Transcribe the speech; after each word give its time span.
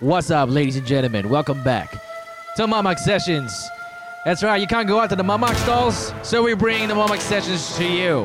What's 0.00 0.30
up, 0.30 0.48
ladies 0.48 0.76
and 0.76 0.86
gentlemen? 0.86 1.28
Welcome 1.28 1.62
back 1.62 1.92
to 2.56 2.66
Mamak 2.66 2.98
Sessions. 2.98 3.68
That's 4.24 4.42
right, 4.42 4.58
you 4.58 4.66
can't 4.66 4.88
go 4.88 4.98
out 4.98 5.10
to 5.10 5.16
the 5.16 5.22
Mamak 5.22 5.54
stalls, 5.56 6.14
so 6.22 6.42
we 6.42 6.54
bring 6.54 6.88
the 6.88 6.94
Mamak 6.94 7.20
Sessions 7.20 7.76
to 7.76 7.84
you. 7.84 8.24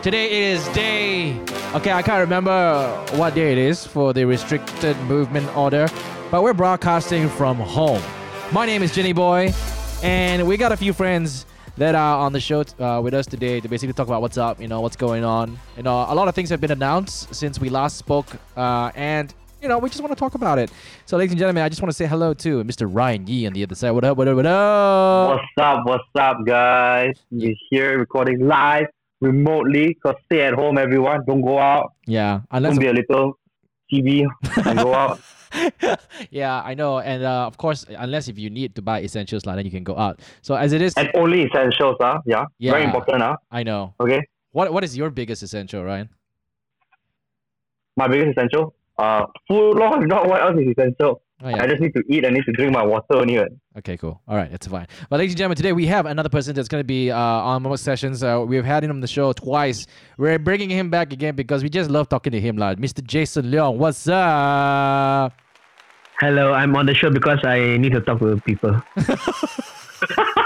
Today 0.00 0.50
is 0.50 0.66
day. 0.68 1.38
Okay, 1.74 1.92
I 1.92 2.00
can't 2.00 2.20
remember 2.20 2.88
what 3.16 3.34
day 3.34 3.52
it 3.52 3.58
is 3.58 3.86
for 3.86 4.14
the 4.14 4.24
restricted 4.24 4.96
movement 5.00 5.54
order, 5.54 5.88
but 6.30 6.42
we're 6.42 6.54
broadcasting 6.54 7.28
from 7.28 7.58
home. 7.58 8.00
My 8.50 8.64
name 8.64 8.82
is 8.82 8.90
Jinnyboy, 8.92 10.02
and 10.02 10.48
we 10.48 10.56
got 10.56 10.72
a 10.72 10.76
few 10.78 10.94
friends 10.94 11.44
that 11.76 11.94
are 11.94 12.18
on 12.18 12.32
the 12.32 12.40
show 12.40 12.64
uh, 12.78 12.98
with 13.02 13.12
us 13.12 13.26
today 13.26 13.60
to 13.60 13.68
basically 13.68 13.92
talk 13.92 14.06
about 14.06 14.22
what's 14.22 14.38
up, 14.38 14.58
you 14.58 14.68
know, 14.68 14.80
what's 14.80 14.96
going 14.96 15.24
on. 15.24 15.58
You 15.76 15.82
know, 15.82 16.06
a 16.08 16.14
lot 16.14 16.28
of 16.28 16.34
things 16.34 16.48
have 16.48 16.62
been 16.62 16.72
announced 16.72 17.34
since 17.34 17.60
we 17.60 17.68
last 17.68 17.98
spoke, 17.98 18.26
uh, 18.56 18.90
and 18.94 19.34
you 19.60 19.68
know, 19.68 19.78
we 19.78 19.88
just 19.88 20.00
want 20.00 20.12
to 20.12 20.18
talk 20.18 20.34
about 20.34 20.58
it. 20.58 20.70
So, 21.06 21.16
ladies 21.16 21.32
and 21.32 21.38
gentlemen, 21.38 21.62
I 21.62 21.68
just 21.68 21.82
want 21.82 21.90
to 21.90 21.96
say 21.96 22.06
hello 22.06 22.32
to 22.34 22.64
Mr. 22.64 22.88
Ryan 22.90 23.26
Yee 23.26 23.46
on 23.46 23.52
the 23.52 23.62
other 23.62 23.74
side. 23.74 23.90
What 23.90 24.04
up? 24.04 24.16
What 24.16 24.28
up? 24.28 24.36
What 24.36 24.46
up? 24.46 25.30
What's 25.30 25.44
up? 25.58 25.86
What's 25.86 26.04
up, 26.18 26.38
guys? 26.46 27.14
You're 27.30 27.54
here 27.70 27.98
recording 27.98 28.46
live 28.46 28.86
remotely 29.20 29.88
because 29.88 30.16
stay 30.26 30.42
at 30.42 30.54
home, 30.54 30.78
everyone. 30.78 31.24
Don't 31.26 31.42
go 31.42 31.58
out. 31.58 31.92
Yeah, 32.06 32.40
unless 32.50 32.72
Don't 32.74 32.80
be 32.80 32.86
a 32.88 32.92
little 32.92 33.38
TV 33.92 34.24
and 34.64 34.78
go 34.78 34.94
out. 34.94 35.20
yeah, 36.30 36.62
I 36.64 36.74
know, 36.74 37.00
and 37.00 37.24
uh, 37.24 37.46
of 37.46 37.58
course, 37.58 37.84
unless 37.88 38.28
if 38.28 38.38
you 38.38 38.50
need 38.50 38.76
to 38.76 38.82
buy 38.82 39.02
essentials, 39.02 39.44
like, 39.46 39.56
then 39.56 39.64
you 39.66 39.72
can 39.72 39.84
go 39.84 39.96
out. 39.96 40.20
So 40.42 40.54
as 40.54 40.72
it 40.72 40.80
is, 40.80 40.94
And 40.94 41.10
only 41.14 41.44
essentials, 41.44 41.96
huh? 42.00 42.20
Yeah. 42.24 42.46
Yeah. 42.58 42.72
Very 42.72 42.84
important, 42.84 43.20
huh? 43.22 43.36
I 43.50 43.62
know. 43.64 43.94
Okay. 44.00 44.22
What 44.52 44.72
What 44.72 44.84
is 44.84 44.96
your 44.96 45.10
biggest 45.10 45.42
essential, 45.42 45.84
Ryan? 45.84 46.08
My 47.96 48.08
biggest 48.08 48.30
essential. 48.38 48.74
Uh, 49.00 49.26
food, 49.48 49.76
Lord, 49.80 50.06
not 50.08 50.28
what 50.28 50.42
else 50.42 50.56
is 50.60 50.68
essential. 50.76 51.22
Oh 51.42 51.48
yeah. 51.48 51.62
I 51.62 51.66
just 51.66 51.80
need 51.80 51.94
to 51.94 52.02
eat. 52.08 52.26
I 52.26 52.28
need 52.30 52.44
to 52.44 52.52
drink 52.52 52.70
my 52.72 52.84
water 52.84 53.14
only. 53.14 53.38
right? 53.38 53.50
Okay, 53.78 53.96
cool. 53.96 54.20
All 54.28 54.36
right, 54.36 54.50
that's 54.50 54.66
fine. 54.66 54.86
But 55.08 55.20
ladies 55.20 55.32
and 55.32 55.38
gentlemen, 55.38 55.56
today 55.56 55.72
we 55.72 55.86
have 55.86 56.04
another 56.04 56.28
person 56.28 56.54
that's 56.54 56.68
going 56.68 56.80
to 56.80 56.86
be 56.86 57.10
uh, 57.10 57.16
on 57.18 57.62
Momo 57.64 57.78
Sessions. 57.78 58.22
Uh, 58.22 58.44
we've 58.46 58.64
had 58.64 58.84
him 58.84 58.90
on 58.90 59.00
the 59.00 59.06
show 59.06 59.32
twice. 59.32 59.86
We're 60.18 60.38
bringing 60.38 60.68
him 60.68 60.90
back 60.90 61.14
again 61.14 61.34
because 61.36 61.62
we 61.62 61.70
just 61.70 61.88
love 61.88 62.10
talking 62.10 62.32
to 62.32 62.40
him, 62.40 62.58
lad. 62.58 62.78
Mr. 62.78 63.02
Jason 63.02 63.46
Leong, 63.50 63.76
what's 63.76 64.06
up? 64.06 65.32
Hello, 66.20 66.52
I'm 66.52 66.76
on 66.76 66.84
the 66.84 66.92
show 66.94 67.08
because 67.10 67.38
I 67.42 67.78
need 67.78 67.92
to 67.92 68.02
talk 68.02 68.18
to 68.18 68.36
people. 68.44 68.82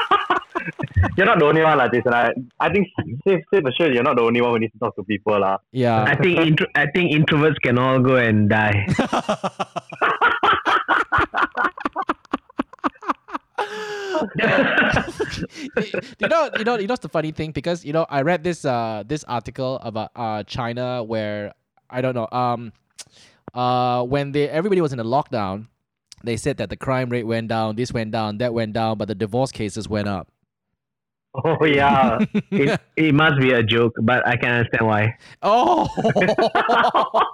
You're 1.17 1.27
not 1.27 1.39
the 1.39 1.45
only 1.47 1.63
one, 1.63 1.79
like 1.79 1.93
Jason. 1.93 2.13
I, 2.13 2.33
I 2.61 2.73
think 2.73 2.89
safe, 3.27 3.43
safe 3.53 3.65
assured, 3.65 3.95
you're 3.95 4.03
not 4.03 4.17
the 4.17 4.23
only 4.23 4.41
one 4.41 4.53
who 4.53 4.59
needs 4.59 4.73
to 4.73 4.79
talk 4.79 4.97
to 4.97 5.05
people, 5.05 5.39
lah. 5.39 5.59
Yeah. 5.73 6.03
I 6.03 6.17
think 6.17 6.39
intro- 6.39 6.73
I 6.75 6.87
think 6.87 7.13
introverts 7.13 7.61
can 7.63 7.79
all 7.79 8.01
go 8.01 8.17
and 8.17 8.49
die. 8.49 8.87
you 16.19 16.29
know, 16.29 16.51
you 16.59 16.65
know, 16.65 16.77
you 16.79 16.87
know, 16.87 16.93
what's 16.93 17.03
the 17.03 17.09
funny 17.11 17.33
thing 17.33 17.53
because 17.53 17.85
you 17.85 17.93
know, 17.93 18.07
I 18.09 18.23
read 18.23 18.45
this 18.45 18.65
uh 18.65 19.03
this 19.07 19.25
article 19.25 19.79
about 19.83 20.11
uh 20.17 20.43
China 20.45 21.03
where 21.03 21.53
I 21.91 22.01
don't 22.01 22.15
know 22.15 22.29
um 22.31 22.73
uh 23.55 24.03
when 24.03 24.33
they 24.33 24.49
everybody 24.49 24.81
was 24.81 24.93
in 24.93 25.01
a 25.01 25.05
lockdown, 25.05 25.69
they 26.23 26.37
said 26.37 26.57
that 26.59 26.71
the 26.71 26.77
crime 26.77 27.11
rate 27.11 27.27
went 27.27 27.49
down, 27.49 27.77
this 27.77 27.93
went 27.93 28.11
down, 28.11 28.39
that 28.39 28.55
went 28.55 28.73
down, 28.73 28.99
but 28.99 29.09
the 29.09 29.15
divorce 29.15 29.53
cases 29.53 29.89
went 29.89 30.09
up. 30.09 30.29
Oh, 31.35 31.65
yeah. 31.65 32.19
it, 32.51 32.81
it 32.97 33.15
must 33.15 33.41
be 33.41 33.53
a 33.53 33.63
joke, 33.63 33.95
but 34.03 34.27
I 34.27 34.37
can 34.37 34.51
understand 34.53 34.87
why. 34.87 35.17
Oh, 35.43 35.89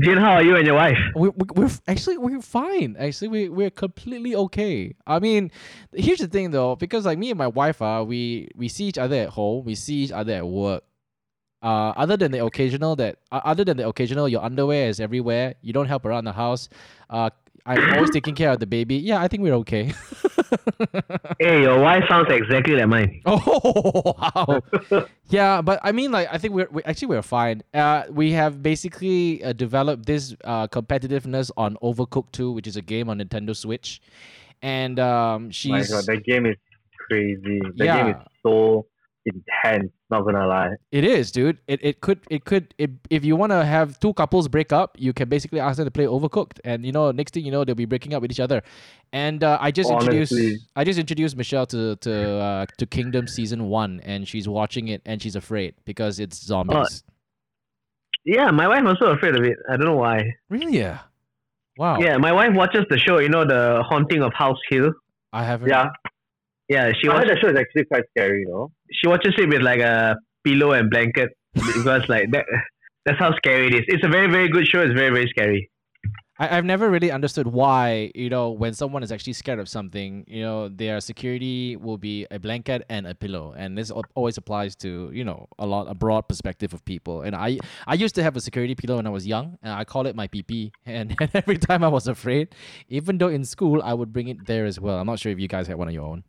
Jin, 0.00 0.16
how 0.16 0.32
are 0.32 0.42
you 0.42 0.56
and 0.56 0.66
your 0.66 0.76
wife? 0.76 0.98
we, 1.14 1.28
we, 1.28 1.44
we're 1.54 1.70
actually 1.86 2.16
we're 2.16 2.40
fine. 2.40 2.96
Actually, 2.98 3.28
we 3.28 3.48
we're 3.48 3.70
completely 3.70 4.34
okay. 4.34 4.94
I 5.06 5.18
mean, 5.18 5.50
here's 5.92 6.20
the 6.20 6.28
thing 6.28 6.50
though, 6.50 6.76
because 6.76 7.04
like 7.04 7.18
me 7.18 7.30
and 7.30 7.38
my 7.38 7.48
wife, 7.48 7.82
uh, 7.82 8.04
we 8.06 8.48
we 8.54 8.68
see 8.68 8.86
each 8.86 8.98
other 8.98 9.16
at 9.16 9.28
home, 9.30 9.64
we 9.64 9.74
see 9.74 9.96
each 9.96 10.12
other 10.12 10.32
at 10.32 10.46
work. 10.46 10.84
Uh, 11.62 11.92
other 11.96 12.16
than 12.16 12.32
the 12.32 12.44
occasional 12.44 12.96
that, 12.96 13.18
uh, 13.30 13.40
other 13.44 13.64
than 13.64 13.76
the 13.76 13.86
occasional, 13.86 14.28
your 14.28 14.42
underwear 14.42 14.88
is 14.88 14.98
everywhere. 14.98 15.54
You 15.62 15.72
don't 15.72 15.86
help 15.86 16.04
around 16.04 16.24
the 16.24 16.32
house. 16.32 16.68
Uh, 17.08 17.30
I'm 17.64 17.94
always 17.94 18.10
taking 18.10 18.34
care 18.34 18.50
of 18.50 18.58
the 18.58 18.66
baby. 18.66 18.96
Yeah, 18.96 19.20
I 19.20 19.28
think 19.28 19.42
we're 19.42 19.54
okay. 19.54 19.92
Hey, 21.38 21.62
your 21.62 21.80
wife 21.80 22.04
sounds 22.08 22.28
exactly 22.30 22.74
like 22.74 22.88
mine. 22.88 23.22
Oh 23.26 24.14
wow! 24.18 24.60
yeah, 25.28 25.62
but 25.62 25.80
I 25.82 25.92
mean, 25.92 26.12
like, 26.12 26.28
I 26.30 26.38
think 26.38 26.54
we're 26.54 26.68
we, 26.70 26.82
actually 26.84 27.08
we're 27.08 27.22
fine. 27.22 27.62
Uh, 27.72 28.04
we 28.10 28.32
have 28.32 28.62
basically 28.62 29.42
uh, 29.42 29.52
developed 29.52 30.06
this 30.06 30.34
uh, 30.44 30.68
competitiveness 30.68 31.50
on 31.56 31.76
Overcooked 31.82 32.32
2, 32.32 32.52
which 32.52 32.66
is 32.66 32.76
a 32.76 32.82
game 32.82 33.08
on 33.08 33.18
Nintendo 33.18 33.56
Switch, 33.56 34.00
and 34.60 35.00
um, 35.00 35.46
my 35.46 35.50
she's 35.50 35.90
God, 35.90 36.04
that 36.06 36.24
game 36.24 36.46
is 36.46 36.56
crazy. 37.08 37.60
That 37.76 37.86
game 37.86 38.08
is 38.08 38.16
so 38.42 38.86
intense, 39.24 39.92
not 40.10 40.22
gonna 40.22 40.46
lie. 40.46 40.70
it 40.90 41.04
is, 41.04 41.30
dude. 41.32 41.58
It 41.66 41.80
it 41.82 42.00
could 42.00 42.20
it 42.30 42.44
could 42.44 42.74
it, 42.78 42.90
if 43.10 43.24
you 43.24 43.36
want 43.36 43.52
to 43.52 43.64
have 43.64 43.98
two 44.00 44.12
couples 44.14 44.48
break 44.48 44.72
up, 44.72 44.96
you 44.98 45.12
can 45.12 45.28
basically 45.28 45.60
ask 45.60 45.76
them 45.76 45.86
to 45.86 45.90
play 45.90 46.04
Overcooked, 46.04 46.60
and 46.64 46.84
you 46.84 46.92
know, 46.92 47.10
next 47.10 47.34
thing 47.34 47.44
you 47.44 47.52
know, 47.52 47.64
they'll 47.64 47.74
be 47.74 47.84
breaking 47.84 48.14
up 48.14 48.22
with 48.22 48.30
each 48.30 48.40
other. 48.40 48.62
And 49.12 49.44
uh, 49.44 49.58
I 49.60 49.70
just 49.70 49.90
introduced 49.90 50.34
I 50.74 50.84
just 50.84 50.98
introduced 50.98 51.36
Michelle 51.36 51.66
to 51.66 51.96
to 51.96 52.36
uh, 52.36 52.66
to 52.78 52.86
Kingdom 52.86 53.28
season 53.28 53.68
one, 53.68 54.00
and 54.04 54.26
she's 54.26 54.48
watching 54.48 54.88
it, 54.88 55.02
and 55.06 55.20
she's 55.22 55.36
afraid 55.36 55.74
because 55.84 56.18
it's 56.18 56.42
zombies. 56.42 57.04
Yeah, 58.24 58.50
my 58.50 58.68
wife 58.68 58.84
also 58.86 59.06
afraid 59.06 59.34
of 59.34 59.44
it. 59.44 59.56
I 59.68 59.76
don't 59.76 59.86
know 59.86 59.96
why. 59.96 60.34
Really? 60.48 60.78
Yeah. 60.78 61.00
Wow. 61.76 61.98
Yeah, 61.98 62.18
my 62.18 62.32
wife 62.32 62.50
watches 62.54 62.84
the 62.88 62.98
show. 62.98 63.18
You 63.18 63.28
know, 63.28 63.44
the 63.44 63.82
Haunting 63.88 64.22
of 64.22 64.32
House 64.32 64.58
Hill. 64.70 64.92
I 65.32 65.44
haven't. 65.44 65.68
Yeah. 65.68 65.88
Yeah, 66.68 66.92
she 66.92 67.08
I 67.08 67.14
watch, 67.14 67.28
heard 67.28 67.36
the 67.36 67.40
show 67.40 67.48
is 67.48 67.58
actually 67.58 67.84
quite 67.86 68.04
scary, 68.16 68.40
you 68.42 68.48
know? 68.48 68.70
She 68.92 69.08
watches 69.08 69.34
it 69.36 69.48
with 69.48 69.62
like 69.62 69.80
a 69.80 70.16
pillow 70.44 70.72
and 70.72 70.90
blanket 70.90 71.30
because 71.54 72.08
like 72.08 72.30
that. 72.32 72.44
That's 73.04 73.18
how 73.18 73.34
scary 73.34 73.66
it 73.66 73.74
is. 73.74 73.80
It's 73.88 74.04
a 74.04 74.08
very 74.08 74.30
very 74.30 74.48
good 74.48 74.66
show. 74.66 74.80
It's 74.80 74.94
very 74.94 75.10
very 75.10 75.28
scary. 75.28 75.68
I, 76.38 76.56
I've 76.56 76.64
never 76.64 76.90
really 76.90 77.10
understood 77.10 77.46
why, 77.46 78.10
you 78.14 78.28
know, 78.28 78.50
when 78.50 78.74
someone 78.74 79.02
is 79.02 79.12
actually 79.12 79.34
scared 79.34 79.58
of 79.58 79.68
something, 79.68 80.24
you 80.26 80.42
know, 80.42 80.68
their 80.68 81.00
security 81.00 81.76
will 81.76 81.98
be 81.98 82.26
a 82.30 82.38
blanket 82.38 82.84
and 82.88 83.06
a 83.06 83.14
pillow. 83.14 83.54
And 83.56 83.78
this 83.78 83.90
always 84.14 84.38
applies 84.38 84.74
to, 84.76 85.10
you 85.12 85.24
know, 85.24 85.46
a 85.58 85.66
lot, 85.66 85.88
a 85.88 85.94
broad 85.94 86.28
perspective 86.28 86.74
of 86.74 86.84
people. 86.84 87.22
And 87.22 87.36
I, 87.36 87.58
I 87.86 87.94
used 87.94 88.14
to 88.16 88.22
have 88.22 88.36
a 88.36 88.40
security 88.40 88.74
pillow 88.74 88.96
when 88.96 89.06
I 89.06 89.10
was 89.10 89.26
young, 89.26 89.58
and 89.62 89.72
I 89.72 89.84
call 89.84 90.06
it 90.06 90.16
my 90.16 90.28
PP. 90.28 90.70
And, 90.84 91.14
and 91.20 91.30
every 91.32 91.56
time 91.56 91.84
I 91.84 91.88
was 91.88 92.06
afraid, 92.06 92.54
even 92.88 93.16
though 93.16 93.28
in 93.28 93.44
school, 93.44 93.80
I 93.82 93.94
would 93.94 94.12
bring 94.12 94.28
it 94.28 94.46
there 94.46 94.66
as 94.66 94.78
well. 94.78 94.98
I'm 94.98 95.06
not 95.06 95.18
sure 95.20 95.32
if 95.32 95.38
you 95.38 95.48
guys 95.48 95.66
had 95.68 95.76
one 95.76 95.88
of 95.88 95.94
your 95.94 96.04
own. 96.04 96.24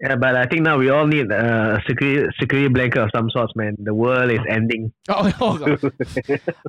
Yeah, 0.00 0.16
but 0.16 0.36
I 0.36 0.44
think 0.46 0.62
now 0.62 0.76
we 0.76 0.90
all 0.90 1.06
need 1.06 1.32
uh, 1.32 1.78
a 1.78 1.82
security 1.88 2.28
security 2.38 2.68
blanket 2.68 3.00
of 3.02 3.10
some 3.14 3.30
sorts, 3.30 3.54
man. 3.56 3.76
The 3.78 3.94
world 3.94 4.30
is 4.30 4.40
ending. 4.48 4.92
Oh, 5.08 5.32
oh 5.40 5.58
God. 5.58 5.92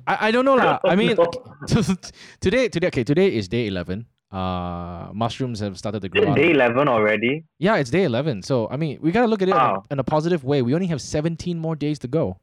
I, 0.08 0.28
I 0.28 0.32
don't 0.32 0.46
know 0.46 0.56
lah. 0.56 0.80
I 0.86 0.96
mean, 0.96 1.16
today, 2.40 2.70
today, 2.70 2.88
okay, 2.88 3.04
today 3.04 3.36
is 3.36 3.48
day 3.50 3.68
11. 3.68 4.06
Uh, 4.32 5.08
mushrooms 5.14 5.60
have 5.60 5.78
started 5.78 6.02
to 6.02 6.10
grow 6.10 6.22
Is 6.22 6.28
it 6.30 6.36
day 6.36 6.52
11 6.52 6.88
already? 6.88 7.44
Yeah, 7.60 7.78
it's 7.78 7.90
day 7.90 8.04
11. 8.04 8.44
So, 8.44 8.68
I 8.70 8.76
mean, 8.78 9.00
we 9.02 9.12
got 9.12 9.22
to 9.22 9.28
look 9.28 9.42
at 9.42 9.48
it 9.48 9.52
in 9.52 9.58
a- 9.58 9.60
Wow. 9.60 9.84
in 9.92 10.00
a 10.00 10.04
positive 10.04 10.44
way. 10.44 10.62
We 10.62 10.74
only 10.76 10.88
have 10.88 11.02
17 11.02 11.58
more 11.60 11.76
days 11.76 12.00
to 12.00 12.08
go. 12.08 12.38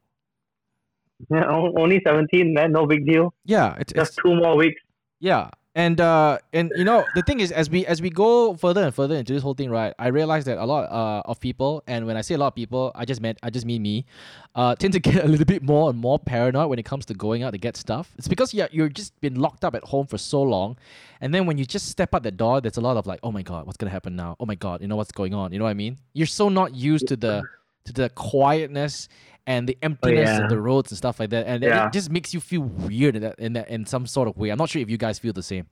Yeah, 1.30 1.44
only 1.48 2.00
17, 2.04 2.52
man. 2.52 2.72
No 2.72 2.86
big 2.86 3.06
deal. 3.06 3.32
Yeah, 3.44 3.76
it's, 3.78 3.92
Just 3.92 4.12
it's 4.12 4.22
two 4.22 4.34
more 4.34 4.56
weeks. 4.56 4.80
yeah. 5.20 5.50
And 5.76 6.00
uh 6.00 6.38
and 6.52 6.70
you 6.76 6.84
know, 6.84 7.04
the 7.16 7.22
thing 7.22 7.40
is 7.40 7.50
as 7.50 7.68
we 7.68 7.84
as 7.86 8.00
we 8.00 8.08
go 8.08 8.54
further 8.54 8.84
and 8.84 8.94
further 8.94 9.16
into 9.16 9.32
this 9.32 9.42
whole 9.42 9.54
thing, 9.54 9.70
right? 9.70 9.92
I 9.98 10.08
realize 10.08 10.44
that 10.44 10.58
a 10.58 10.64
lot 10.64 10.84
uh, 10.84 11.22
of 11.24 11.40
people 11.40 11.82
and 11.88 12.06
when 12.06 12.16
I 12.16 12.20
say 12.20 12.36
a 12.36 12.38
lot 12.38 12.48
of 12.48 12.54
people, 12.54 12.92
I 12.94 13.04
just 13.04 13.20
meant 13.20 13.38
I 13.42 13.50
just 13.50 13.66
mean 13.66 13.82
me, 13.82 14.06
uh 14.54 14.76
tend 14.76 14.92
to 14.92 15.00
get 15.08 15.24
a 15.24 15.26
little 15.26 15.46
bit 15.46 15.64
more 15.64 15.90
and 15.90 15.98
more 15.98 16.20
paranoid 16.20 16.70
when 16.70 16.78
it 16.78 16.84
comes 16.84 17.04
to 17.06 17.14
going 17.14 17.42
out 17.42 17.50
to 17.50 17.58
get 17.58 17.76
stuff. 17.76 18.12
It's 18.18 18.28
because 18.28 18.54
yeah, 18.54 18.68
you're 18.70 18.88
just 18.88 19.20
been 19.20 19.34
locked 19.34 19.64
up 19.64 19.74
at 19.74 19.82
home 19.82 20.06
for 20.06 20.16
so 20.16 20.42
long. 20.42 20.76
And 21.20 21.34
then 21.34 21.44
when 21.46 21.58
you 21.58 21.64
just 21.64 21.88
step 21.88 22.14
out 22.14 22.22
the 22.22 22.30
door, 22.30 22.60
there's 22.60 22.76
a 22.76 22.80
lot 22.80 22.96
of 22.96 23.06
like, 23.06 23.18
oh 23.24 23.32
my 23.32 23.42
god, 23.42 23.66
what's 23.66 23.76
gonna 23.76 23.90
happen 23.90 24.14
now? 24.14 24.36
Oh 24.38 24.46
my 24.46 24.54
god, 24.54 24.80
you 24.80 24.86
know 24.86 24.96
what's 24.96 25.12
going 25.12 25.34
on? 25.34 25.52
You 25.52 25.58
know 25.58 25.64
what 25.64 25.70
I 25.70 25.74
mean? 25.74 25.98
You're 26.12 26.28
so 26.28 26.48
not 26.48 26.74
used 26.76 27.08
to 27.08 27.16
the 27.16 27.42
to 27.86 27.92
the 27.92 28.10
quietness 28.10 29.08
and 29.46 29.68
the 29.68 29.76
emptiness 29.82 30.28
yeah. 30.28 30.42
of 30.44 30.48
the 30.50 30.58
roads 30.60 30.90
and 30.90 30.96
stuff 30.98 31.20
like 31.20 31.30
that, 31.30 31.46
and 31.46 31.62
it- 31.62 31.68
Yeah. 31.68 31.86
it 31.86 31.92
just 31.92 32.10
makes 32.10 32.32
you 32.32 32.40
feel 32.40 32.62
weird 32.62 33.16
in 33.16 33.22
that 33.22 33.38
in 33.38 33.52
that 33.54 33.68
in 33.68 33.84
some 33.86 34.06
sort 34.06 34.28
of 34.28 34.36
way. 34.36 34.50
I'm 34.50 34.58
not 34.58 34.68
sure 34.70 34.80
if 34.82 34.88
you 34.90 34.96
guys 34.98 35.18
feel 35.18 35.32
the 35.32 35.42
same. 35.42 35.66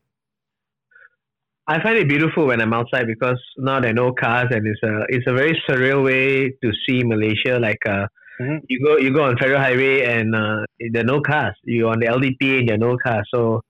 I 1.69 1.81
find 1.83 1.97
it 1.97 2.09
beautiful 2.09 2.47
when 2.47 2.61
I'm 2.61 2.73
outside 2.73 3.07
because 3.07 3.41
now 3.57 3.79
there 3.81 3.91
are 3.91 3.95
no 3.95 4.13
cars 4.13 4.49
and 4.51 4.67
it's 4.67 4.83
a 4.83 5.05
it's 5.09 5.27
a 5.29 5.33
very 5.33 5.55
surreal 5.69 6.03
way 6.05 6.51
to 6.51 6.73
see 6.87 7.05
Malaysia. 7.05 7.59
Like 7.61 7.79
uh, 7.87 8.07
Mhm. 8.41 8.61
you 8.69 8.79
go 8.85 8.97
you 8.99 9.13
go 9.15 9.23
on 9.25 9.37
Federal 9.39 9.61
Highway 9.61 10.03
and 10.03 10.35
uh, 10.35 10.65
there 10.93 11.03
are 11.03 11.11
no 11.15 11.21
cars. 11.21 11.55
You're 11.65 11.91
on 11.91 12.01
the 12.01 12.07
LDP 12.07 12.59
and 12.59 12.69
there 12.69 12.75
are 12.75 12.79
no 12.91 12.97
cars. 12.99 13.27
So 13.33 13.63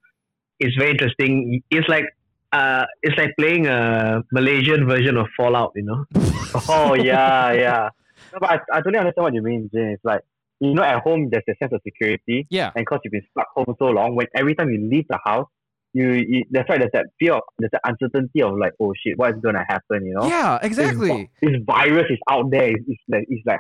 it's 0.58 0.74
very 0.76 0.92
interesting. 0.92 1.62
It's 1.70 1.86
like 1.88 2.06
uh, 2.52 2.86
it's 3.02 3.16
like 3.18 3.32
playing 3.38 3.66
a 3.66 4.22
Malaysian 4.32 4.86
version 4.86 5.16
of 5.18 5.26
Fallout. 5.36 5.72
You 5.76 5.84
know. 5.84 6.04
Oh, 6.68 6.92
yeah, 6.94 7.52
yeah. 7.52 7.88
No, 8.32 8.38
but 8.40 8.50
I, 8.50 8.58
I 8.72 8.76
totally 8.78 8.98
understand 8.98 9.24
what 9.24 9.34
you 9.34 9.42
mean, 9.42 9.70
Jane. 9.72 9.90
It's 9.90 10.04
like, 10.04 10.20
you 10.60 10.74
know, 10.74 10.82
at 10.82 11.02
home, 11.02 11.28
there's 11.30 11.44
a 11.48 11.54
sense 11.60 11.72
of 11.72 11.80
security. 11.84 12.46
Yeah. 12.50 12.70
And 12.74 12.84
because 12.84 13.00
you've 13.04 13.12
been 13.12 13.26
stuck 13.32 13.48
home 13.54 13.74
so 13.78 13.86
long, 13.86 14.14
when 14.14 14.26
every 14.34 14.54
time 14.54 14.70
you 14.70 14.88
leave 14.88 15.06
the 15.08 15.18
house, 15.24 15.48
you, 15.92 16.10
you 16.12 16.44
that's 16.50 16.68
why 16.68 16.78
there's 16.78 16.90
that 16.94 17.06
fear, 17.18 17.34
of, 17.34 17.42
there's 17.58 17.70
that 17.72 17.82
uncertainty 17.84 18.42
of 18.42 18.56
like, 18.56 18.72
oh 18.80 18.94
shit, 19.04 19.18
what 19.18 19.34
is 19.34 19.40
gonna 19.42 19.64
happen? 19.68 20.06
You 20.06 20.14
know? 20.14 20.26
Yeah, 20.26 20.58
exactly. 20.62 21.30
this 21.42 21.52
virus 21.66 22.06
is 22.10 22.18
out 22.30 22.50
there. 22.50 22.68
It's, 22.68 22.84
it's 22.86 23.02
like 23.08 23.26
it's 23.28 23.44
like 23.44 23.58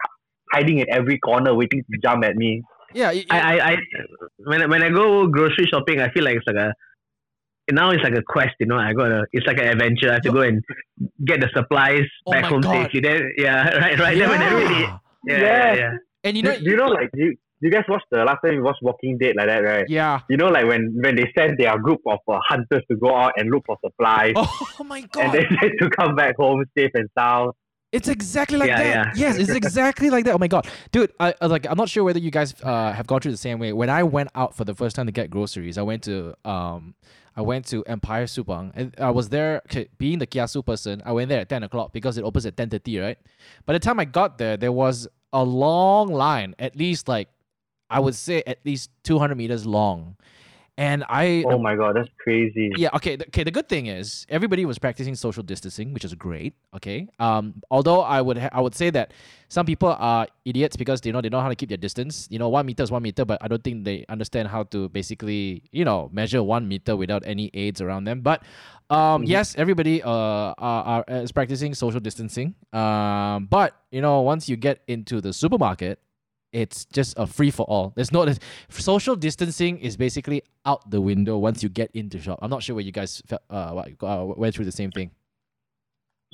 hiding 0.52 0.78
in 0.78 0.86
every 0.90 1.18
corner, 1.18 1.54
waiting 1.54 1.82
to 1.90 1.98
jump 2.02 2.24
at 2.24 2.36
me. 2.36 2.62
Yeah, 2.94 3.10
y- 3.10 3.24
I, 3.30 3.38
I, 3.38 3.70
I 3.72 3.76
when 4.38 4.62
I, 4.62 4.66
when 4.66 4.82
when 4.82 4.82
I 4.82 4.88
go 4.88 5.26
grocery 5.26 5.66
shopping, 5.66 6.00
I 6.00 6.10
feel 6.10 6.24
like 6.24 6.36
it's 6.36 6.46
like 6.46 6.56
a 6.56 6.72
now 7.70 7.90
it's 7.90 8.02
like 8.02 8.14
a 8.14 8.22
quest. 8.26 8.54
You 8.60 8.66
know, 8.66 8.76
I 8.78 8.92
got 8.92 9.08
to 9.08 9.24
it's 9.32 9.46
like 9.46 9.58
an 9.58 9.68
adventure. 9.68 10.10
I 10.10 10.14
have 10.14 10.22
to 10.22 10.32
go 10.32 10.40
and 10.40 10.62
get 11.24 11.40
the 11.40 11.48
supplies 11.54 12.02
Oh 12.26 12.32
back 12.32 12.44
home 12.44 12.60
God. 12.60 12.84
safely. 12.84 13.00
Then 13.00 13.30
yeah, 13.36 13.68
right, 13.78 13.98
right. 13.98 14.18
Then 14.18 14.28
when 14.30 14.40
yeah. 14.40 14.48
yeah, 14.58 14.98
Yeah. 15.26 15.38
yeah, 15.40 15.74
yeah. 15.74 15.90
And 16.24 16.36
you 16.36 16.42
know, 16.42 16.56
do 16.58 16.64
you 16.70 16.76
know 16.76 16.86
like 16.88 17.10
you, 17.14 17.36
you 17.60 17.70
guys 17.70 17.84
watch 17.88 18.02
the 18.10 18.24
last 18.24 18.38
time 18.44 18.54
you 18.54 18.62
watched 18.62 18.82
Walking 18.82 19.18
Dead 19.18 19.34
like 19.36 19.46
that, 19.46 19.58
right? 19.60 19.84
yeah. 19.88 20.20
You 20.28 20.36
know, 20.36 20.48
like 20.48 20.66
when 20.66 20.92
when 21.02 21.14
they 21.16 21.30
send 21.36 21.58
their 21.58 21.78
group 21.78 22.00
of 22.06 22.18
uh, 22.28 22.38
hunters 22.48 22.82
to 22.90 22.96
go 22.96 23.14
out 23.16 23.32
and 23.36 23.50
look 23.50 23.62
for 23.66 23.76
supplies, 23.84 24.32
Oh 24.36 24.84
my 24.84 25.00
God. 25.02 25.22
and 25.22 25.32
god. 25.32 25.32
they 25.50 25.56
said 25.60 25.70
to 25.80 25.90
come 25.90 26.14
back 26.16 26.36
home 26.36 26.64
safe 26.76 26.90
and 26.94 27.08
sound. 27.16 27.52
It's 27.92 28.08
exactly 28.08 28.56
like 28.58 28.68
Yeah, 28.68 28.82
that. 28.82 29.16
yeah. 29.16 29.28
Yes, 29.28 29.36
it's 29.38 29.50
exactly 29.62 30.08
like 30.10 30.24
that. 30.24 30.34
Oh 30.34 30.38
my 30.38 30.48
god, 30.48 30.66
dude! 30.92 31.12
I, 31.20 31.34
I 31.40 31.46
like. 31.46 31.66
I'm 31.68 31.76
not 31.76 31.88
sure 31.90 32.02
whether 32.04 32.18
you 32.18 32.30
guys 32.30 32.54
uh, 32.62 32.92
have 32.92 33.06
gone 33.06 33.20
through 33.20 33.32
the 33.32 33.36
same 33.38 33.58
way. 33.58 33.72
When 33.72 33.90
I 33.90 34.02
went 34.02 34.30
out 34.34 34.56
for 34.56 34.64
the 34.64 34.74
first 34.74 34.96
time 34.96 35.06
to 35.06 35.12
get 35.12 35.28
groceries, 35.30 35.76
I 35.76 35.82
went 35.82 36.02
to 36.04 36.34
um, 36.46 36.94
I 37.36 37.42
went 37.42 37.66
to 37.66 37.84
Empire 37.84 38.24
Subang, 38.24 38.72
and 38.74 38.94
I 38.98 39.10
was 39.10 39.28
there. 39.28 39.60
Okay, 39.66 39.88
being 39.98 40.18
the 40.18 40.26
kiasu 40.26 40.64
person, 40.64 41.02
I 41.04 41.12
went 41.12 41.28
there 41.28 41.40
at 41.40 41.48
ten 41.50 41.62
o'clock 41.62 41.92
because 41.92 42.16
it 42.16 42.24
opens 42.24 42.46
at 42.46 42.56
ten 42.56 42.70
thirty, 42.70 42.98
right? 42.98 43.18
By 43.66 43.74
the 43.74 43.78
time 43.78 44.00
I 44.00 44.06
got 44.06 44.38
there, 44.38 44.56
there 44.56 44.72
was 44.72 45.06
a 45.34 45.44
long 45.44 46.08
line, 46.12 46.54
at 46.58 46.76
least 46.76 47.08
like, 47.08 47.28
I 47.90 48.00
would 48.00 48.14
say 48.14 48.42
at 48.46 48.58
least 48.64 48.90
two 49.04 49.18
hundred 49.18 49.36
meters 49.36 49.66
long, 49.66 50.16
and 50.78 51.04
I 51.08 51.44
Oh 51.48 51.58
my 51.58 51.76
god, 51.76 51.96
that's 51.96 52.08
crazy. 52.18 52.70
yeah. 52.76 52.88
Okay. 52.94 53.16
The, 53.16 53.26
okay. 53.28 53.44
The 53.44 53.50
good 53.50 53.68
thing 53.68 53.86
is 53.86 54.26
everybody 54.28 54.64
was 54.64 54.78
practicing 54.78 55.14
social 55.14 55.42
distancing, 55.42 55.92
which 55.92 56.04
is 56.04 56.14
great. 56.14 56.54
Okay. 56.74 57.08
Um. 57.18 57.60
Although 57.70 58.00
I 58.00 58.20
would 58.22 58.38
ha- 58.38 58.48
I 58.52 58.60
would 58.60 58.74
say 58.74 58.88
that 58.90 59.12
some 59.48 59.66
people 59.66 59.94
are 59.98 60.26
idiots 60.46 60.76
because 60.76 61.00
they 61.02 61.12
know 61.12 61.20
they 61.20 61.28
know 61.28 61.40
how 61.40 61.50
to 61.50 61.54
keep 61.54 61.68
their 61.68 61.76
distance. 61.76 62.26
You 62.30 62.38
know, 62.38 62.48
one 62.48 62.64
meter 62.64 62.82
is 62.82 62.90
one 62.90 63.02
meter, 63.02 63.24
but 63.24 63.38
I 63.42 63.48
don't 63.48 63.62
think 63.62 63.84
they 63.84 64.06
understand 64.08 64.48
how 64.48 64.62
to 64.72 64.88
basically 64.88 65.62
you 65.72 65.84
know 65.84 66.08
measure 66.12 66.42
one 66.42 66.66
meter 66.68 66.96
without 66.96 67.22
any 67.26 67.50
aids 67.52 67.80
around 67.80 68.04
them. 68.04 68.22
But 68.22 68.42
um, 68.88 69.22
Mhm. 69.22 69.28
yes, 69.28 69.54
everybody 69.58 70.02
uh 70.02 70.08
are, 70.56 71.04
are 71.04 71.04
is 71.20 71.32
practicing 71.32 71.74
social 71.74 72.00
distancing. 72.00 72.54
Um, 72.72 73.44
but 73.46 73.76
you 73.90 74.00
know, 74.00 74.22
once 74.22 74.48
you 74.48 74.56
get 74.56 74.80
into 74.88 75.20
the 75.20 75.32
supermarket. 75.34 75.98
It's 76.52 76.84
just 76.84 77.14
a 77.16 77.26
free 77.26 77.50
for 77.50 77.64
all. 77.64 77.92
There's 77.96 78.12
no 78.12 78.26
social 78.68 79.16
distancing 79.16 79.78
is 79.78 79.96
basically 79.96 80.42
out 80.66 80.88
the 80.90 81.00
window 81.00 81.38
once 81.38 81.62
you 81.62 81.70
get 81.70 81.90
into 81.94 82.20
shop. 82.20 82.38
I'm 82.42 82.50
not 82.50 82.62
sure 82.62 82.74
where 82.76 82.84
you 82.84 82.92
guys 82.92 83.22
felt, 83.26 83.40
uh, 83.50 83.82
uh 84.02 84.24
went 84.36 84.54
through 84.54 84.66
the 84.66 84.72
same 84.72 84.90
thing. 84.90 85.10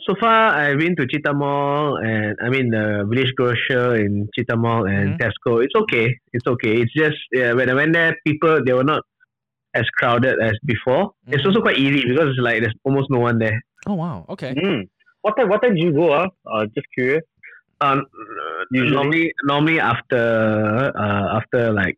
So 0.00 0.14
far, 0.18 0.54
I've 0.54 0.78
been 0.78 0.96
to 0.96 1.06
Citta 1.12 1.32
Mall 1.34 1.98
and 1.98 2.36
I 2.42 2.48
mean 2.48 2.70
the 2.70 3.06
Village 3.08 3.32
Grocer 3.36 3.96
in 3.96 4.28
Citta 4.36 4.56
Mall 4.56 4.86
and 4.86 5.20
Tesco. 5.20 5.62
It's 5.62 5.74
okay. 5.82 6.16
It's 6.32 6.46
okay. 6.46 6.80
It's 6.82 6.92
just 6.94 7.16
yeah, 7.32 7.52
when 7.52 7.70
I 7.70 7.74
went 7.74 7.92
there, 7.92 8.16
people 8.26 8.60
they 8.64 8.72
were 8.72 8.84
not 8.84 9.02
as 9.74 9.84
crowded 9.98 10.40
as 10.42 10.54
before. 10.64 11.12
It's 11.28 11.42
Mhm. 11.42 11.46
also 11.46 11.60
quite 11.60 11.78
eerie 11.78 12.04
because 12.08 12.30
it's 12.30 12.38
like 12.40 12.60
there's 12.60 12.74
almost 12.84 13.10
no 13.10 13.18
one 13.20 13.38
there. 13.38 13.60
Oh 13.86 13.94
wow, 13.94 14.24
okay. 14.30 14.54
Mm. 14.54 14.88
What 15.22 15.36
time? 15.36 15.48
What 15.48 15.62
time 15.62 15.74
did 15.74 15.84
you 15.84 15.92
go? 15.92 16.10
Uh? 16.10 16.28
uh 16.46 16.64
just 16.74 16.86
curious. 16.94 17.22
Um, 17.80 18.04
Usually? 18.72 18.94
normally, 18.94 19.32
normally 19.44 19.80
after 19.80 20.92
uh 20.98 21.36
after 21.38 21.72
like 21.72 21.96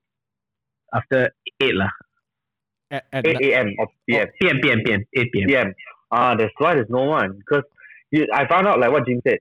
after 0.94 1.30
eight 1.60 1.74
lah. 1.74 1.88
At, 2.90 3.04
at 3.12 3.26
Eight 3.26 3.40
a.m. 3.54 3.68
or 3.78 3.86
p.m. 4.08 4.26
PM, 4.40 4.60
PM, 4.60 4.78
PM, 4.84 5.00
eight 5.16 5.30
PM. 5.32 5.48
p.m. 5.48 5.74
Ah, 6.10 6.34
that's 6.34 6.52
why 6.58 6.74
there's 6.74 6.90
no 6.90 7.04
one. 7.04 7.38
Because 7.38 7.62
I 8.34 8.46
found 8.48 8.66
out 8.66 8.80
like 8.80 8.90
what 8.90 9.06
Jim 9.06 9.20
said 9.26 9.38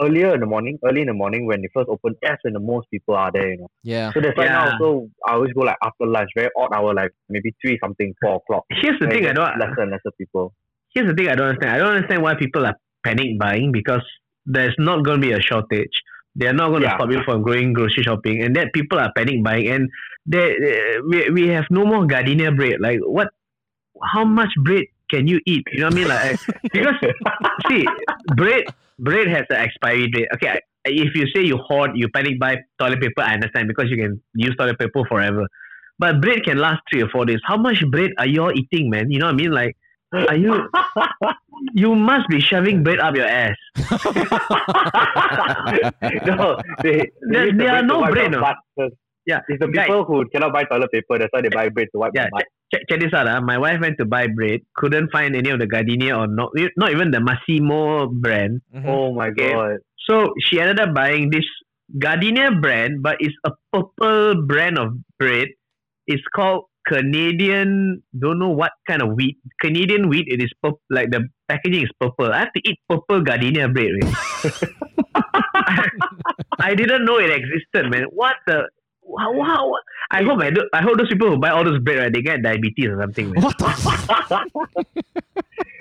earlier 0.00 0.34
in 0.34 0.40
the 0.40 0.46
morning. 0.46 0.78
Early 0.84 1.00
in 1.00 1.08
the 1.08 1.12
morning 1.14 1.46
when 1.46 1.60
they 1.62 1.68
first 1.74 1.88
opened, 1.88 2.16
that's 2.22 2.42
when 2.44 2.52
the 2.54 2.60
most 2.60 2.86
people 2.90 3.16
are 3.16 3.30
there. 3.32 3.50
You 3.50 3.58
know. 3.58 3.70
yeah. 3.82 4.12
So 4.14 4.20
that's 4.20 4.36
why 4.38 4.44
Yeah. 4.44 4.52
now 4.52 4.70
also 4.70 5.08
I 5.26 5.32
always 5.34 5.52
go 5.52 5.62
like 5.62 5.76
after 5.84 6.06
lunch, 6.06 6.30
very 6.36 6.48
odd 6.56 6.72
hour, 6.74 6.94
like 6.94 7.10
maybe 7.28 7.54
three 7.60 7.76
something, 7.82 8.14
four 8.22 8.36
o'clock. 8.36 8.64
Here's 8.70 8.98
the 9.00 9.08
thing 9.08 9.26
I 9.26 9.32
there's 9.32 9.34
don't 9.34 9.58
lesser 9.58 9.80
and 9.82 9.90
lesser 9.90 10.12
people. 10.16 10.54
here's 10.94 11.08
the 11.08 11.14
thing 11.14 11.28
I 11.28 11.34
don't 11.34 11.48
understand. 11.48 11.74
I 11.74 11.78
don't 11.78 11.94
understand 11.96 12.22
why 12.22 12.34
people 12.34 12.64
are 12.64 12.76
panic 13.04 13.38
buying 13.38 13.72
because 13.72 14.02
there's 14.46 14.74
not 14.78 15.04
going 15.04 15.20
to 15.20 15.26
be 15.26 15.32
a 15.34 15.40
shortage. 15.40 15.92
They 16.36 16.46
are 16.46 16.52
not 16.54 16.70
going 16.70 16.82
to 16.82 16.88
Yeah. 16.88 16.96
stop 16.96 17.10
you 17.10 17.22
from 17.24 17.42
going 17.42 17.72
grocery 17.72 18.04
shopping, 18.04 18.42
and 18.42 18.56
that 18.56 18.72
people 18.74 18.98
are 18.98 19.12
panic 19.16 19.42
buying, 19.44 19.68
and 19.68 19.90
they, 20.26 20.52
uh, 20.52 21.02
we 21.08 21.30
we 21.30 21.48
have 21.48 21.64
no 21.70 21.84
more 21.84 22.06
gardenia 22.06 22.52
bread. 22.52 22.80
Like 22.80 23.00
what? 23.02 23.28
How 24.14 24.24
much 24.24 24.50
bread 24.64 24.84
can 25.10 25.26
you 25.26 25.40
eat? 25.46 25.64
You 25.72 25.80
know 25.80 25.86
what 25.86 25.92
I 25.92 25.94
mean? 25.94 26.08
Like 26.08 26.40
because 26.72 26.94
see, 27.68 27.84
bread 28.28 28.64
bread 28.98 29.28
has 29.28 29.44
an 29.50 29.56
expiry 29.56 30.08
date. 30.10 30.28
Okay, 30.34 30.60
if 30.84 31.14
you 31.14 31.26
say 31.34 31.42
you 31.44 31.56
hoard, 31.58 31.92
you 31.94 32.08
panic 32.14 32.38
buy 32.38 32.56
toilet 32.78 33.00
paper, 33.00 33.22
I 33.22 33.34
understand 33.34 33.68
because 33.68 33.90
you 33.90 33.96
can 33.96 34.20
use 34.34 34.54
toilet 34.58 34.78
paper 34.78 35.02
forever. 35.08 35.46
But 35.98 36.20
bread 36.20 36.44
can 36.44 36.58
last 36.58 36.82
three 36.90 37.02
or 37.02 37.08
four 37.08 37.24
days. 37.24 37.40
How 37.44 37.56
much 37.56 37.82
bread 37.90 38.10
are 38.18 38.26
you 38.26 38.42
all 38.42 38.52
eating, 38.52 38.90
man? 38.90 39.10
You 39.10 39.18
know 39.18 39.26
what 39.26 39.34
I 39.34 39.38
mean? 39.38 39.50
Like, 39.52 39.76
are 40.28 40.36
you? 40.36 40.68
You 41.74 41.94
must 41.94 42.28
be 42.28 42.40
shoving 42.40 42.82
bread 42.82 43.00
up 43.00 43.16
your 43.16 43.26
ass. 43.26 43.56
no, 46.26 46.58
they, 46.82 47.10
There- 47.30 47.52
there 47.52 47.70
are 47.74 47.82
no 47.82 48.04
bread, 48.06 48.30
no. 48.32 48.42
Yeah, 49.26 49.40
It's 49.48 49.58
the 49.58 49.66
people 49.66 50.04
who 50.04 50.24
cannot 50.28 50.52
buy 50.52 50.62
toilet 50.64 50.92
paper, 50.92 51.18
that's 51.18 51.32
why 51.32 51.40
they 51.42 51.48
buy 51.48 51.68
bread 51.68 51.88
to 51.92 51.98
wipe 51.98 52.12
Yeah, 52.14 52.28
check, 52.72 52.82
check 52.88 53.00
this 53.00 53.12
out. 53.12 53.26
Uh. 53.26 53.40
My 53.40 53.58
wife 53.58 53.80
went 53.80 53.98
to 53.98 54.04
buy 54.04 54.28
bread, 54.28 54.60
couldn't 54.76 55.10
find 55.10 55.34
any 55.34 55.50
of 55.50 55.58
the 55.58 55.66
gardenia 55.66 56.16
or 56.16 56.28
not, 56.28 56.52
not 56.76 56.92
even 56.92 57.10
the 57.10 57.18
Massimo 57.20 58.06
brand. 58.06 58.60
Mhm. 58.72 58.86
Oh 58.86 59.12
my 59.14 59.28
Okay. 59.28 59.50
god. 59.52 59.78
So 60.06 60.32
she 60.38 60.60
ended 60.60 60.78
up 60.78 60.94
buying 60.94 61.30
this 61.30 61.44
gardenia 61.98 62.52
brand, 62.52 63.02
but 63.02 63.16
it's 63.18 63.34
a 63.44 63.50
purple 63.72 64.42
brand 64.46 64.78
of 64.78 64.94
bread. 65.18 65.48
It's 66.06 66.22
called 66.32 66.66
Canadian. 66.86 68.02
Don't 68.18 68.38
know 68.38 68.50
what 68.50 68.72
kind 68.88 69.02
of 69.02 69.14
wheat. 69.14 69.38
Canadian 69.60 70.08
wheat. 70.08 70.26
It 70.28 70.42
is 70.42 70.50
purple. 70.62 70.80
Like 70.90 71.10
the 71.10 71.28
packaging 71.48 71.82
is 71.82 71.90
purple. 72.00 72.32
I 72.32 72.38
have 72.40 72.52
to 72.52 72.68
eat 72.68 72.78
purple 72.88 73.22
gardenia 73.22 73.68
bread. 73.68 73.90
man. 74.00 74.14
I 76.58 76.74
didn't 76.74 77.04
know 77.04 77.18
it 77.18 77.30
existed, 77.30 77.90
man. 77.90 78.04
What 78.10 78.36
the? 78.46 78.68
Wow, 79.02 79.32
wow. 79.32 79.72
I 80.10 80.22
hope 80.24 80.40
I, 80.40 80.50
do, 80.50 80.68
I 80.72 80.82
hope 80.82 80.98
those 80.98 81.08
people 81.08 81.30
who 81.30 81.38
buy 81.38 81.50
all 81.50 81.64
those 81.64 81.80
bread, 81.80 81.98
right, 81.98 82.12
they 82.12 82.22
get 82.22 82.42
diabetes 82.42 82.88
or 82.88 83.00
something. 83.00 83.30
Man. 83.30 83.42
What 83.42 83.56
the? 83.58 83.66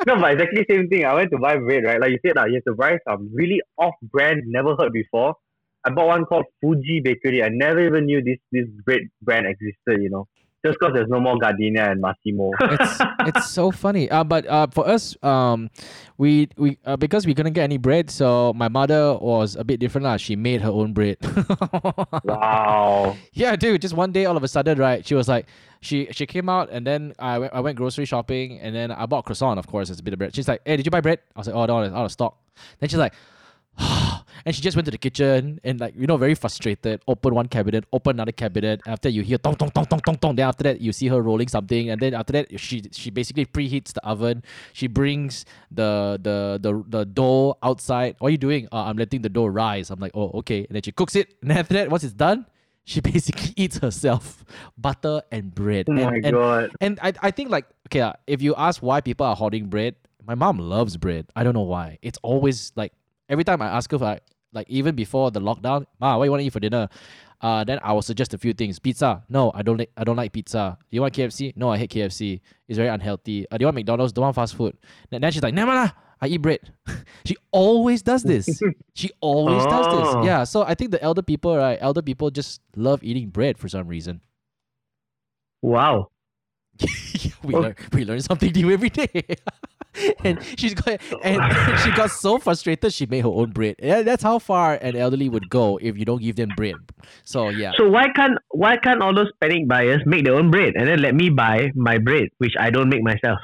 no, 0.07 0.19
but 0.19 0.33
exactly 0.33 0.65
same 0.69 0.89
thing. 0.89 1.05
I 1.05 1.13
went 1.13 1.31
to 1.31 1.38
buy 1.38 1.57
bread, 1.57 1.83
right? 1.85 2.00
Like 2.00 2.12
you 2.12 2.19
said, 2.25 2.38
uh, 2.38 2.45
you 2.45 2.55
have 2.55 2.63
to 2.65 2.75
buy 2.75 2.97
some 3.07 3.29
really 3.33 3.62
off-brand, 3.77 4.43
never 4.45 4.75
heard 4.75 4.93
before. 4.93 5.35
I 5.83 5.91
bought 5.91 6.07
one 6.07 6.25
called 6.25 6.45
Fuji 6.62 7.01
Bakery. 7.03 7.43
I 7.43 7.50
never 7.50 7.79
even 7.79 8.05
knew 8.05 8.24
this 8.24 8.38
this 8.51 8.65
bread 8.85 9.01
brand 9.21 9.45
existed. 9.45 10.01
You 10.01 10.09
know, 10.09 10.27
just 10.65 10.79
because 10.79 10.93
there's 10.93 11.10
no 11.10 11.19
more 11.19 11.38
Gardenia 11.38 11.91
and 11.91 12.01
Massimo. 12.01 12.51
it's 12.60 12.98
it's 13.19 13.50
so 13.51 13.69
funny. 13.69 14.10
Uh, 14.10 14.24
but 14.24 14.45
uh, 14.48 14.67
for 14.67 14.88
us, 14.88 15.15
um, 15.24 15.69
we 16.17 16.50
we 16.57 16.77
uh, 16.86 16.98
because 16.98 17.25
we 17.25 17.36
couldn't 17.36 17.53
get 17.53 17.63
any 17.63 17.77
bread, 17.77 18.10
so 18.10 18.51
my 18.53 18.67
mother 18.67 19.13
was 19.15 19.55
a 19.55 19.63
bit 19.63 19.79
different 19.79 20.05
lah. 20.05 20.17
She 20.17 20.36
made 20.36 20.62
her 20.62 20.72
own 20.72 20.93
bread. 20.93 21.17
wow. 22.25 23.15
Yeah, 23.34 23.55
dude. 23.55 23.81
Just 23.81 23.93
one 23.93 24.12
day, 24.12 24.25
all 24.25 24.38
of 24.38 24.43
a 24.43 24.48
sudden, 24.48 24.79
right? 24.79 25.05
She 25.05 25.13
was 25.13 25.27
like, 25.27 25.45
she 25.81 26.07
she 26.12 26.25
came 26.25 26.50
out, 26.50 26.69
and 26.72 26.86
then 26.86 27.13
I 27.19 27.38
went 27.38 27.53
I 27.53 27.60
went 27.60 27.77
grocery 27.77 28.05
shopping, 28.05 28.60
and 28.60 28.75
then 28.75 28.91
I 28.91 29.05
bought 29.05 29.25
croissant. 29.25 29.60
Of 29.60 29.67
course, 29.67 29.91
it's 29.91 30.00
a 30.00 30.03
bit 30.03 30.13
of 30.13 30.19
bread. 30.19 30.34
She's 30.36 30.48
like, 30.48 30.62
"Hey, 30.65 30.77
did 30.77 30.86
you 30.86 30.91
buy 30.91 31.01
bread?" 31.01 31.19
I 31.36 31.39
was 31.39 31.48
like, 31.48 31.55
"Oh 31.55 31.65
no, 31.65 31.81
it's 31.81 31.93
out 31.93 32.05
of 32.05 32.12
stock." 32.12 32.38
Then 32.79 32.89
she's 32.89 32.98
like, 32.98 33.13
and 34.46 34.55
she 34.55 34.62
just 34.62 34.77
went 34.77 34.86
to 34.86 34.91
the 34.91 34.98
kitchen 34.98 35.60
and 35.63 35.79
like 35.79 35.96
you 35.96 36.08
know 36.08 36.17
very 36.17 36.36
frustrated. 36.36 37.01
Open 37.08 37.34
one 37.34 37.48
cabinet, 37.48 37.84
open 37.91 38.15
another 38.15 38.32
cabinet. 38.32 38.82
After 38.86 39.10
you 39.10 39.22
hear 39.22 39.38
tong 39.38 39.55
tong 39.55 39.70
tong 39.72 39.86
tong 39.86 40.00
tong 40.00 40.17
tong. 40.17 40.36
Then 40.36 40.48
after 40.48 40.63
that, 40.63 40.82
you 40.82 40.94
see 40.94 41.08
her 41.08 41.22
rolling 41.22 41.48
something, 41.48 41.89
and 41.89 42.00
then 42.00 42.13
after 42.13 42.34
that, 42.34 42.60
she 42.60 42.84
she 42.91 43.10
basically 43.10 43.46
preheats 43.46 43.94
the 43.94 44.05
oven. 44.05 44.44
She 44.74 44.88
brings 44.88 45.46
the 45.72 46.20
the 46.22 46.60
the 46.62 46.84
the 46.88 47.05
dough 47.05 47.58
outside. 47.63 48.15
What 48.20 48.29
are 48.29 48.32
you 48.32 48.38
doing? 48.38 48.67
Uh, 48.72 48.86
I'm 48.86 48.98
letting 48.98 49.22
the 49.22 49.29
dough 49.29 49.48
rise. 49.48 49.89
I'm 49.89 50.00
like, 50.00 50.12
oh 50.13 50.32
okay. 50.39 50.65
And 50.65 50.75
then 50.75 50.84
she 50.84 50.91
cooks 50.91 51.15
it, 51.15 51.36
and 51.41 51.51
after 51.51 51.74
that, 51.75 51.89
once 51.89 52.03
it's 52.03 52.13
done, 52.13 52.46
she 52.86 53.01
basically 53.12 53.53
eats 53.58 53.79
herself 53.79 54.46
butter 54.77 55.22
and 55.32 55.53
bread. 55.53 55.88
Oh 55.89 55.94
and, 55.94 56.01
my 56.01 56.15
and, 56.15 56.32
god. 56.32 56.72
and 56.79 57.00
I, 57.01 57.13
I 57.22 57.32
think 57.32 57.50
like 57.50 57.65
okay, 57.88 58.01
uh, 58.01 58.13
if 58.27 58.41
you 58.41 58.55
ask 58.55 58.82
why 58.82 59.01
people 59.01 59.25
are 59.25 59.36
hoarding 59.36 59.67
bread, 59.67 59.96
my 60.25 60.36
mom 60.36 60.60
loves 60.60 60.98
bread. 60.98 61.27
I 61.36 61.44
don't 61.44 61.53
know 61.53 61.67
why. 61.67 62.00
It's 62.01 62.20
always 62.24 62.72
like 62.75 62.94
every 63.29 63.44
time 63.44 63.62
I 63.62 63.67
ask 63.67 63.91
her 63.91 63.98
for 63.98 64.05
like, 64.05 64.24
like 64.53 64.70
even 64.70 64.96
before 64.96 65.32
the 65.32 65.39
lockdown, 65.41 65.86
Ma, 66.00 66.17
what 66.17 66.25
you 66.25 66.32
want 66.32 66.41
to 66.41 66.46
eat 66.46 66.53
for 66.53 66.60
dinner? 66.60 66.88
Uh, 67.41 67.63
then 67.63 67.79
I 67.84 67.91
will 67.91 68.01
suggest 68.01 68.34
a 68.34 68.38
few 68.38 68.53
things. 68.53 68.79
Pizza? 68.79 69.24
No, 69.29 69.51
I 69.53 69.62
don't. 69.62 69.77
Like, 69.77 69.91
I 69.98 70.03
don't 70.03 70.15
like 70.15 70.32
pizza. 70.32 70.77
Do 70.89 70.96
you 70.96 71.01
want 71.01 71.13
KFC? 71.13 71.53
No, 71.58 71.70
I 71.70 71.77
hate 71.77 71.91
KFC. 71.91 72.39
It's 72.67 72.77
very 72.77 72.88
unhealthy. 72.89 73.46
Uh, 73.51 73.58
do 73.58 73.63
you 73.63 73.67
want 73.67 73.75
McDonald's? 73.75 74.13
Don't 74.13 74.24
want 74.24 74.36
fast 74.36 74.55
food. 74.55 74.75
Then, 75.10 75.22
then 75.22 75.32
she's 75.32 75.44
like, 75.44 75.53
never 75.53 75.74
lah. 75.74 75.91
I 76.22 76.27
eat 76.27 76.38
bread. 76.41 76.60
she 77.25 77.36
always 77.51 78.01
does 78.01 78.24
this. 78.24 78.48
she 78.96 79.12
always 79.20 79.63
does 79.65 79.86
Oh. 79.89 80.20
this. 80.22 80.25
Yeah. 80.25 80.46
So 80.46 80.63
I 80.63 80.74
think 80.74 80.91
the 80.91 81.03
elder 81.03 81.22
people, 81.22 81.55
right? 81.58 81.77
Elder 81.82 82.01
people 82.01 82.32
just 82.32 82.62
love 82.77 83.03
eating 83.03 83.27
bread 83.29 83.58
for 83.58 83.67
some 83.67 83.88
reason. 83.88 84.22
Wow. 85.62 86.10
we 87.44 87.53
Oh. 87.55 87.60
learn 87.60 87.75
we 87.94 88.05
learn 88.05 88.22
something 88.22 88.51
new 88.51 88.72
every 88.72 88.89
day. 88.89 89.24
and 90.25 90.39
she's 90.58 90.74
got 90.74 91.00
and 91.24 91.39
she 91.84 91.91
got 91.91 92.12
so 92.12 92.38
frustrated 92.38 92.91
she 92.94 93.05
made 93.05 93.22
her 93.24 93.29
own 93.29 93.51
bread. 93.51 93.75
That's 93.79 94.24
how 94.24 94.39
far 94.39 94.75
an 94.75 94.96
elderly 94.96 95.29
would 95.29 95.50
go 95.50 95.77
if 95.82 95.98
you 95.98 96.03
don't 96.05 96.22
give 96.22 96.36
them 96.36 96.50
bread. 96.58 96.75
So 97.24 97.50
yeah. 97.50 97.72
So 97.77 97.89
why 97.89 98.10
can't 98.15 98.38
why 98.50 98.75
can't 98.77 99.01
all 99.01 99.13
those 99.15 99.32
panic 99.39 99.67
buyers 99.67 100.01
make 100.05 100.25
their 100.25 100.36
own 100.36 100.51
bread 100.51 100.74
and 100.75 100.88
then 100.88 101.00
let 101.01 101.15
me 101.15 101.29
buy 101.29 101.72
my 101.75 101.98
bread, 101.98 102.29
which 102.39 102.53
I 102.60 102.70
don't 102.70 102.89
make 102.89 103.03
myself? 103.03 103.39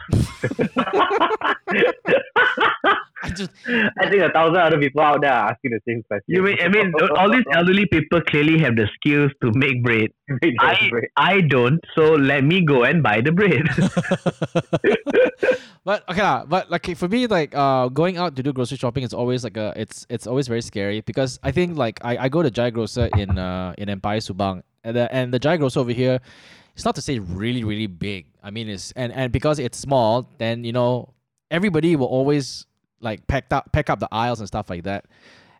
I 3.23 3.29
just 3.29 3.51
I 3.67 4.09
think 4.09 4.23
a 4.23 4.31
thousand 4.31 4.57
other 4.57 4.79
people 4.79 5.01
out 5.01 5.21
there 5.21 5.31
are 5.31 5.51
asking 5.51 5.71
the 5.71 5.79
same 5.87 6.03
question. 6.03 6.25
You 6.27 6.41
mean 6.41 6.57
I 6.61 6.67
mean 6.67 6.91
all 7.15 7.29
these 7.31 7.45
elderly 7.53 7.85
people 7.85 8.21
clearly 8.21 8.59
have 8.59 8.75
the 8.75 8.87
skills 8.95 9.31
to 9.41 9.51
make 9.53 9.83
bread. 9.83 10.09
Make 10.41 10.55
I 10.59 10.89
bread. 10.89 11.09
I 11.17 11.41
don't, 11.41 11.79
so 11.93 12.13
let 12.13 12.43
me 12.43 12.63
go 12.65 12.83
and 12.83 13.03
buy 13.03 13.19
the 13.19 13.33
bread. 13.33 13.67
but 15.83 16.07
okay 16.09 16.21
lah, 16.21 16.45
but 16.45 16.71
like 16.71 16.95
for 16.95 17.07
me 17.07 17.27
like 17.27 17.53
uh 17.53 17.89
going 17.89 18.17
out 18.17 18.35
to 18.35 18.43
do 18.43 18.53
grocery 18.53 18.77
shopping 18.77 19.03
is 19.03 19.13
always 19.13 19.43
like 19.43 19.57
a 19.57 19.73
it's 19.75 20.07
it's 20.09 20.25
always 20.25 20.47
very 20.47 20.61
scary 20.61 21.01
because 21.01 21.39
I 21.43 21.51
think 21.51 21.77
like 21.77 21.99
I, 22.03 22.25
I 22.25 22.29
go 22.29 22.41
to 22.41 22.49
Jaya 22.49 22.71
Grocer 22.71 23.09
in 23.17 23.37
uh 23.37 23.75
in 23.77 23.89
Empire 23.89 24.19
Subang 24.19 24.63
and 24.83 24.95
the 24.95 25.13
and 25.13 25.33
the 25.33 25.39
Jaya 25.39 25.57
Grocer 25.57 25.79
over 25.79 25.91
here 25.91 26.19
it's 26.75 26.85
not 26.85 26.95
to 26.95 27.01
say 27.01 27.19
really 27.19 27.63
really 27.63 27.87
big. 27.87 28.25
I 28.41 28.49
mean 28.49 28.69
it's 28.69 28.91
and 28.93 29.11
and 29.13 29.31
because 29.31 29.59
it's 29.59 29.77
small 29.77 30.29
then 30.37 30.63
you 30.63 30.71
know 30.71 31.13
everybody 31.51 31.95
will 31.95 32.07
always 32.07 32.65
like 33.01 33.27
pack 33.27 33.51
up 33.51 33.71
pack 33.71 33.89
up 33.89 33.99
the 33.99 34.09
aisles 34.11 34.39
and 34.39 34.47
stuff 34.47 34.69
like 34.69 34.83
that. 34.83 35.05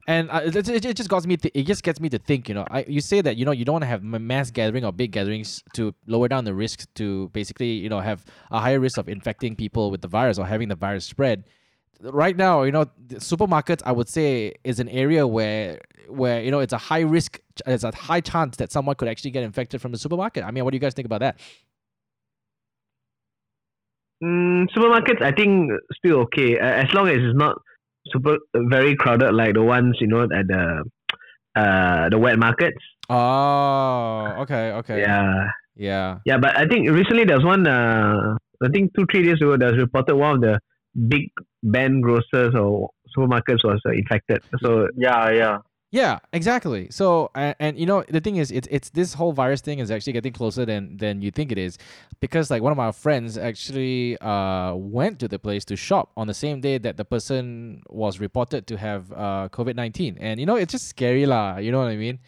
And 0.08 0.32
uh, 0.32 0.42
it, 0.44 0.68
it, 0.68 0.96
just 0.96 1.10
got 1.10 1.26
me. 1.26 1.38
Th- 1.38 1.52
it 1.54 1.66
just 1.68 1.84
gets 1.84 2.00
me 2.00 2.10
to 2.10 2.18
think. 2.18 2.50
You 2.50 2.56
know, 2.56 2.66
I 2.72 2.84
you 2.88 3.02
say 3.02 3.22
that 3.22 3.38
you 3.38 3.46
know 3.46 3.52
you 3.52 3.66
don't 3.66 3.74
want 3.74 3.84
to 3.84 3.88
have 3.88 4.04
mass 4.04 4.50
gathering 4.50 4.84
or 4.84 4.92
big 4.92 5.12
gatherings 5.12 5.64
to 5.76 5.94
lower 6.08 6.28
down 6.28 6.44
the 6.44 6.54
risk 6.54 6.92
to 6.96 7.30
basically 7.30 7.72
you 7.74 7.90
know 7.90 8.00
have 8.00 8.26
a 8.50 8.60
higher 8.60 8.80
risk 8.80 8.98
of 8.98 9.08
infecting 9.08 9.56
people 9.56 9.92
with 9.92 10.02
the 10.02 10.08
virus 10.08 10.40
or 10.40 10.46
having 10.46 10.70
the 10.70 10.76
virus 10.76 11.06
spread. 11.06 11.44
Right 12.02 12.36
now, 12.36 12.64
you 12.64 12.72
know, 12.72 12.86
supermarkets 13.10 13.84
I 13.86 13.92
would 13.92 14.10
say 14.10 14.56
is 14.64 14.80
an 14.80 14.90
area 14.90 15.28
where 15.28 15.80
where 16.10 16.42
you 16.42 16.50
know 16.50 16.60
it's 16.60 16.74
a 16.74 16.80
high 16.80 17.02
risk. 17.02 17.40
It's 17.68 17.84
a 17.84 17.96
high 17.96 18.22
chance 18.22 18.58
that 18.58 18.72
someone 18.72 18.96
could 18.96 19.08
actually 19.08 19.32
get 19.32 19.44
infected 19.44 19.82
from 19.82 19.92
the 19.92 20.00
supermarket. 20.00 20.44
I 20.44 20.50
mean, 20.50 20.64
what 20.64 20.72
do 20.72 20.78
you 20.78 20.82
guys 20.82 20.96
think 20.96 21.06
about 21.06 21.20
that? 21.20 21.40
Mm, 24.24 24.68
supermarkets, 24.76 25.22
I 25.22 25.32
think 25.32 25.72
still 25.98 26.20
okay 26.22 26.60
uh, 26.60 26.84
as 26.84 26.94
long 26.94 27.08
as 27.08 27.18
it's 27.18 27.38
not 27.38 27.56
super 28.08 28.38
very 28.56 28.96
crowded 28.96 29.34
like 29.34 29.54
the 29.54 29.62
ones 29.64 29.98
you 30.02 30.08
know 30.08 30.24
at 30.24 30.30
the 30.48 30.84
uh 31.56 32.10
the 32.10 32.18
wet 32.18 32.40
markets. 32.40 32.80
Oh, 33.10 34.34
okay, 34.44 34.72
okay, 34.80 35.02
Yeah. 35.02 35.48
yeah. 35.76 36.18
Yeah, 36.26 36.38
but 36.38 36.58
I 36.58 36.66
think 36.66 36.90
recently 36.90 37.26
there's 37.26 37.44
one. 37.44 37.68
Uh, 37.68 38.38
I 38.64 38.70
think 38.70 38.92
two 38.96 39.06
three 39.12 39.24
days 39.24 39.42
ago, 39.42 39.58
there's 39.58 39.78
reported 39.78 40.16
one 40.16 40.36
of 40.36 40.42
the 40.42 40.60
big 41.08 41.30
band 41.64 42.04
grocers 42.04 42.54
or 42.56 42.90
supermarkets 43.16 43.64
was 43.64 43.82
uh, 43.86 43.92
infected. 43.92 44.42
So 44.64 44.88
Yeah, 44.96 45.30
yeah. 45.32 45.58
Yeah, 45.94 46.20
exactly. 46.32 46.88
So 46.90 47.32
and, 47.36 47.54
and 47.60 47.78
you 47.78 47.86
know 47.86 48.04
the 48.08 48.22
thing 48.22 48.38
is 48.38 48.50
it's 48.50 48.68
it's 48.72 48.90
this 48.92 49.14
whole 49.14 49.34
virus 49.34 49.60
thing 49.60 49.80
is 49.80 49.92
actually 49.92 50.14
getting 50.14 50.32
closer 50.32 50.66
than 50.66 50.96
than 50.96 51.22
you 51.22 51.32
think 51.32 51.52
it 51.52 51.58
is 51.58 51.78
because 52.22 52.50
like 52.50 52.62
one 52.64 52.72
of 52.72 52.78
my 52.78 52.94
friends 52.94 53.38
actually 53.38 54.18
uh 54.22 54.74
went 54.74 55.20
to 55.20 55.28
the 55.28 55.38
place 55.38 55.66
to 55.66 55.76
shop 55.76 56.10
on 56.16 56.28
the 56.28 56.34
same 56.34 56.62
day 56.62 56.78
that 56.78 56.96
the 56.96 57.04
person 57.04 57.82
was 57.90 58.22
reported 58.22 58.68
to 58.68 58.78
have 58.78 59.12
uh 59.12 59.50
COVID-19 59.52 60.16
and 60.22 60.40
you 60.40 60.46
know 60.46 60.56
it's 60.56 60.72
just 60.72 60.88
scary 60.88 61.26
lah, 61.26 61.58
you 61.58 61.74
know 61.74 61.80
what 61.80 61.90
I 61.90 61.98
mean? 61.98 62.20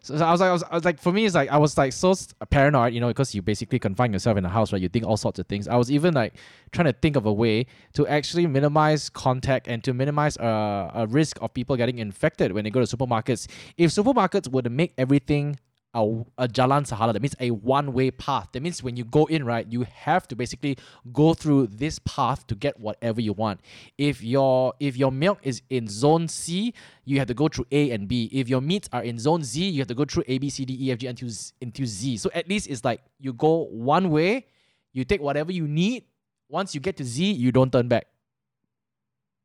So, 0.00 0.16
so 0.16 0.24
I 0.24 0.32
was 0.32 0.40
like 0.40 0.48
I 0.48 0.52
was, 0.52 0.62
I 0.64 0.74
was 0.74 0.84
like 0.84 1.00
for 1.00 1.12
me 1.12 1.24
it's 1.24 1.34
like 1.34 1.50
I 1.50 1.58
was 1.58 1.76
like 1.76 1.92
so 1.92 2.14
paranoid, 2.50 2.94
you 2.94 3.00
know, 3.00 3.08
because 3.08 3.34
you 3.34 3.42
basically 3.42 3.78
confine 3.78 4.12
yourself 4.12 4.36
in 4.36 4.44
a 4.44 4.48
house, 4.48 4.72
right? 4.72 4.80
You 4.80 4.88
think 4.88 5.04
all 5.04 5.16
sorts 5.16 5.38
of 5.38 5.46
things. 5.46 5.68
I 5.68 5.76
was 5.76 5.90
even 5.90 6.14
like 6.14 6.34
trying 6.72 6.86
to 6.86 6.92
think 6.92 7.16
of 7.16 7.26
a 7.26 7.32
way 7.32 7.66
to 7.94 8.06
actually 8.06 8.46
minimize 8.46 9.08
contact 9.08 9.68
and 9.68 9.82
to 9.84 9.94
minimize 9.94 10.36
uh, 10.38 10.90
a 10.94 11.06
risk 11.06 11.38
of 11.40 11.52
people 11.54 11.76
getting 11.76 11.98
infected 11.98 12.52
when 12.52 12.64
they 12.64 12.70
go 12.70 12.84
to 12.84 12.96
supermarkets. 12.96 13.48
If 13.76 13.90
supermarkets 13.90 14.50
were 14.50 14.62
to 14.62 14.70
make 14.70 14.94
everything 14.98 15.58
a, 15.94 16.00
a 16.36 16.46
jalan 16.46 16.84
sehala, 16.86 17.12
that 17.12 17.22
means 17.22 17.34
a 17.40 17.50
one-way 17.50 18.10
path. 18.10 18.48
That 18.52 18.62
means 18.62 18.82
when 18.82 18.96
you 18.96 19.04
go 19.04 19.24
in, 19.26 19.44
right, 19.44 19.66
you 19.70 19.82
have 19.84 20.28
to 20.28 20.36
basically 20.36 20.76
go 21.12 21.34
through 21.34 21.68
this 21.68 21.98
path 22.00 22.46
to 22.48 22.54
get 22.54 22.78
whatever 22.78 23.20
you 23.20 23.32
want. 23.32 23.60
If 23.96 24.22
your 24.22 24.74
if 24.80 24.96
your 24.96 25.10
milk 25.10 25.38
is 25.42 25.62
in 25.70 25.88
zone 25.88 26.28
C, 26.28 26.74
you 27.04 27.18
have 27.18 27.28
to 27.28 27.34
go 27.34 27.48
through 27.48 27.66
A 27.72 27.90
and 27.90 28.06
B. 28.06 28.28
If 28.32 28.48
your 28.48 28.60
meats 28.60 28.88
are 28.92 29.02
in 29.02 29.18
zone 29.18 29.42
Z, 29.42 29.66
you 29.68 29.78
have 29.80 29.88
to 29.88 29.94
go 29.94 30.04
through 30.04 30.24
A, 30.28 30.38
B, 30.38 30.50
C, 30.50 30.64
D, 30.64 30.76
E, 30.78 30.92
F, 30.92 30.98
G 30.98 31.06
until 31.06 31.28
Z, 31.30 31.52
until 31.62 31.86
Z. 31.86 32.18
So 32.18 32.30
at 32.34 32.48
least 32.48 32.68
it's 32.68 32.84
like 32.84 33.00
you 33.18 33.32
go 33.32 33.64
one 33.70 34.10
way, 34.10 34.46
you 34.92 35.04
take 35.04 35.20
whatever 35.22 35.52
you 35.52 35.66
need. 35.66 36.04
Once 36.50 36.74
you 36.74 36.80
get 36.80 36.96
to 36.98 37.04
Z, 37.04 37.32
you 37.32 37.50
don't 37.50 37.72
turn 37.72 37.88
back. 37.88 38.06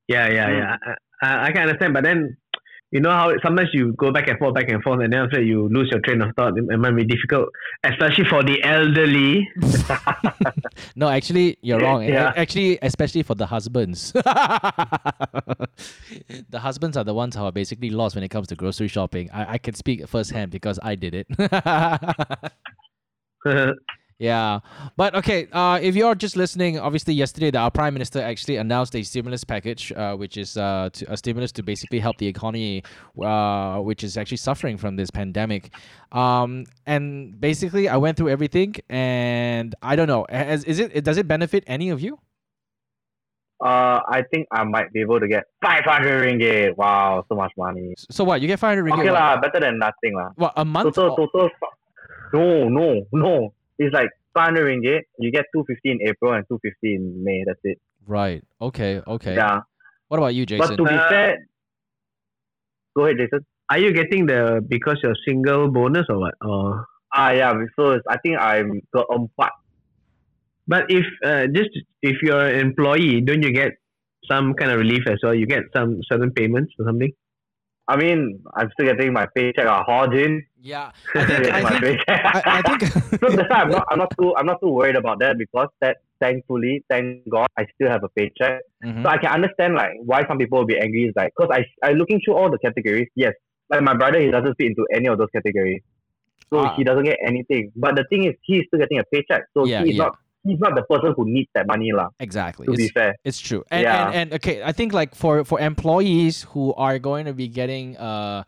yeah, 0.07 0.27
yeah, 0.27 0.49
Mm. 0.49 0.57
yeah. 0.59 0.77
I, 1.21 1.27
I, 1.27 1.45
I 1.47 1.51
can 1.51 1.61
understand, 1.69 1.93
but 1.93 2.03
then 2.03 2.35
you 2.93 2.99
know 2.99 3.09
how 3.09 3.33
sometimes 3.41 3.69
you 3.73 3.93
go 3.93 4.11
back 4.11 4.27
and 4.27 4.37
forth, 4.37 4.53
back 4.53 4.69
and 4.69 4.83
forth, 4.83 5.01
and 5.01 5.11
then 5.11 5.21
after 5.21 5.41
you 5.41 5.67
lose 5.69 5.89
your 5.89 5.99
train 6.01 6.21
of 6.21 6.35
thought. 6.35 6.53
It, 6.55 6.77
might 6.77 6.95
be 6.95 7.03
difficult, 7.03 7.49
especially 7.83 8.25
for 8.25 8.43
the 8.43 8.63
elderly. 8.63 9.49
No, 10.95 11.09
actually, 11.09 11.57
you're 11.61 11.79
wrong. 11.79 12.03
Yeah. 12.03 12.33
Actually, 12.35 12.77
especially 12.81 13.23
for 13.23 13.33
the 13.35 13.47
husbands. 13.47 14.11
the 14.13 14.29
husbands 16.55 16.97
are 16.97 17.03
the 17.03 17.13
ones 17.13 17.35
who 17.35 17.43
are 17.43 17.51
basically 17.51 17.89
lost 17.89 18.15
when 18.15 18.23
it 18.23 18.29
comes 18.29 18.47
to 18.49 18.55
grocery 18.55 18.87
shopping. 18.87 19.29
I, 19.31 19.53
I 19.53 19.57
can 19.57 19.73
speak 19.73 20.07
firsthand 20.07 20.51
because 20.51 20.79
I 20.83 20.95
did 20.95 21.15
it. 21.15 21.27
yeah. 24.23 24.59
But 24.95 25.15
okay, 25.15 25.47
uh, 25.51 25.79
if 25.81 25.95
you're 25.95 26.15
just 26.15 26.37
listening, 26.37 26.79
obviously, 26.79 27.13
yesterday, 27.13 27.51
the, 27.51 27.59
our 27.59 27.71
prime 27.71 27.93
minister 27.93 28.21
actually 28.21 28.55
announced 28.55 28.95
a 28.95 29.03
stimulus 29.03 29.43
package, 29.43 29.91
uh, 29.91 30.15
which 30.15 30.37
is 30.37 30.55
uh, 30.55 30.89
to, 30.93 31.11
a 31.11 31.17
stimulus 31.17 31.51
to 31.53 31.63
basically 31.63 31.99
help 31.99 32.17
the 32.17 32.27
economy, 32.27 32.83
uh, 33.21 33.79
which 33.79 34.03
is 34.03 34.17
actually 34.17 34.37
suffering 34.37 34.77
from 34.77 34.95
this 34.95 35.11
pandemic. 35.11 35.71
Um, 36.13 36.65
and 36.85 37.39
basically, 37.39 37.89
I 37.89 37.97
went 37.97 38.15
through 38.15 38.29
everything, 38.29 38.75
and 38.87 39.75
I 39.81 39.97
don't 39.97 40.07
know, 40.07 40.25
has, 40.29 40.63
is 40.63 40.79
it 40.79 41.03
does 41.03 41.17
it 41.17 41.27
benefit 41.27 41.65
any 41.67 41.89
of 41.89 41.99
you? 41.99 42.17
Uh, 43.59 43.99
I 44.07 44.23
think 44.31 44.47
I 44.51 44.63
might 44.63 44.91
be 44.91 45.01
able 45.01 45.19
to 45.19 45.27
get 45.27 45.43
500 45.63 46.27
ringgit. 46.27 46.77
Wow, 46.77 47.25
so 47.27 47.35
much 47.35 47.51
money. 47.57 47.93
So 48.09 48.23
what? 48.23 48.41
You 48.41 48.47
get 48.47 48.59
500 48.59 48.83
ringgit? 48.83 48.99
Okay 48.99 49.11
lah, 49.11 49.39
better 49.39 49.59
than 49.59 49.79
nothing 49.79 50.15
lah. 50.15 50.29
what, 50.35 50.53
a 50.55 50.63
month? 50.63 50.95
Total, 50.95 51.15
total. 51.15 51.49
No, 52.33 52.67
no, 52.67 53.05
no. 53.11 53.53
It's 53.79 53.93
like 53.93 54.09
500 54.33 54.65
ringgit. 54.65 55.01
You 55.19 55.31
get 55.31 55.45
250 55.55 55.91
in 55.91 55.99
April 56.07 56.33
and 56.33 56.45
250 56.47 56.95
in 56.95 57.23
May. 57.23 57.43
That's 57.45 57.59
it. 57.63 57.79
Right. 58.05 58.43
Okay. 58.61 59.01
Okay. 59.07 59.35
Yeah. 59.35 59.61
What 60.07 60.17
about 60.17 60.35
you, 60.35 60.45
Jason? 60.45 60.67
But 60.69 60.77
to 60.77 60.83
be 60.83 60.95
Uh, 60.95 61.09
fair, 61.09 61.37
go 62.95 63.05
ahead, 63.05 63.17
Jason. 63.17 63.45
Are 63.69 63.79
you 63.79 63.93
getting 63.93 64.25
the 64.27 64.61
because 64.67 64.99
you're 65.01 65.15
single 65.27 65.71
bonus 65.71 66.05
or 66.09 66.19
what? 66.19 66.35
Or 66.41 66.85
Ah, 67.15 67.31
yeah. 67.31 67.53
So 67.75 67.99
I 68.09 68.17
think 68.23 68.37
I'm 68.39 68.81
keempat. 68.93 69.49
but 70.67 70.85
if 70.89 71.05
uh, 71.25 71.45
just 71.53 71.69
if 72.01 72.17
you're 72.21 72.45
an 72.45 72.59
employee, 72.59 73.21
don't 73.21 73.41
you 73.41 73.51
get 73.53 73.71
some 74.29 74.53
kind 74.53 74.71
of 74.71 74.79
relief 74.79 75.03
as 75.07 75.19
well? 75.23 75.33
You 75.33 75.45
get 75.45 75.63
some 75.75 75.99
certain 76.11 76.31
payments 76.31 76.73
or 76.79 76.85
something. 76.85 77.11
I 77.87 77.97
mean, 77.97 78.41
I'm 78.55 78.69
still 78.73 78.85
getting 78.87 79.11
my 79.13 79.27
paycheck. 79.35 79.65
Ah, 79.67 79.83
yeah. 80.61 80.91
I 81.15 81.25
think. 81.25 81.47
I 81.53 81.79
think. 81.79 81.99
I, 82.07 82.41
I 82.45 82.61
think. 82.61 82.81
so 83.19 83.35
that's 83.35 83.49
why 83.49 83.57
I'm 83.57 83.69
not, 83.69 83.85
I'm 83.91 83.97
not 83.99 84.13
too, 84.17 84.33
I'm 84.37 84.45
not 84.45 84.61
too 84.61 84.69
worried 84.69 84.95
about 84.95 85.19
that 85.19 85.37
because 85.37 85.67
that, 85.81 85.97
thankfully, 86.21 86.85
thank 86.89 87.27
God, 87.29 87.47
I 87.57 87.65
still 87.75 87.89
have 87.89 88.03
a 88.03 88.09
paycheck. 88.09 88.61
Mhm. 88.85 89.03
So 89.03 89.09
I 89.09 89.17
can 89.17 89.31
understand 89.31 89.75
like 89.75 89.91
why 90.05 90.25
some 90.27 90.37
people 90.37 90.59
will 90.59 90.65
be 90.65 90.79
angry. 90.79 91.03
Is 91.05 91.13
like 91.17 91.33
because 91.37 91.51
I, 91.53 91.65
I 91.87 91.91
looking 91.91 92.21
through 92.23 92.35
all 92.35 92.49
the 92.49 92.59
categories. 92.59 93.09
Yes, 93.15 93.33
like 93.69 93.81
my 93.81 93.93
brother, 93.95 94.19
he 94.21 94.31
doesn't 94.31 94.55
fit 94.55 94.67
into 94.67 94.85
any 94.93 95.07
of 95.07 95.17
those 95.17 95.29
categories, 95.35 95.81
so 96.49 96.59
Ah. 96.59 96.75
he 96.77 96.85
doesn't 96.85 97.03
get 97.03 97.17
anything. 97.27 97.71
But 97.75 97.95
the 97.97 98.05
thing 98.09 98.23
is, 98.23 98.35
he's 98.43 98.63
still 98.67 98.79
getting 98.79 98.99
a 98.99 99.03
paycheck. 99.11 99.43
So 99.53 99.65
Yeah, 99.65 99.83
he's 99.83 99.95
yeah. 99.95 100.03
not, 100.05 100.17
he's 100.43 100.59
not 100.59 100.75
the 100.75 100.83
person 100.83 101.13
who 101.15 101.25
needs 101.25 101.49
that 101.55 101.67
money, 101.67 101.91
lah. 101.93 102.09
Exactly. 102.19 102.65
To 102.67 102.73
be 102.73 102.85
It's, 102.85 102.93
fair. 102.93 103.15
it's 103.23 103.39
true. 103.39 103.63
And, 103.71 103.83
Yeah. 103.83 104.07
and 104.07 104.15
and 104.15 104.33
okay, 104.33 104.63
I 104.63 104.71
think 104.71 104.93
like 104.93 105.15
for 105.15 105.43
for 105.43 105.59
employees 105.59 106.43
who 106.51 106.73
are 106.75 106.99
going 106.99 107.25
to 107.25 107.33
be 107.33 107.47
getting 107.47 107.97
uh 107.97 108.43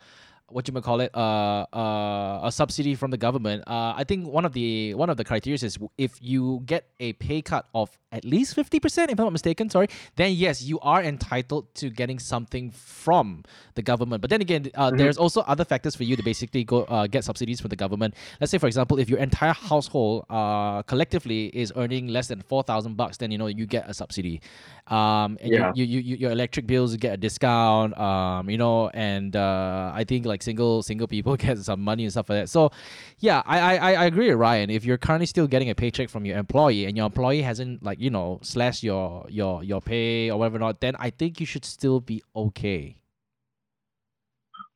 what 0.55 0.67
you 0.67 0.73
might 0.73 0.83
call 0.83 1.01
it 1.01 1.11
uh, 1.13 1.65
uh 1.75 2.47
a 2.49 2.51
subsidy 2.51 2.95
from 2.95 3.11
the 3.11 3.17
government 3.17 3.61
uh 3.67 3.93
i 4.01 4.03
think 4.09 4.25
one 4.25 4.45
of 4.45 4.53
the 4.53 4.93
one 4.93 5.09
of 5.09 5.17
the 5.17 5.25
criteria 5.31 5.59
is 5.69 5.77
if 5.97 6.13
you 6.21 6.61
get 6.65 6.83
a 7.01 7.11
pay 7.13 7.41
cut 7.41 7.65
of 7.75 7.89
at 8.13 8.23
least 8.23 8.55
50% 8.55 9.09
if 9.11 9.19
i'm 9.19 9.25
not 9.25 9.33
mistaken 9.33 9.69
sorry 9.69 9.87
then 10.15 10.31
yes 10.31 10.61
you 10.63 10.79
are 10.79 11.03
entitled 11.03 11.65
to 11.75 11.89
getting 11.89 12.19
something 12.19 12.71
from 12.71 13.43
the 13.75 13.81
government. 13.81 14.21
But 14.21 14.29
then 14.29 14.41
again 14.41 14.71
uh, 14.75 14.91
there's 14.91 15.17
also 15.17 15.41
other 15.41 15.65
factors 15.65 15.95
for 15.95 16.03
you 16.03 16.15
to 16.15 16.23
basically 16.23 16.63
go 16.63 16.83
uh, 16.83 17.07
get 17.07 17.23
subsidies 17.25 17.59
from 17.59 17.69
the 17.69 17.75
government. 17.75 18.15
Let's 18.39 18.51
say 18.51 18.57
for 18.57 18.67
example 18.67 18.99
if 18.99 19.09
your 19.09 19.19
entire 19.19 19.53
household 19.53 20.25
uh 20.29 20.81
collectively 20.83 21.47
is 21.47 21.73
earning 21.75 22.07
less 22.07 22.27
than 22.27 22.41
4000 22.41 22.95
bucks 22.95 23.17
then 23.17 23.31
you 23.31 23.37
know 23.37 23.47
you 23.47 23.65
get 23.65 23.89
a 23.89 23.93
subsidy. 23.93 24.41
Um 24.87 25.37
and 25.41 25.51
Yeah. 25.53 25.71
you, 25.73 25.83
you, 25.83 25.99
you, 25.99 26.15
your 26.23 26.31
electric 26.31 26.65
bills 26.67 26.95
get 26.95 27.13
a 27.13 27.17
discount 27.17 27.97
um 27.97 28.49
you 28.49 28.57
know 28.57 28.89
and 28.93 29.35
uh 29.35 29.91
i 29.93 30.03
think 30.03 30.25
like 30.25 30.41
single 30.45 30.83
single 30.83 31.07
people 31.07 31.35
get 31.45 31.57
some 31.59 31.81
money 31.81 32.03
and 32.03 32.11
stuff 32.11 32.29
like 32.29 32.43
that. 32.43 32.49
So, 32.49 32.71
yeah, 33.19 33.41
I 33.45 33.59
I 33.59 33.73
I 33.75 33.91
I 34.03 34.05
agree 34.05 34.29
with 34.29 34.37
Ryan. 34.37 34.69
If 34.69 34.85
you're 34.85 34.97
currently 34.97 35.25
still 35.25 35.47
getting 35.47 35.69
a 35.69 35.75
paycheck 35.75 36.09
from 36.09 36.25
your 36.25 36.37
employee 36.37 36.85
and 36.85 36.95
your 36.95 37.07
employee 37.07 37.41
hasn't 37.41 37.83
like 37.83 37.99
you 37.99 38.09
know 38.09 38.39
slashed 38.41 38.83
your 38.83 39.25
your 39.29 39.63
your 39.63 39.81
pay 39.81 40.29
or 40.31 40.39
whatever 40.39 40.59
not, 40.59 40.79
then 40.79 40.95
I 40.99 41.09
think 41.09 41.39
you 41.39 41.45
should 41.45 41.65
still 41.65 41.99
be 41.99 42.21
okay. 42.35 42.95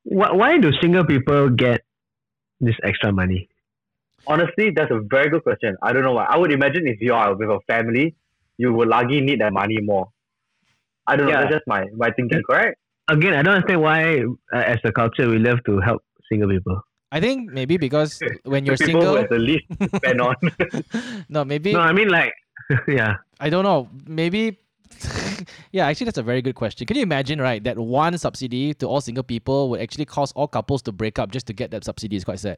Why, 0.03 0.31
why 0.31 0.57
do 0.57 0.71
single 0.81 1.05
people 1.05 1.49
get 1.49 1.81
this 2.59 2.75
extra 2.83 3.11
money? 3.11 3.49
Honestly, 4.27 4.71
that's 4.75 4.91
a 4.91 5.01
very 5.09 5.29
good 5.29 5.43
question. 5.43 5.77
I 5.81 5.93
don't 5.93 6.03
know 6.03 6.13
why. 6.13 6.25
I 6.25 6.37
would 6.37 6.51
imagine 6.51 6.87
if 6.87 6.99
you 7.01 7.13
are 7.13 7.35
with 7.35 7.49
a 7.49 7.59
family, 7.67 8.15
you 8.57 8.73
would 8.73 8.87
likely 8.87 9.21
need 9.21 9.41
that 9.41 9.53
money 9.53 9.77
more. 9.81 10.09
I 11.07 11.15
don't 11.15 11.27
know. 11.27 11.31
Yeah. 11.33 11.41
That's 11.41 11.53
just 11.53 11.67
my, 11.67 11.85
my 11.95 12.11
thinking, 12.11 12.41
correct? 12.43 12.78
Again, 13.09 13.33
I 13.33 13.41
don't 13.41 13.55
understand 13.55 13.81
why, 13.81 14.19
uh, 14.53 14.57
as 14.57 14.77
a 14.83 14.91
culture, 14.91 15.27
we 15.29 15.39
love 15.39 15.59
to 15.65 15.79
help 15.79 16.03
single 16.31 16.49
people. 16.49 16.81
I 17.11 17.19
think 17.19 17.51
maybe 17.51 17.77
because 17.77 18.19
when 18.43 18.65
you're 18.65 18.77
people 18.77 19.01
who 19.01 19.17
single, 19.17 19.27
the 19.29 19.39
least 19.39 19.65
spend 19.95 20.21
on. 20.21 20.35
no, 21.29 21.43
maybe 21.43 21.73
No, 21.73 21.79
I 21.79 21.91
mean 21.91 22.09
like, 22.09 22.33
yeah. 22.87 23.15
I 23.39 23.49
don't 23.49 23.63
know. 23.63 23.89
Maybe. 24.05 24.59
yeah, 25.71 25.87
actually, 25.87 26.05
that's 26.05 26.17
a 26.17 26.23
very 26.23 26.41
good 26.41 26.55
question. 26.55 26.85
Can 26.85 26.97
you 26.97 27.03
imagine, 27.03 27.39
right, 27.41 27.63
that 27.63 27.77
one 27.79 28.17
subsidy 28.17 28.73
to 28.75 28.87
all 28.87 29.01
single 29.01 29.23
people 29.23 29.69
would 29.69 29.81
actually 29.81 30.05
cause 30.05 30.31
all 30.33 30.47
couples 30.47 30.81
to 30.83 30.91
break 30.91 31.17
up 31.17 31.31
just 31.31 31.47
to 31.47 31.53
get 31.53 31.71
that 31.71 31.83
subsidy? 31.83 32.15
Is 32.15 32.25
quite 32.25 32.39
sad. 32.39 32.57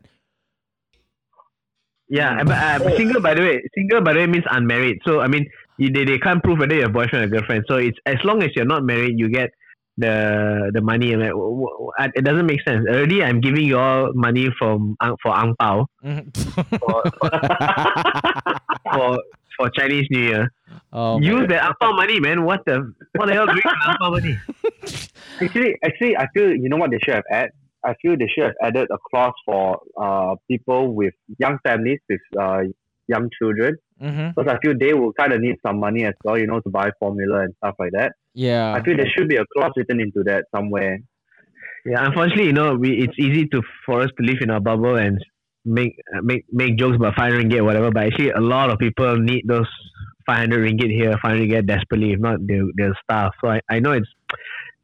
Yeah, 2.09 2.43
but 2.43 2.57
uh, 2.57 2.97
single 2.97 3.21
by 3.21 3.33
the 3.35 3.41
way, 3.41 3.63
single 3.73 4.01
by 4.01 4.11
the 4.11 4.19
way 4.19 4.27
means 4.27 4.43
unmarried. 4.51 4.99
So 5.05 5.21
I 5.21 5.27
mean, 5.27 5.49
they, 5.79 6.03
they 6.03 6.17
can't 6.17 6.43
prove 6.43 6.59
whether 6.59 6.75
you're 6.75 6.87
a 6.87 6.89
boyfriend 6.89 7.23
or 7.23 7.27
girlfriend. 7.29 7.63
So 7.69 7.77
it's 7.77 7.97
as 8.05 8.17
long 8.25 8.43
as 8.43 8.49
you're 8.53 8.65
not 8.65 8.83
married, 8.83 9.17
you 9.17 9.29
get 9.29 9.49
the 9.97 10.71
the 10.73 10.81
money. 10.81 11.13
I'm 11.13 11.19
like, 11.19 11.29
w- 11.35 11.61
w- 11.67 11.91
uh, 11.99 12.07
it 12.15 12.23
doesn't 12.23 12.45
make 12.45 12.61
sense. 12.67 12.85
Already, 12.87 13.23
I'm 13.23 13.41
giving 13.41 13.65
you 13.65 13.77
all 13.77 14.11
money 14.13 14.49
from 14.57 14.95
for 15.21 15.35
ang 15.35 15.55
pao 15.59 15.87
for, 16.79 17.03
for 18.93 19.19
for 19.57 19.69
Chinese 19.71 20.07
New 20.09 20.19
Year. 20.19 20.51
oh, 20.93 21.19
Use 21.19 21.47
the 21.47 21.61
ang 21.63 21.73
pao 21.79 21.91
money, 21.93 22.19
man. 22.19 22.43
What 22.45 22.63
the 22.65 22.93
what 23.15 23.27
the 23.27 23.33
hell 23.33 23.45
doing 23.45 23.61
with 23.63 23.87
ang 23.87 23.97
pao 23.99 24.09
money? 24.11 24.35
Actually, 25.41 25.75
actually, 25.83 26.17
I 26.17 26.27
feel 26.33 26.53
you 26.53 26.69
know 26.69 26.77
what 26.77 26.91
they 26.91 26.99
should 27.03 27.15
have 27.15 27.27
added. 27.31 27.51
I 27.83 27.95
feel 28.01 28.15
they 28.15 28.27
should 28.29 28.43
have 28.45 28.57
added 28.61 28.87
a 28.93 28.97
clause 29.09 29.33
for 29.45 29.81
uh 29.99 30.35
people 30.47 30.93
with 30.93 31.13
young 31.39 31.57
families 31.65 31.99
with 32.09 32.21
uh 32.39 32.61
young 33.07 33.29
children 33.41 33.75
Mhm. 34.01 34.33
because 34.33 34.49
I 34.49 34.57
feel 34.61 34.73
they 34.77 34.93
will 34.93 35.13
kind 35.13 35.33
of 35.33 35.41
need 35.41 35.57
some 35.65 35.79
money 35.79 36.05
as 36.05 36.13
well, 36.23 36.37
you 36.37 36.47
know, 36.47 36.59
to 36.61 36.69
buy 36.69 36.89
formula 36.99 37.41
and 37.45 37.53
stuff 37.57 37.75
like 37.77 37.91
that. 37.93 38.13
Yeah. 38.33 38.73
I 38.73 38.83
feel 38.83 38.97
there 38.97 39.11
should 39.15 39.27
be 39.27 39.35
a 39.35 39.45
clause 39.53 39.71
written 39.75 39.99
into 39.99 40.23
that 40.25 40.45
somewhere. 40.55 40.99
Yeah, 41.85 42.05
unfortunately, 42.05 42.45
you 42.45 42.53
know, 42.53 42.75
we 42.75 42.99
it's 42.99 43.17
easy 43.17 43.47
to 43.47 43.61
for 43.85 44.01
us 44.01 44.09
to 44.17 44.23
live 44.25 44.37
in 44.41 44.51
our 44.51 44.59
bubble 44.59 44.97
and 44.97 45.17
make 45.65 45.95
uh, 46.15 46.21
make 46.21 46.45
make 46.51 46.77
jokes 46.77 46.95
about 46.95 47.15
five 47.15 47.33
hundred 47.33 47.49
ringgit 47.49 47.59
or 47.59 47.63
whatever. 47.63 47.91
But 47.91 48.03
actually, 48.03 48.29
a 48.29 48.39
lot 48.39 48.69
of 48.69 48.77
people 48.77 49.17
need 49.17 49.47
those 49.47 49.67
five 50.27 50.37
hundred 50.37 50.63
ringgit 50.69 50.91
here, 50.91 51.11
five 51.13 51.31
hundred 51.31 51.49
ringgit 51.49 51.67
desperately. 51.67 52.11
If 52.13 52.19
not, 52.19 52.45
they 52.47 52.59
they'll 52.77 52.93
starve. 53.03 53.31
So 53.43 53.49
I, 53.49 53.61
I 53.69 53.79
know 53.79 53.93
it's 53.93 54.09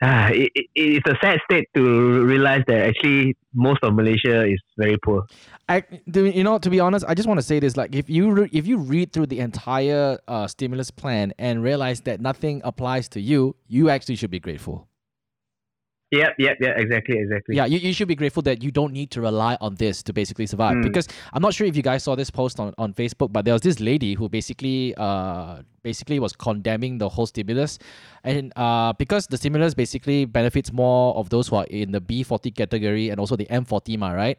ah, 0.02 0.30
it, 0.30 0.52
it, 0.56 0.66
it's 0.76 1.10
a 1.10 1.18
sad 1.24 1.40
state 1.50 1.68
to 1.76 2.24
realize 2.26 2.64
that 2.68 2.88
actually 2.90 3.36
most 3.54 3.80
of 3.84 3.94
Malaysia 3.96 4.46
is 4.46 4.62
very 4.78 4.98
poor. 5.04 5.24
I, 5.70 5.84
you 6.06 6.44
know, 6.44 6.58
to 6.60 6.70
be 6.70 6.80
honest, 6.80 7.06
I 7.08 7.14
just 7.14 7.28
want 7.28 7.40
to 7.40 7.46
say 7.46 7.60
this: 7.60 7.76
like, 7.76 7.96
if 7.96 8.10
you 8.10 8.32
re- 8.32 8.50
if 8.52 8.68
you 8.68 8.78
read 8.78 9.12
through 9.12 9.28
the 9.28 9.40
entire 9.40 10.20
uh, 10.28 10.48
stimulus 10.48 10.92
plan 10.92 11.34
and 11.38 11.64
realize 11.64 12.02
that 12.02 12.22
nothing 12.22 12.62
applies 12.64 13.10
to 13.10 13.22
you, 13.22 13.56
you 13.68 13.90
actually 13.90 14.16
should 14.16 14.32
be 14.32 14.40
grateful. 14.40 14.87
Yep, 16.12 16.36
yep, 16.40 16.58
yeah, 16.62 16.70
exactly, 16.78 17.18
exactly. 17.18 17.56
Yeah, 17.58 17.66
you, 17.66 17.80
you 17.80 17.92
should 17.92 18.08
be 18.08 18.16
grateful 18.16 18.42
that 18.44 18.64
you 18.64 18.72
don't 18.72 18.94
need 18.94 19.12
to 19.12 19.22
rely 19.22 19.58
on 19.60 19.76
this 19.76 20.02
to 20.04 20.14
basically 20.14 20.48
survive. 20.48 20.78
Mm. 20.78 20.84
Because 20.84 21.08
I'm 21.34 21.42
not 21.42 21.54
sure 21.54 21.68
if 21.68 21.76
you 21.76 21.84
guys 21.84 22.04
saw 22.04 22.16
this 22.16 22.32
post 22.32 22.62
on, 22.62 22.74
on 22.78 22.94
Facebook, 22.94 23.34
but 23.34 23.44
there 23.44 23.54
was 23.54 23.62
this 23.62 23.82
lady 23.82 24.14
who 24.14 24.30
basically 24.30 24.96
uh 24.96 25.64
basically 25.84 26.20
was 26.20 26.34
condemning 26.34 26.98
the 26.98 27.10
whole 27.10 27.26
stimulus. 27.26 27.78
And 28.24 28.54
uh 28.56 28.94
because 28.94 29.28
the 29.28 29.36
stimulus 29.36 29.74
basically 29.74 30.24
benefits 30.24 30.72
more 30.72 31.14
of 31.18 31.30
those 31.30 31.50
who 31.50 31.58
are 31.58 31.66
in 31.66 31.92
the 31.92 32.00
B40 32.00 32.56
category 32.56 33.10
and 33.10 33.20
also 33.20 33.36
the 33.36 33.46
M40 33.48 33.98
ma, 33.98 34.12
right? 34.12 34.38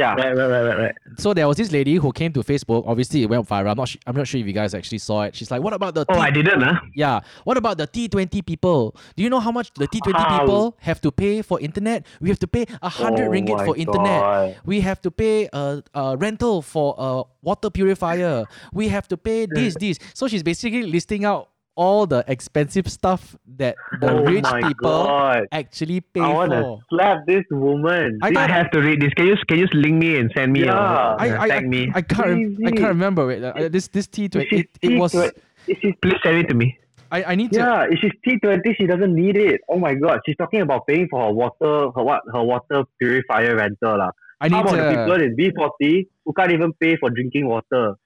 Yeah. 0.00 0.14
Right, 0.14 0.34
right, 0.36 0.50
right, 0.54 0.62
right, 0.68 0.78
right. 0.84 0.94
So 1.18 1.34
there 1.34 1.46
was 1.46 1.56
this 1.58 1.70
lady 1.72 1.94
who 1.96 2.10
came 2.12 2.32
to 2.32 2.40
Facebook. 2.40 2.82
Obviously, 2.86 3.22
it 3.22 3.28
went 3.28 3.46
viral. 3.46 3.70
I'm 3.72 3.76
not. 3.76 3.88
Su- 3.88 3.98
I'm 4.06 4.16
not 4.16 4.26
sure 4.26 4.40
if 4.40 4.46
you 4.46 4.52
guys 4.52 4.72
actually 4.74 4.98
saw 4.98 5.22
it. 5.26 5.34
She's 5.36 5.50
like, 5.50 5.62
"What 5.62 5.74
about 5.74 5.94
the 5.94 6.04
Oh, 6.08 6.18
I 6.18 6.30
didn't, 6.30 6.62
huh? 6.62 6.80
yeah? 6.94 7.20
What 7.44 7.56
about 7.56 7.76
the 7.78 7.86
T20 7.86 8.40
people? 8.46 8.96
Do 9.16 9.22
you 9.22 9.30
know 9.30 9.40
how 9.40 9.52
much 9.52 9.68
the 9.74 9.86
T20 9.86 10.12
How? 10.16 10.38
people 10.40 10.62
have 10.80 11.00
to 11.02 11.10
pay 11.12 11.42
for 11.42 11.60
internet? 11.60 12.06
We 12.20 12.28
have 12.30 12.38
to 12.40 12.46
pay 12.48 12.64
a 12.82 12.88
hundred 12.88 13.28
Oh 13.28 13.32
ringgit 13.36 13.64
for 13.66 13.76
internet. 13.76 14.20
God. 14.20 14.56
We 14.64 14.80
have 14.80 15.00
to 15.02 15.10
pay 15.10 15.48
a, 15.52 15.82
a 15.94 16.16
rental 16.16 16.62
for 16.62 16.94
a 16.98 17.22
water 17.42 17.68
purifier. 17.70 18.44
We 18.72 18.88
have 18.88 19.06
to 19.08 19.16
pay 19.16 19.46
this, 19.46 19.74
this. 19.78 19.98
So 20.14 20.28
she's 20.28 20.42
basically 20.42 20.84
listing 20.84 21.24
out 21.24 21.48
all 21.80 22.04
the 22.06 22.20
expensive 22.28 22.86
stuff 22.92 23.22
that 23.56 23.74
the 24.04 24.10
oh 24.12 24.24
rich 24.28 24.44
people 24.68 25.04
God. 25.08 25.48
actually 25.50 26.00
pay 26.02 26.20
for. 26.20 26.26
I 26.26 26.32
want 26.40 26.52
to 26.52 26.60
for. 26.60 26.78
slap 26.92 27.24
this 27.26 27.44
woman. 27.50 28.18
I 28.20 28.28
I 28.28 28.32
got- 28.36 28.50
have 28.50 28.68
to 28.76 28.80
read 28.84 29.00
this. 29.00 29.12
Can 29.16 29.26
you 29.32 29.36
can 29.48 29.58
you 29.64 29.68
link 29.72 29.96
me 29.96 30.10
and 30.20 30.28
send 30.36 30.52
me? 30.52 30.64
Yeah. 30.68 30.76
or, 30.76 31.16
I, 31.24 31.30
uh, 31.30 31.44
I, 31.44 31.46
I, 31.56 31.60
me. 31.74 31.82
I 31.94 32.02
can't 32.02 32.28
rem- 32.28 32.58
I 32.68 32.70
can't 32.76 32.92
remember 33.00 33.24
it. 33.32 33.40
Uh, 33.42 33.68
this 33.72 33.88
this 33.88 34.06
T 34.06 34.28
twenty 34.28 34.60
it, 34.60 34.68
it 34.82 34.98
was 35.00 35.14
T20 35.14 35.32
if 35.72 35.78
she's 35.80 35.96
Please 36.02 36.20
send 36.22 36.36
it 36.44 36.48
to 36.52 36.54
me. 36.54 36.76
I, 37.10 37.24
I 37.32 37.34
need 37.34 37.50
to 37.56 37.60
Yeah, 37.64 37.88
if 37.90 37.98
she's 38.04 38.12
T 38.24 38.36
twenty, 38.44 38.74
she 38.78 38.86
doesn't 38.86 39.14
need 39.22 39.36
it. 39.40 39.60
Oh 39.72 39.78
my 39.86 39.94
god, 39.94 40.20
she's 40.26 40.36
talking 40.36 40.60
about 40.60 40.86
paying 40.86 41.08
for 41.10 41.24
her 41.24 41.32
water, 41.32 41.90
her 41.96 42.04
what, 42.10 42.22
her 42.34 42.44
water 42.44 42.84
purifier 43.00 43.56
rental 43.56 43.96
lah. 43.98 44.10
I 44.40 44.48
How 44.48 44.62
need 44.62 44.68
about 44.68 44.76
the 44.84 44.90
people 44.94 45.18
to 45.18 45.24
in 45.24 45.32
B 45.34 45.50
forty 45.56 46.08
who 46.24 46.32
can't 46.36 46.52
even 46.52 46.72
pay 46.84 46.96
for 47.00 47.08
drinking 47.08 47.48
water? 47.48 47.96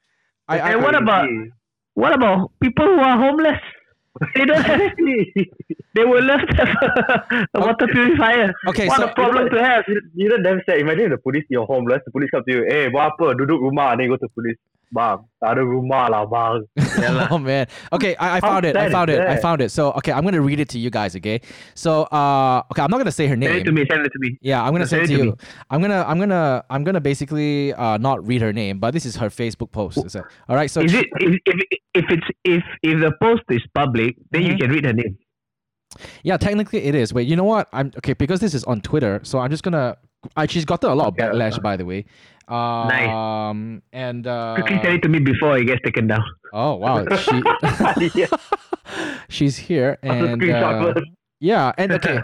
I, 0.46 0.58
I, 0.60 0.70
And 0.72 0.82
what 0.86 0.94
about 0.94 1.26
Crazy. 1.26 1.50
What 1.94 2.14
about 2.14 2.50
people 2.60 2.86
who 2.86 3.00
are 3.00 3.18
homeless? 3.18 3.60
They 4.34 4.44
don't 4.44 4.62
have. 4.62 4.80
They 5.94 6.04
will 6.04 6.22
love 6.22 6.40
a 7.54 7.60
water 7.66 7.86
purifier. 7.90 8.52
Okay, 8.68 8.86
what 8.86 8.98
so- 8.98 9.08
a 9.10 9.14
problem 9.14 9.50
to 9.50 9.58
have. 9.62 9.84
You, 10.14 10.28
know 10.28 10.38
damn 10.42 10.60
sad. 10.66 10.78
Imagine 10.78 11.10
the 11.10 11.18
police 11.18 11.44
you're 11.50 11.66
homeless, 11.66 12.00
the 12.06 12.12
police 12.12 12.30
come 12.30 12.42
to 12.46 12.52
you, 12.54 12.62
eh, 12.66 12.90
buat 12.94 13.14
apa? 13.14 13.34
Duduk 13.34 13.58
rumah. 13.58 13.98
Then 13.98 14.06
you 14.06 14.14
go 14.14 14.18
to 14.22 14.30
police. 14.34 14.58
Bang, 14.94 15.26
ada 15.42 15.58
rumah 15.58 16.06
lah 16.06 16.22
bang. 16.22 16.62
oh 17.34 17.38
man. 17.38 17.66
Okay, 17.92 18.14
I, 18.14 18.36
I 18.36 18.40
found 18.40 18.64
it. 18.64 18.76
I 18.76 18.88
found 18.90 19.10
it. 19.10 19.18
I 19.18 19.36
found 19.42 19.60
it. 19.60 19.70
So 19.74 19.90
okay, 19.98 20.12
I'm 20.12 20.22
gonna 20.22 20.40
read 20.40 20.60
it 20.60 20.68
to 20.70 20.78
you 20.78 20.88
guys. 20.88 21.16
Okay. 21.16 21.40
So 21.74 22.04
uh, 22.14 22.62
okay, 22.70 22.80
I'm 22.80 22.90
not 22.94 22.98
gonna 22.98 23.10
say 23.10 23.26
her 23.26 23.34
name. 23.34 23.50
Send 23.50 23.60
it 23.60 23.64
to 23.64 23.72
me. 23.72 23.84
Send 23.90 24.06
it 24.06 24.12
to 24.14 24.18
me. 24.20 24.38
Yeah, 24.40 24.62
I'm 24.62 24.70
gonna 24.72 24.86
Send 24.86 25.08
send 25.08 25.10
it 25.10 25.14
it 25.14 25.18
to 25.18 25.34
to 25.34 25.42
you. 25.42 25.48
I'm 25.70 25.82
gonna, 25.82 26.04
I'm 26.06 26.20
gonna, 26.20 26.62
I'm 26.70 26.84
gonna 26.84 27.00
basically 27.02 27.74
uh 27.74 27.98
not 27.98 28.24
read 28.24 28.40
her 28.40 28.52
name, 28.52 28.78
but 28.78 28.92
this 28.94 29.04
is 29.04 29.16
her 29.16 29.30
Facebook 29.30 29.72
post. 29.72 29.98
So, 30.08 30.22
all 30.48 30.54
right. 30.54 30.70
So 30.70 30.80
Is 30.80 30.94
it 30.94 31.06
if, 31.18 31.40
if 31.44 31.56
if 31.94 32.04
it's 32.14 32.28
if 32.44 32.62
if 32.86 33.00
the 33.02 33.10
post 33.20 33.42
is 33.50 33.66
public, 33.74 34.14
then 34.30 34.42
you 34.46 34.54
Mhm. 34.54 34.60
can 34.60 34.70
read 34.70 34.84
her 34.86 34.92
name. 34.94 35.18
Yeah, 36.22 36.36
technically 36.38 36.84
it 36.86 36.94
is. 36.94 37.12
Wait, 37.12 37.26
you 37.26 37.34
know 37.34 37.44
what? 37.44 37.66
I'm 37.72 37.90
okay 37.98 38.14
because 38.14 38.38
this 38.38 38.54
is 38.54 38.62
on 38.64 38.80
Twitter, 38.80 39.18
so 39.26 39.40
I'm 39.42 39.50
just 39.50 39.62
gonna. 39.66 39.96
Uh, 40.36 40.46
she's 40.46 40.64
gotten 40.64 40.88
a 40.88 40.94
lot 40.94 41.08
of 41.08 41.14
backlash, 41.20 41.58
uh, 41.58 41.60
by 41.60 41.76
the 41.76 41.84
way. 41.84 42.06
Um, 42.48 42.88
Nice. 42.88 43.08
And 44.04 44.26
uh, 44.26 44.54
Quickly 44.56 44.78
send 44.82 44.94
it 44.96 45.02
to 45.02 45.08
me 45.08 45.18
before 45.18 45.56
it 45.56 45.64
gets 45.64 45.80
taken 45.82 46.06
down. 46.12 46.24
oh 46.52 46.74
wow, 46.74 47.06
she 47.24 47.36
she's 49.36 49.56
here 49.56 49.98
and 50.02 50.42
uh, 50.42 50.94
yeah, 51.40 51.72
and 51.78 51.92
okay. 51.92 52.20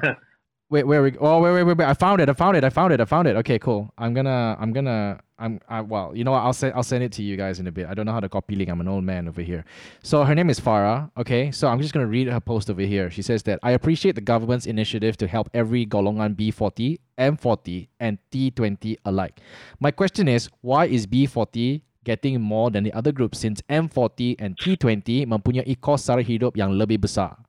Wait, 0.70 0.84
where 0.86 1.02
we? 1.02 1.16
Oh, 1.18 1.40
wait, 1.42 1.52
wait, 1.52 1.64
wait, 1.64 1.76
wait! 1.78 1.88
I 1.88 1.94
found 1.94 2.20
it! 2.20 2.28
I 2.28 2.32
found 2.32 2.56
it! 2.56 2.62
I 2.62 2.70
found 2.70 2.92
it! 2.92 3.00
I 3.00 3.04
found 3.04 3.26
it! 3.26 3.34
Okay, 3.42 3.58
cool. 3.58 3.90
I'm 3.98 4.14
gonna, 4.14 4.56
I'm 4.60 4.72
gonna, 4.72 5.18
I'm, 5.40 5.58
I, 5.68 5.80
well, 5.80 6.12
you 6.14 6.22
know 6.22 6.32
what? 6.32 6.44
I'll 6.44 6.52
send, 6.52 6.74
I'll 6.74 6.84
send 6.84 7.02
it 7.02 7.12
to 7.12 7.22
you 7.22 7.36
guys 7.36 7.58
in 7.58 7.66
a 7.66 7.72
bit. 7.72 7.88
I 7.88 7.94
don't 7.94 8.04
know 8.04 8.12
how 8.12 8.20
to 8.20 8.28
copy 8.28 8.54
link. 8.54 8.68
I'm 8.68 8.80
an 8.80 8.88
old 8.88 9.04
man 9.04 9.26
over 9.26 9.40
here. 9.40 9.64
So 10.02 10.22
her 10.22 10.34
name 10.34 10.50
is 10.50 10.60
Farah. 10.60 11.10
Okay, 11.16 11.50
so 11.50 11.66
I'm 11.66 11.80
just 11.80 11.94
gonna 11.94 12.06
read 12.06 12.28
her 12.28 12.40
post 12.40 12.68
over 12.68 12.82
here. 12.82 13.10
She 13.10 13.22
says 13.22 13.42
that 13.44 13.58
I 13.62 13.72
appreciate 13.72 14.14
the 14.14 14.20
government's 14.20 14.66
initiative 14.66 15.16
to 15.16 15.26
help 15.26 15.48
every 15.54 15.86
golongan 15.86 16.36
B40, 16.36 17.00
M40, 17.18 17.88
and 17.98 18.18
T20 18.30 18.96
alike. 19.06 19.40
My 19.80 19.90
question 19.90 20.28
is, 20.28 20.50
why 20.60 20.84
is 20.84 21.06
B40 21.06 21.80
getting 22.04 22.40
more 22.40 22.70
than 22.70 22.84
the 22.84 22.92
other 22.92 23.10
groups 23.10 23.40
since 23.40 23.62
M40 23.70 24.36
and 24.38 24.56
T20 24.60 25.26
mempunyai 25.26 25.80
kos 25.80 26.04
sara 26.04 26.20
hidup 26.20 26.56
yang 26.60 26.76
lebih 26.76 27.00
besar? 27.00 27.40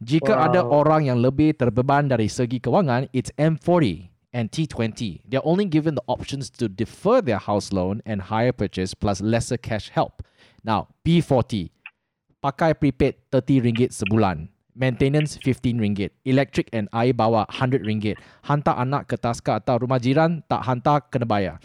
Jika 0.00 0.48
ada 0.48 0.64
orang 0.64 1.08
yang 1.08 1.20
lebih 1.20 1.56
terbeban 1.56 2.08
dari 2.08 2.28
segi 2.28 2.60
kewangan, 2.60 3.08
it's 3.12 3.32
M40 3.36 4.15
and 4.36 4.52
T20. 4.52 5.24
They're 5.24 5.40
only 5.48 5.64
given 5.64 5.96
the 5.96 6.04
options 6.04 6.52
to 6.60 6.68
defer 6.68 7.24
their 7.24 7.40
house 7.40 7.72
loan 7.72 8.04
and 8.04 8.20
hire 8.20 8.52
purchase 8.52 8.92
plus 8.92 9.24
lesser 9.24 9.56
cash 9.56 9.88
help. 9.88 10.20
Now, 10.60 10.92
B40, 11.08 11.72
pakai 12.44 12.76
prepaid 12.76 13.16
30 13.32 13.64
ringgit 13.64 13.96
sebulan. 13.96 14.52
Maintenance 14.76 15.40
15 15.40 15.80
ringgit. 15.80 16.12
Electric 16.28 16.68
and 16.76 16.92
air 16.92 17.16
bawah 17.16 17.48
RM100. 17.48 18.20
Hantar 18.44 18.76
anak 18.76 19.08
ke 19.08 19.16
taska 19.16 19.56
atau 19.56 19.80
rumah 19.80 19.96
jiran, 19.96 20.44
tak 20.44 20.68
hantar 20.68 21.08
kena 21.08 21.24
bayar. 21.24 21.56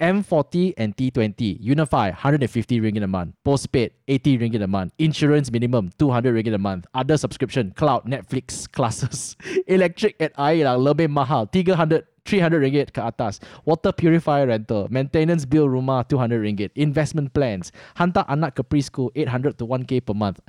M40 0.00 0.80
and 0.80 0.96
T20 0.96 1.60
Unifi 1.60 2.16
RM150 2.16 2.80
ringgit 2.80 3.04
a 3.04 3.06
month 3.06 3.36
Postpaid 3.44 3.92
RM80 4.08 4.40
ringgit 4.40 4.62
a 4.64 4.66
month 4.66 4.96
Insurance 4.96 5.52
minimum 5.52 5.92
RM200 6.00 6.32
ringgit 6.32 6.54
a 6.56 6.58
month 6.58 6.86
Other 6.94 7.20
subscription 7.20 7.76
Cloud 7.76 8.08
Netflix 8.08 8.64
classes 8.76 9.36
Electric 9.68 10.16
and 10.16 10.32
air 10.40 10.64
yang 10.64 10.80
lebih 10.80 11.12
mahal 11.12 11.44
RM300 11.52 12.09
300 12.24 12.60
ringgit 12.60 12.88
ke 12.92 13.00
atas. 13.00 13.40
Water 13.64 13.92
purifier 13.92 14.48
rental, 14.48 14.88
maintenance 14.90 15.44
bill 15.44 15.68
rumah 15.68 16.04
200 16.06 16.40
ringgit, 16.40 16.70
investment 16.76 17.32
plans, 17.32 17.72
hantar 17.96 18.24
anak 18.28 18.56
ke 18.56 18.62
preschool 18.64 19.12
800 19.14 19.56
to 19.56 19.64
1k 19.64 20.04
per 20.04 20.14
month. 20.14 20.40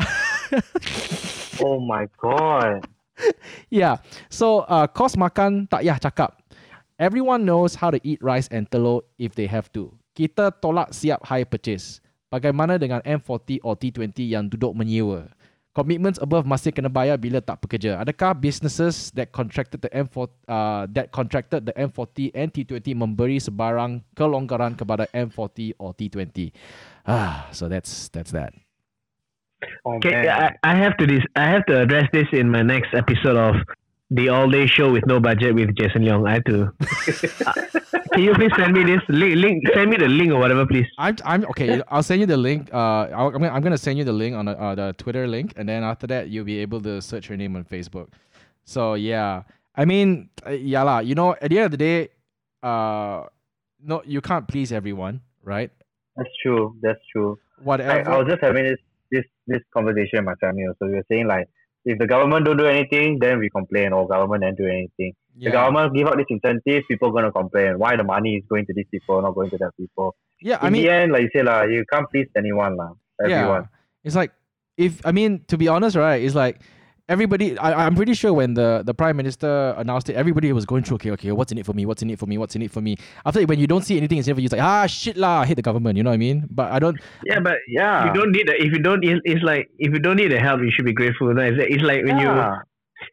Oh 1.62 1.78
my 1.78 2.10
god. 2.18 2.82
Yeah. 3.70 4.02
So 4.32 4.66
uh, 4.66 4.90
kos 4.90 5.14
makan 5.14 5.70
tak 5.70 5.86
yah 5.86 6.00
cakap. 6.00 6.42
Everyone 6.98 7.46
knows 7.46 7.78
how 7.78 7.90
to 7.94 8.02
eat 8.02 8.18
rice 8.18 8.50
and 8.50 8.66
telur 8.70 9.06
if 9.18 9.38
they 9.38 9.46
have 9.46 9.70
to. 9.78 9.94
Kita 10.18 10.50
tolak 10.58 10.90
siap 10.90 11.22
high 11.22 11.46
purchase. 11.46 12.02
Bagaimana 12.32 12.80
dengan 12.80 13.04
M40 13.04 13.60
or 13.62 13.76
T20 13.76 14.16
yang 14.24 14.48
duduk 14.48 14.72
menyewa? 14.72 15.28
Commitments 15.72 16.20
above 16.20 16.44
masih 16.44 16.68
kena 16.68 16.92
bayar 16.92 17.16
bila 17.16 17.40
tak 17.40 17.64
bekerja. 17.64 17.96
Adakah 17.96 18.36
businesses 18.36 19.08
that 19.16 19.32
contracted 19.32 19.80
the 19.80 19.88
M40 19.88 20.28
uh, 20.44 20.84
that 20.92 21.08
contracted 21.08 21.64
the 21.64 21.72
M40 21.72 22.28
and 22.36 22.52
T20 22.52 22.92
memberi 22.92 23.40
sebarang 23.40 24.04
kelonggaran 24.12 24.76
kepada 24.76 25.08
M40 25.16 25.72
or 25.80 25.96
T20? 25.96 26.52
Ah, 27.08 27.48
so 27.56 27.72
that's 27.72 28.12
that's 28.12 28.36
that. 28.36 28.52
Oh, 29.88 29.96
Okay, 29.96 30.28
man. 30.28 30.52
I, 30.60 30.72
I 30.72 30.74
have 30.76 31.00
to 31.00 31.08
this. 31.08 31.24
I 31.40 31.48
have 31.48 31.64
to 31.72 31.80
address 31.88 32.04
this 32.12 32.28
in 32.36 32.52
my 32.52 32.60
next 32.60 32.92
episode 32.92 33.40
of 33.40 33.56
the 34.14 34.28
All 34.28 34.48
Day 34.48 34.66
Show 34.66 34.92
with 34.92 35.06
no 35.06 35.20
budget 35.20 35.54
with 35.54 35.74
Jason 35.74 36.02
Leong. 36.02 36.28
I 36.28 36.34
have 36.34 36.44
to. 36.44 36.70
Uh, 37.46 37.52
can 38.12 38.22
you 38.22 38.34
please 38.34 38.52
send 38.56 38.74
me 38.74 38.84
this 38.84 39.00
link? 39.08 39.36
Link. 39.36 39.64
Send 39.74 39.90
me 39.90 39.96
the 39.96 40.08
link 40.08 40.32
or 40.32 40.38
whatever, 40.38 40.66
please. 40.66 40.86
I'm 40.98 41.16
I'm 41.24 41.44
okay. 41.46 41.82
I'll 41.88 42.02
send 42.02 42.20
you 42.20 42.26
the 42.26 42.36
link. 42.36 42.68
Uh, 42.72 43.08
I'll, 43.08 43.28
I'm 43.28 43.32
gonna, 43.32 43.48
I'm 43.48 43.62
gonna 43.62 43.78
send 43.78 43.98
you 43.98 44.04
the 44.04 44.12
link 44.12 44.36
on 44.36 44.44
the, 44.46 44.60
uh, 44.60 44.74
the 44.74 44.94
Twitter 44.98 45.26
link, 45.26 45.54
and 45.56 45.68
then 45.68 45.82
after 45.82 46.06
that 46.08 46.28
you'll 46.28 46.44
be 46.44 46.58
able 46.58 46.80
to 46.82 47.00
search 47.00 47.28
her 47.28 47.36
name 47.36 47.56
on 47.56 47.64
Facebook. 47.64 48.08
So 48.64 48.94
yeah, 48.94 49.42
I 49.74 49.84
mean, 49.84 50.28
uh, 50.46 50.50
yeah 50.50 50.82
lah. 50.82 50.98
You 51.00 51.14
know, 51.14 51.32
at 51.32 51.48
the 51.48 51.58
end 51.58 51.64
of 51.66 51.70
the 51.70 51.76
day, 51.78 52.08
uh, 52.62 53.24
no, 53.82 54.02
you 54.04 54.20
can't 54.20 54.46
please 54.46 54.72
everyone, 54.72 55.22
right? 55.42 55.70
That's 56.16 56.30
true. 56.42 56.76
That's 56.82 57.00
true. 57.10 57.38
I, 57.58 57.62
Whatever. 57.62 58.10
I 58.10 58.18
was 58.18 58.28
just 58.28 58.42
having 58.42 58.64
this 58.64 58.78
this 59.10 59.24
this 59.46 59.62
conversation 59.72 60.20
with 60.20 60.24
my 60.24 60.34
family. 60.36 60.66
So 60.78 60.86
we 60.86 60.92
were 60.92 61.06
saying 61.08 61.26
like, 61.26 61.48
if 61.84 61.98
the 61.98 62.06
government 62.06 62.44
don't 62.46 62.56
do 62.56 62.66
anything, 62.66 63.18
then 63.18 63.38
we 63.38 63.50
complain. 63.50 63.92
Or 63.92 64.06
government 64.06 64.42
didn't 64.42 64.58
do 64.58 64.66
anything. 64.66 65.14
yeah. 65.36 65.50
The 65.50 65.52
government 65.52 65.94
give 65.94 66.06
out 66.06 66.16
this 66.16 66.26
incentive, 66.30 66.84
people 66.88 67.08
are 67.08 67.12
gonna 67.12 67.32
complain. 67.32 67.78
Why 67.78 67.96
the 67.96 68.04
money 68.04 68.36
is 68.36 68.44
going 68.48 68.66
to 68.66 68.72
these 68.74 68.86
people, 68.90 69.20
not 69.22 69.34
going 69.34 69.50
to 69.50 69.58
that 69.58 69.72
people? 69.76 70.14
yeah, 70.40 70.58
In 70.60 70.66
I 70.66 70.70
mean, 70.70 70.82
the 70.82 70.90
end, 70.90 71.12
like 71.12 71.22
you 71.22 71.30
say 71.34 71.42
lah, 71.42 71.62
you 71.62 71.84
can't 71.92 72.08
please 72.10 72.28
anyone 72.36 72.76
lah. 72.76 72.92
Everyone. 73.22 73.62
Yeah. 73.62 74.04
It's 74.04 74.16
like 74.16 74.32
if 74.76 75.04
I 75.06 75.12
mean 75.12 75.44
to 75.48 75.56
be 75.58 75.68
honest, 75.68 75.96
right? 75.96 76.22
It's 76.22 76.34
like 76.34 76.60
everybody. 77.12 77.46
I, 77.58 77.86
I'm 77.86 77.94
pretty 77.94 78.14
sure 78.14 78.32
when 78.40 78.54
the 78.54 78.82
the 78.88 78.94
prime 79.02 79.16
minister 79.16 79.50
announced 79.82 80.08
it, 80.10 80.14
everybody 80.22 80.52
was 80.52 80.64
going 80.72 80.82
through. 80.84 80.96
Okay, 81.00 81.10
okay, 81.16 81.30
what's 81.38 81.52
in 81.52 81.58
it 81.58 81.66
for 81.68 81.74
me? 81.78 81.84
What's 81.90 82.02
in 82.02 82.10
it 82.10 82.18
for 82.18 82.26
me? 82.32 82.36
What's 82.42 82.56
in 82.56 82.62
it 82.62 82.70
for 82.76 82.80
me? 82.80 82.96
After 83.26 83.42
when 83.52 83.58
you 83.62 83.68
don't 83.72 83.84
see 83.90 83.96
anything, 84.02 84.18
it's 84.18 84.26
in 84.28 84.32
it 84.32 84.36
for 84.38 84.40
you. 84.44 84.48
It's 84.50 84.56
like 84.58 84.62
ah 84.72 84.86
shit 84.86 85.16
lah, 85.16 85.40
I 85.42 85.46
hate 85.46 85.60
the 85.62 85.68
government. 85.70 85.96
You 85.98 86.02
know 86.04 86.10
what 86.10 86.20
I 86.22 86.24
mean? 86.28 86.48
But 86.50 86.72
I 86.72 86.78
don't. 86.84 86.98
Yeah, 87.30 87.40
but 87.40 87.58
Yeah. 87.78 88.06
you 88.06 88.12
don't 88.18 88.32
need. 88.32 88.46
The, 88.48 88.54
if 88.66 88.72
you 88.74 88.80
don't, 88.88 89.04
it's, 89.04 89.20
it's 89.24 89.42
like 89.52 89.68
if 89.78 89.92
you 89.92 90.00
don't 90.08 90.16
need 90.16 90.32
the 90.32 90.40
help, 90.40 90.60
you 90.66 90.70
should 90.74 90.84
be 90.92 90.92
grateful. 91.00 91.32
No? 91.34 91.42
It's, 91.42 91.58
it's 91.76 91.82
like 91.92 92.04
when 92.04 92.18
you. 92.18 92.32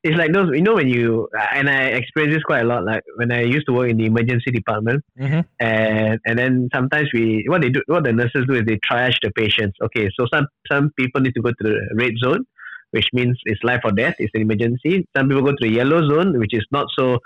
It's 0.03 0.15
like 0.21 0.31
those. 0.33 0.49
You 0.53 0.61
know 0.61 0.75
when 0.75 0.87
you 0.87 1.27
and 1.59 1.67
I 1.67 1.79
experience 2.01 2.35
this 2.35 2.43
quite 2.43 2.61
a 2.61 2.67
lot. 2.71 2.85
Like 2.85 3.01
when 3.15 3.31
I 3.31 3.41
used 3.41 3.65
to 3.69 3.73
work 3.73 3.89
in 3.89 3.97
the 3.97 4.05
emergency 4.05 4.51
department. 4.51 5.03
Mhm. 5.19 5.43
and 5.59 6.19
and 6.25 6.35
then 6.41 6.69
sometimes 6.73 7.07
we 7.13 7.23
what 7.51 7.61
they 7.63 7.69
do 7.77 7.81
what 7.87 8.03
the 8.03 8.13
nurses 8.13 8.45
do 8.47 8.53
is 8.59 8.63
they 8.69 8.77
triage 8.89 9.17
the 9.23 9.31
patients 9.41 9.75
okay 9.87 10.05
so 10.17 10.25
some 10.33 10.45
some 10.71 10.85
people 10.99 11.19
need 11.25 11.33
to 11.39 11.41
go 11.47 11.49
to 11.49 11.63
the 11.69 11.75
red 12.01 12.13
zone 12.23 12.45
which 12.91 13.07
means 13.13 13.37
it's 13.45 13.63
life 13.63 13.81
or 13.83 13.91
death 13.91 14.15
it's 14.19 14.31
an 14.33 14.41
emergency 14.41 15.05
some 15.15 15.27
people 15.29 15.43
go 15.43 15.51
to 15.51 15.57
the 15.67 15.69
yellow 15.69 15.99
zone 16.07 16.37
which 16.39 16.53
is 16.53 16.65
not 16.71 16.87
so 16.97 17.19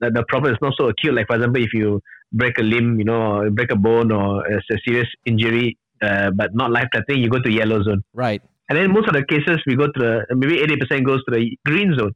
the, 0.00 0.10
the 0.10 0.24
problem 0.28 0.52
is 0.52 0.58
not 0.62 0.72
so 0.78 0.88
acute 0.88 1.14
like 1.14 1.26
for 1.26 1.36
example 1.36 1.62
if 1.62 1.72
you 1.72 2.00
break 2.32 2.58
a 2.58 2.62
limb 2.62 2.98
you 2.98 3.04
know 3.04 3.20
or 3.36 3.50
break 3.50 3.70
a 3.72 3.76
bone 3.76 4.10
or 4.10 4.46
it's 4.46 4.66
a 4.72 4.78
serious 4.86 5.08
injury 5.26 5.76
uh, 6.02 6.30
but 6.34 6.54
not 6.54 6.70
life 6.70 6.88
threatening 6.92 7.22
you 7.22 7.30
go 7.30 7.40
to 7.40 7.50
yellow 7.52 7.82
zone 7.82 8.02
Right. 8.12 8.42
and 8.68 8.78
then 8.78 8.92
most 8.92 9.08
of 9.08 9.14
the 9.14 9.24
cases 9.24 9.58
we 9.66 9.76
go 9.76 9.86
to 9.86 10.00
the 10.28 10.34
maybe 10.34 10.56
80% 10.58 11.04
goes 11.04 11.22
to 11.24 11.30
the 11.36 11.56
green 11.64 11.94
zone 11.98 12.14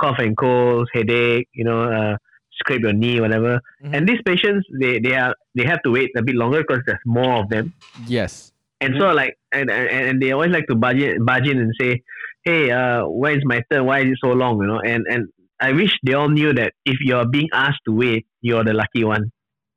cough 0.00 0.18
and 0.18 0.36
colds 0.36 0.88
headache 0.94 1.48
you 1.52 1.64
know 1.64 1.82
uh, 1.98 2.16
scrape 2.60 2.82
your 2.82 2.92
knee 2.92 3.20
whatever 3.20 3.60
Mhm. 3.84 3.94
and 3.94 4.08
these 4.08 4.22
patients 4.30 4.66
they 4.80 4.98
they 4.98 5.14
are 5.14 5.34
they 5.54 5.64
have 5.72 5.80
to 5.82 5.90
wait 5.96 6.10
a 6.16 6.22
bit 6.22 6.34
longer 6.34 6.58
because 6.66 6.82
there's 6.86 6.98
more 7.06 7.34
of 7.42 7.48
them 7.54 7.72
Yes. 8.06 8.52
And 8.80 8.94
so 8.98 9.10
like 9.12 9.34
and, 9.52 9.70
and 9.70 9.88
and 10.08 10.22
they 10.22 10.32
always 10.32 10.50
like 10.50 10.66
to 10.68 10.74
barge 10.74 11.02
in, 11.02 11.24
barge 11.24 11.48
in 11.48 11.58
and 11.58 11.72
say 11.80 12.02
hey 12.44 12.70
uh 12.70 13.02
where 13.06 13.32
is 13.36 13.42
my 13.44 13.60
turn 13.70 13.84
why 13.86 14.00
is 14.00 14.06
it 14.12 14.18
so 14.22 14.30
long 14.32 14.58
you 14.60 14.66
know 14.66 14.80
and 14.80 15.04
and 15.10 15.28
i 15.60 15.72
wish 15.72 15.90
they 16.04 16.14
all 16.14 16.28
knew 16.28 16.52
that 16.52 16.72
if 16.84 16.96
you're 17.00 17.26
being 17.26 17.48
asked 17.52 17.80
to 17.86 17.92
wait 17.92 18.26
you're 18.40 18.64
the 18.64 18.72
lucky 18.72 19.04
one 19.04 19.30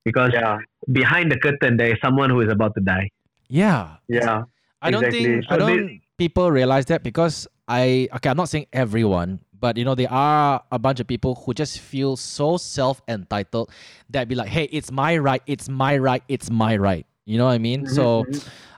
because 0.06 0.32
Yeah. 0.34 0.58
behind 0.92 1.32
the 1.32 1.38
curtain 1.38 1.78
there 1.78 1.92
is 1.94 1.98
someone 2.04 2.30
who 2.30 2.42
is 2.42 2.52
about 2.52 2.74
to 2.76 2.82
die 2.82 3.10
Yeah. 3.50 3.98
Yeah. 4.08 4.44
I 4.82 4.90
don't 4.92 5.04
Exactly. 5.04 5.26
think 5.26 5.46
I 5.50 5.58
So 5.58 5.66
they- 5.66 5.78
don't 5.78 6.02
people 6.18 6.52
realize 6.52 6.86
that 6.86 7.04
because 7.04 7.48
I 7.68 8.08
okay 8.16 8.30
I'm 8.30 8.38
not 8.38 8.50
saying 8.50 8.68
everyone 8.74 9.40
but 9.60 9.78
you 9.78 9.86
know 9.86 9.96
there 9.96 10.12
are 10.12 10.62
a 10.72 10.80
bunch 10.80 11.00
of 11.00 11.08
people 11.08 11.36
who 11.36 11.54
just 11.54 11.80
feel 11.80 12.16
so 12.18 12.58
self 12.58 13.02
entitled 13.08 13.70
that 14.10 14.28
be 14.28 14.36
like 14.36 14.50
hey 14.50 14.66
it's 14.72 14.92
my 14.92 15.18
right 15.18 15.42
it's 15.48 15.68
my 15.70 15.98
right 15.98 16.24
it's 16.28 16.50
my 16.50 16.78
right 16.78 17.06
you 17.26 17.38
know 17.38 17.46
what 17.46 17.54
I 17.54 17.58
mean 17.60 17.88
so 17.88 18.26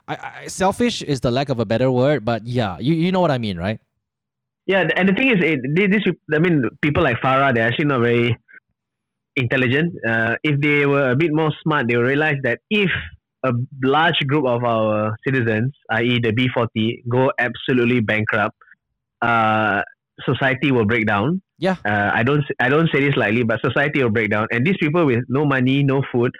I, 0.08 0.16
I 0.16 0.46
selfish 0.46 1.02
is 1.02 1.20
the 1.20 1.30
lack 1.30 1.48
of 1.48 1.58
a 1.60 1.64
better 1.64 1.90
word 1.90 2.24
but 2.24 2.46
yeah 2.46 2.78
you 2.78 2.94
you 2.94 3.12
know 3.12 3.20
what 3.20 3.30
I 3.30 3.38
mean 3.38 3.56
right 3.58 3.80
Yeah, 4.66 4.88
and 4.96 5.08
the 5.08 5.12
thing 5.12 5.28
is, 5.28 5.44
it, 5.44 5.60
this 5.74 6.02
I 6.32 6.38
mean, 6.38 6.64
people 6.80 7.02
like 7.02 7.18
Farah, 7.20 7.54
they're 7.54 7.68
actually 7.68 7.84
not 7.84 8.00
very 8.00 8.36
intelligent. 9.36 9.94
Uh, 10.08 10.36
if 10.42 10.60
they 10.60 10.86
were 10.86 11.10
a 11.10 11.16
bit 11.16 11.32
more 11.34 11.52
smart, 11.62 11.86
they 11.88 11.96
would 11.96 12.06
realize 12.06 12.36
that 12.44 12.60
if 12.70 12.90
a 13.44 13.52
large 13.82 14.16
group 14.26 14.46
of 14.46 14.64
our 14.64 15.16
citizens, 15.26 15.72
i.e., 15.90 16.18
the 16.22 16.32
B40, 16.32 17.02
go 17.08 17.30
absolutely 17.38 18.00
bankrupt, 18.00 18.56
uh, 19.20 19.82
society 20.24 20.72
will 20.72 20.86
break 20.86 21.06
down. 21.06 21.42
Yeah. 21.58 21.76
Uh, 21.84 22.10
I 22.14 22.22
don't 22.22 22.44
I 22.58 22.68
don't 22.68 22.88
say 22.92 23.00
this 23.04 23.16
lightly, 23.16 23.42
but 23.42 23.60
society 23.60 24.02
will 24.02 24.10
break 24.10 24.30
down, 24.30 24.46
and 24.50 24.66
these 24.66 24.76
people 24.80 25.04
with 25.04 25.24
no 25.28 25.44
money, 25.44 25.82
no 25.82 26.02
food, 26.10 26.32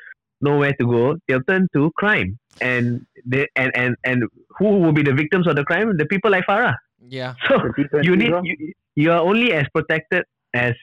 nowhere 0.49 0.75
to 0.81 0.85
go, 0.97 1.03
they'll 1.27 1.47
turn 1.51 1.65
to 1.75 1.91
crime, 2.03 2.31
and 2.61 2.85
they 3.33 3.45
and 3.57 3.71
and 3.83 3.93
and 4.05 4.19
who 4.59 4.69
will 4.83 4.93
be 5.01 5.03
the 5.11 5.17
victims 5.23 5.47
of 5.51 5.55
the 5.61 5.65
crime? 5.71 5.89
The 6.03 6.07
people 6.15 6.31
like 6.37 6.45
Farah. 6.51 6.75
yeah 7.21 7.35
So 7.49 7.55
you 8.09 8.15
need 8.23 8.33
you, 8.49 8.55
you 9.03 9.09
are 9.15 9.23
only 9.31 9.49
as 9.61 9.67
protected 9.77 10.23
as 10.67 10.75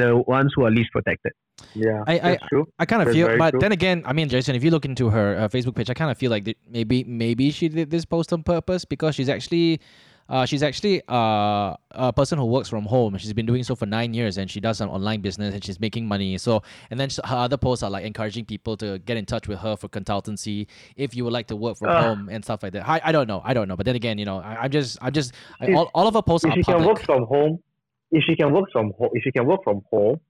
the 0.00 0.08
ones 0.36 0.50
who 0.54 0.64
are 0.66 0.70
least 0.78 0.90
protected. 0.96 1.32
Yeah. 1.74 2.00
I- 2.06 2.14
I- 2.14 2.20
that's 2.32 2.46
true. 2.52 2.64
I 2.82 2.84
kind 2.92 3.02
of 3.02 3.06
That's 3.08 3.16
feel, 3.18 3.28
but 3.42 3.50
true. 3.52 3.60
then 3.64 3.72
again, 3.72 3.98
I 4.10 4.12
mean, 4.18 4.28
Jason, 4.34 4.54
if 4.58 4.62
you 4.66 4.70
look 4.76 4.84
into 4.92 5.04
her 5.16 5.28
uh, 5.42 5.48
Facebook 5.54 5.74
page, 5.78 5.88
I 5.90 5.94
kind 6.02 6.10
of 6.14 6.18
feel 6.22 6.30
like 6.36 6.44
that 6.48 6.56
maybe 6.78 6.98
maybe 7.24 7.50
she 7.58 7.68
did 7.68 7.90
this 7.96 8.04
post 8.14 8.32
on 8.36 8.42
purpose 8.54 8.84
because 8.94 9.12
she's 9.16 9.30
actually, 9.36 9.80
uh, 10.28 10.44
she's 10.44 10.62
actually 10.62 11.02
uh, 11.08 11.74
a 11.92 12.12
person 12.14 12.38
who 12.38 12.46
works 12.46 12.68
from 12.68 12.84
home. 12.84 13.16
She's 13.18 13.32
been 13.32 13.46
doing 13.46 13.62
so 13.62 13.74
for 13.76 13.86
nine 13.86 14.12
years, 14.14 14.38
and 14.38 14.50
she 14.50 14.60
does 14.60 14.78
some 14.78 14.90
online 14.90 15.20
business, 15.20 15.54
and 15.54 15.62
she's 15.64 15.78
making 15.78 16.06
money. 16.06 16.36
So, 16.38 16.62
and 16.90 16.98
then 16.98 17.08
her 17.24 17.36
other 17.36 17.56
posts 17.56 17.82
are 17.82 17.90
like 17.90 18.04
encouraging 18.04 18.44
people 18.44 18.76
to 18.78 18.98
get 19.00 19.16
in 19.16 19.24
touch 19.26 19.46
with 19.48 19.58
her 19.60 19.76
for 19.76 19.88
consultancy 19.88 20.66
if 20.96 21.14
you 21.14 21.24
would 21.24 21.32
like 21.32 21.46
to 21.48 21.56
work 21.56 21.76
from 21.78 21.88
Ah. 21.90 22.02
home 22.02 22.28
and 22.30 22.42
stuff 22.44 22.62
like 22.62 22.72
that. 22.72 22.88
I, 22.88 23.00
I 23.04 23.12
don't 23.12 23.28
know, 23.28 23.40
I 23.44 23.54
don't 23.54 23.68
know, 23.68 23.76
but 23.76 23.86
then 23.86 23.96
again, 23.96 24.18
you 24.18 24.24
know, 24.24 24.38
I, 24.38 24.62
I'm 24.62 24.70
just, 24.70 24.98
I'm 25.00 25.12
just, 25.12 25.32
I, 25.60 25.72
all, 25.72 25.90
all 25.94 26.06
of 26.08 26.14
her 26.14 26.22
posts 26.22 26.44
if 26.44 26.50
are 26.52 26.54
she 26.56 26.62
can 26.64 26.84
work 26.84 27.02
from 27.02 27.24
home, 27.24 27.62
if 28.10 28.24
she 28.24 28.34
can 28.36 28.52
work 28.52 28.70
from 28.72 28.92
home, 28.98 29.10
if 29.12 29.22
she 29.22 29.30
can 29.32 29.46
work 29.46 29.62
from 29.64 29.82
home, 29.90 30.20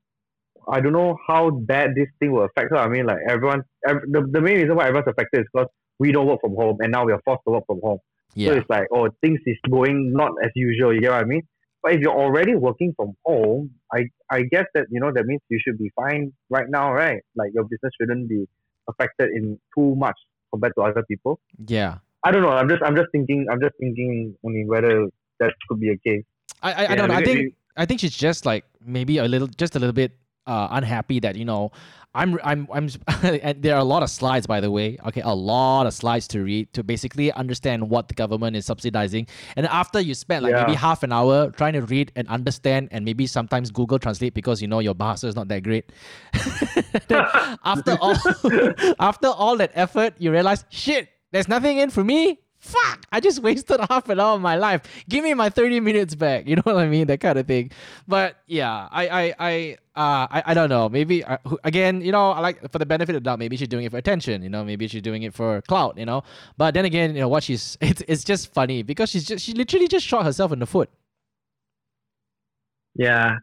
I 0.69 0.81
don't 0.81 0.93
know 0.93 1.17
how 1.27 1.51
bad 1.51 1.95
this 1.95 2.09
thing 2.19 2.33
will 2.33 2.45
affect 2.45 2.71
her. 2.71 2.77
I 2.77 2.89
mean, 2.89 3.07
like 3.07 3.19
everyone, 3.29 3.63
ev- 3.89 4.03
the, 4.09 4.27
the 4.31 4.41
main 4.41 4.57
reason 4.57 4.75
why 4.75 4.87
everyone's 4.89 5.07
affected 5.09 5.41
is 5.43 5.47
because 5.53 5.69
we 5.99 6.11
don't 6.13 6.27
work 6.27 6.41
from 6.41 6.55
home, 6.57 6.77
and 6.81 6.91
now 6.93 7.05
we 7.05 7.13
are 7.13 7.21
forced 7.25 7.43
to 7.47 7.53
work 7.53 7.65
from 7.67 7.81
home. 7.81 7.99
Yeah, 8.37 8.51
So 8.51 8.59
it's 8.59 8.71
like, 8.71 8.87
oh, 8.93 9.09
things 9.23 9.41
is 9.47 9.57
going 9.71 10.13
not 10.13 10.33
as 10.45 10.51
usual. 10.55 10.95
You 10.95 11.01
get 11.01 11.11
what 11.11 11.23
I 11.23 11.25
mean? 11.25 11.43
But 11.83 11.95
if 11.95 12.01
you're 12.01 12.19
already 12.25 12.55
working 12.55 12.93
from 12.97 13.15
home, 13.25 13.71
I 13.93 14.07
I 14.31 14.43
guess 14.43 14.67
that 14.75 14.87
you 14.91 15.01
know 15.01 15.11
that 15.13 15.25
means 15.25 15.41
you 15.49 15.59
should 15.65 15.79
be 15.79 15.91
fine 15.97 16.33
right 16.51 16.69
now, 16.69 16.93
right? 16.93 17.23
Like 17.35 17.51
your 17.55 17.65
business 17.65 17.93
shouldn't 17.99 18.29
be 18.29 18.47
affected 18.89 19.31
in 19.31 19.59
too 19.77 19.95
much 19.97 20.17
compared 20.53 20.75
to 20.77 20.83
other 20.83 21.03
people. 21.09 21.41
yeah. 21.67 21.99
I 22.25 22.33
don't 22.33 22.43
know. 22.43 22.51
I'm 22.51 22.69
just 22.69 22.83
I'm 22.83 22.97
just 22.97 23.09
thinking. 23.13 23.47
I'm 23.51 23.61
just 23.61 23.77
thinking. 23.79 24.35
only 24.45 24.65
whether 24.67 25.07
that 25.39 25.53
could 25.69 25.79
be 25.79 25.91
a 25.91 25.99
case. 25.99 26.25
I, 26.61 26.73
I, 26.73 26.93
I 26.93 26.95
don't 26.97 27.09
know. 27.09 27.15
I 27.15 27.23
think 27.23 27.55
I 27.77 27.87
think 27.87 28.01
she's 28.01 28.17
just 28.17 28.45
like 28.45 28.65
maybe 28.85 29.19
a 29.19 29.29
little, 29.29 29.47
just 29.47 29.77
a 29.77 29.79
little 29.79 29.93
bit 29.93 30.13
uh, 30.47 30.69
unhappy 30.71 31.21
that 31.21 31.37
you 31.37 31.45
know 31.45 31.73
I'm 32.17 32.39
I'm 32.43 32.67
I'm. 32.73 32.89
and 33.23 33.63
there 33.63 33.75
are 33.75 33.81
a 33.81 33.85
lot 33.85 34.03
of 34.03 34.09
slides, 34.09 34.47
by 34.47 34.61
the 34.61 34.71
way. 34.71 34.97
Okay, 35.07 35.21
a 35.21 35.35
lot 35.35 35.87
of 35.87 35.93
slides 35.93 36.27
to 36.29 36.41
read 36.43 36.73
to 36.73 36.83
basically 36.83 37.31
understand 37.33 37.91
what 37.91 38.09
the 38.09 38.15
government 38.15 38.57
is 38.57 38.65
subsidizing. 38.65 39.27
And 39.55 39.67
after 39.67 40.01
you 40.01 40.15
spend 40.15 40.45
like 40.45 40.55
maybe 40.55 40.75
half 40.75 41.03
an 41.03 41.13
hour 41.13 41.51
trying 41.51 41.75
to 41.75 41.83
read 41.83 42.13
and 42.17 42.27
understand, 42.29 42.89
and 42.91 43.05
maybe 43.05 43.27
sometimes 43.27 43.71
Google 43.71 43.99
Translate 43.99 44.33
because 44.33 44.63
you 44.63 44.69
know 44.69 44.79
your 44.79 44.95
bahasa 44.95 45.25
is 45.25 45.37
not 45.37 45.49
that 45.49 45.63
great. 45.63 45.93
after 47.65 47.99
all, 48.01 48.17
after 48.99 49.29
all 49.29 49.57
that 49.59 49.73
effort, 49.75 50.15
you 50.19 50.33
realize 50.33 50.65
shit. 50.71 51.11
There's 51.33 51.49
nothing 51.49 51.79
in 51.79 51.91
for 51.91 52.03
me. 52.03 52.41
Fuck, 52.67 53.07
I 53.13 53.21
just 53.21 53.39
wasted 53.43 53.81
half 53.89 54.09
an 54.09 54.21
hour 54.21 54.35
of 54.35 54.41
my 54.41 54.57
life. 54.57 54.83
Give 55.09 55.25
me 55.25 55.35
my 55.35 55.49
30 55.49 55.81
minutes 55.81 56.15
back. 56.15 56.47
You 56.47 56.57
know 56.57 56.63
what 56.65 56.77
I 56.77 56.89
mean? 56.89 57.07
That 57.07 57.21
kind 57.21 57.39
of 57.39 57.47
thing. 57.47 57.71
But 58.07 58.37
yeah, 58.47 58.89
I, 58.91 59.09
I, 59.09 59.35
I, 59.39 59.77
uh, 59.95 60.27
I, 60.31 60.43
I 60.47 60.55
don't 60.55 60.69
know. 60.69 60.89
Maybe 60.89 61.25
uh, 61.25 61.39
again, 61.65 62.01
you 62.03 62.13
know, 62.13 62.31
I 62.33 62.41
like 62.41 62.71
for 62.71 62.79
the 62.79 62.87
benefit 62.87 63.15
of 63.17 63.23
the 63.23 63.25
doubt. 63.25 63.39
Maybe 63.39 63.57
she's 63.57 63.69
doing 63.69 63.85
it 63.85 63.91
for 63.91 63.99
attention. 63.99 64.43
You 64.43 64.51
know, 64.51 64.65
maybe 64.65 64.89
she's 64.89 65.03
doing 65.03 65.23
it 65.23 65.33
for 65.33 65.63
clout. 65.63 65.97
You 65.97 66.05
know, 66.05 66.23
but 66.57 66.75
then 66.75 66.85
again, 66.85 67.15
you 67.15 67.21
know 67.21 67.29
what 67.29 67.43
she's 67.43 67.79
it's 67.81 68.03
it's 68.07 68.25
just 68.25 68.53
funny 68.53 68.83
because 68.83 69.11
she's 69.11 69.25
just 69.25 69.45
she 69.45 69.53
literally 69.55 69.89
just 69.89 70.07
shot 70.07 70.25
herself 70.25 70.53
in 70.53 70.59
the 70.59 70.67
foot. 70.67 70.91
Yeah, 72.95 73.37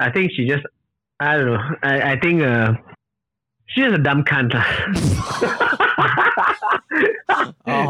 I 0.00 0.10
think 0.10 0.32
she 0.32 0.46
just. 0.46 0.64
I 1.20 1.36
don't 1.36 1.46
know. 1.46 1.60
I, 1.84 2.12
I 2.12 2.20
think 2.20 2.42
uh, 2.42 2.72
she's 3.68 3.92
a 3.92 3.98
dumb 3.98 4.24
cunt. 4.24 4.52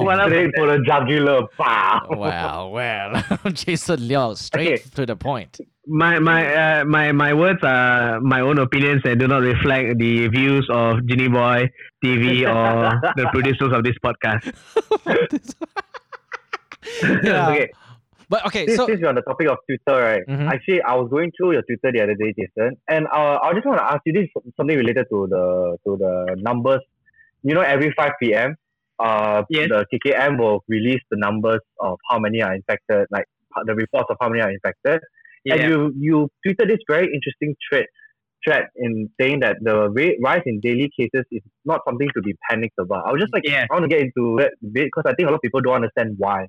Oh, 0.06 0.10
else? 0.10 0.26
Straight 0.30 0.50
for 0.56 0.66
the 0.66 0.78
jugular. 0.84 1.46
Pow. 1.58 2.06
well, 2.16 2.70
well, 2.70 3.22
Jason 3.52 4.00
Leong, 4.00 4.36
straight 4.36 4.80
Okay. 4.80 4.82
to 4.96 5.06
the 5.06 5.16
point. 5.16 5.58
My 5.86 6.18
my 6.20 6.40
uh, 6.54 6.84
my 6.84 7.10
my 7.12 7.34
words 7.34 7.58
are 7.64 8.20
my 8.20 8.40
own 8.40 8.58
opinions 8.58 9.02
and 9.04 9.18
do 9.18 9.26
not 9.26 9.42
reflect 9.42 9.98
the 9.98 10.28
views 10.28 10.66
of 10.70 10.98
Jinnyboy 11.08 11.68
TV 12.04 12.42
or 12.46 13.00
the 13.16 13.28
producers 13.32 13.72
of 13.72 13.82
this 13.82 13.96
podcast. 14.04 14.52
yeah. 17.24 17.48
Okay, 17.50 17.68
But 18.28 18.46
okay, 18.46 18.66
since, 18.66 18.76
so 18.78 18.86
since 18.86 19.00
we're 19.02 19.08
on 19.08 19.14
the 19.16 19.22
topic 19.22 19.48
of 19.48 19.58
Twitter, 19.66 20.00
right? 20.00 20.22
Mhm. 20.28 20.48
Actually, 20.52 20.82
I 20.82 20.94
was 20.94 21.08
going 21.10 21.30
through 21.36 21.52
your 21.52 21.62
Twitter 21.62 21.92
the 21.92 22.02
other 22.02 22.14
day, 22.14 22.32
Jason, 22.38 22.76
and 22.88 23.06
uh, 23.08 23.38
I 23.42 23.52
just 23.54 23.66
want 23.66 23.78
to 23.78 23.84
ask 23.84 24.00
you 24.06 24.12
this 24.12 24.28
is 24.44 24.52
something 24.56 24.76
related 24.76 25.06
to 25.10 25.26
the 25.28 25.76
to 25.84 25.96
the 25.96 26.36
numbers. 26.40 26.80
You 27.42 27.54
know, 27.54 27.60
every 27.62 27.92
five 27.96 28.12
p.m., 28.22 28.54
uh, 29.04 29.42
Yes. 29.50 29.68
the 29.68 29.86
KKM 29.92 30.38
will 30.38 30.64
release 30.68 31.02
the 31.10 31.16
numbers 31.18 31.60
of 31.80 31.98
how 32.10 32.18
many 32.18 32.42
are 32.42 32.54
infected, 32.54 33.06
like 33.10 33.26
the 33.66 33.74
reports 33.74 34.06
of 34.10 34.16
how 34.20 34.28
many 34.28 34.40
are 34.42 34.50
infected. 34.50 35.00
And 35.50 35.60
you 35.68 35.92
you 35.98 36.28
tweeted 36.46 36.68
this 36.68 36.78
very 36.88 37.08
interesting 37.16 37.54
thread 37.68 37.86
thread 38.44 38.64
in 38.76 39.08
saying 39.20 39.40
that 39.40 39.56
the 39.60 39.74
ra- 39.90 40.16
rise 40.22 40.42
in 40.46 40.60
daily 40.60 40.90
cases 40.98 41.24
is 41.30 41.42
not 41.64 41.80
something 41.86 42.08
to 42.16 42.22
be 42.22 42.34
panicked 42.48 42.78
about. 42.78 43.06
I 43.06 43.12
was 43.12 43.20
just 43.20 43.32
like, 43.32 43.44
Yeah. 43.46 43.66
I 43.70 43.74
want 43.74 43.84
to 43.84 43.88
get 43.88 44.00
into 44.00 44.36
that 44.40 44.52
bit 44.72 44.86
because 44.90 45.04
I 45.06 45.14
think 45.14 45.28
a 45.28 45.30
lot 45.32 45.36
of 45.36 45.42
people 45.42 45.60
don't 45.60 45.74
understand 45.76 46.14
why. 46.18 46.46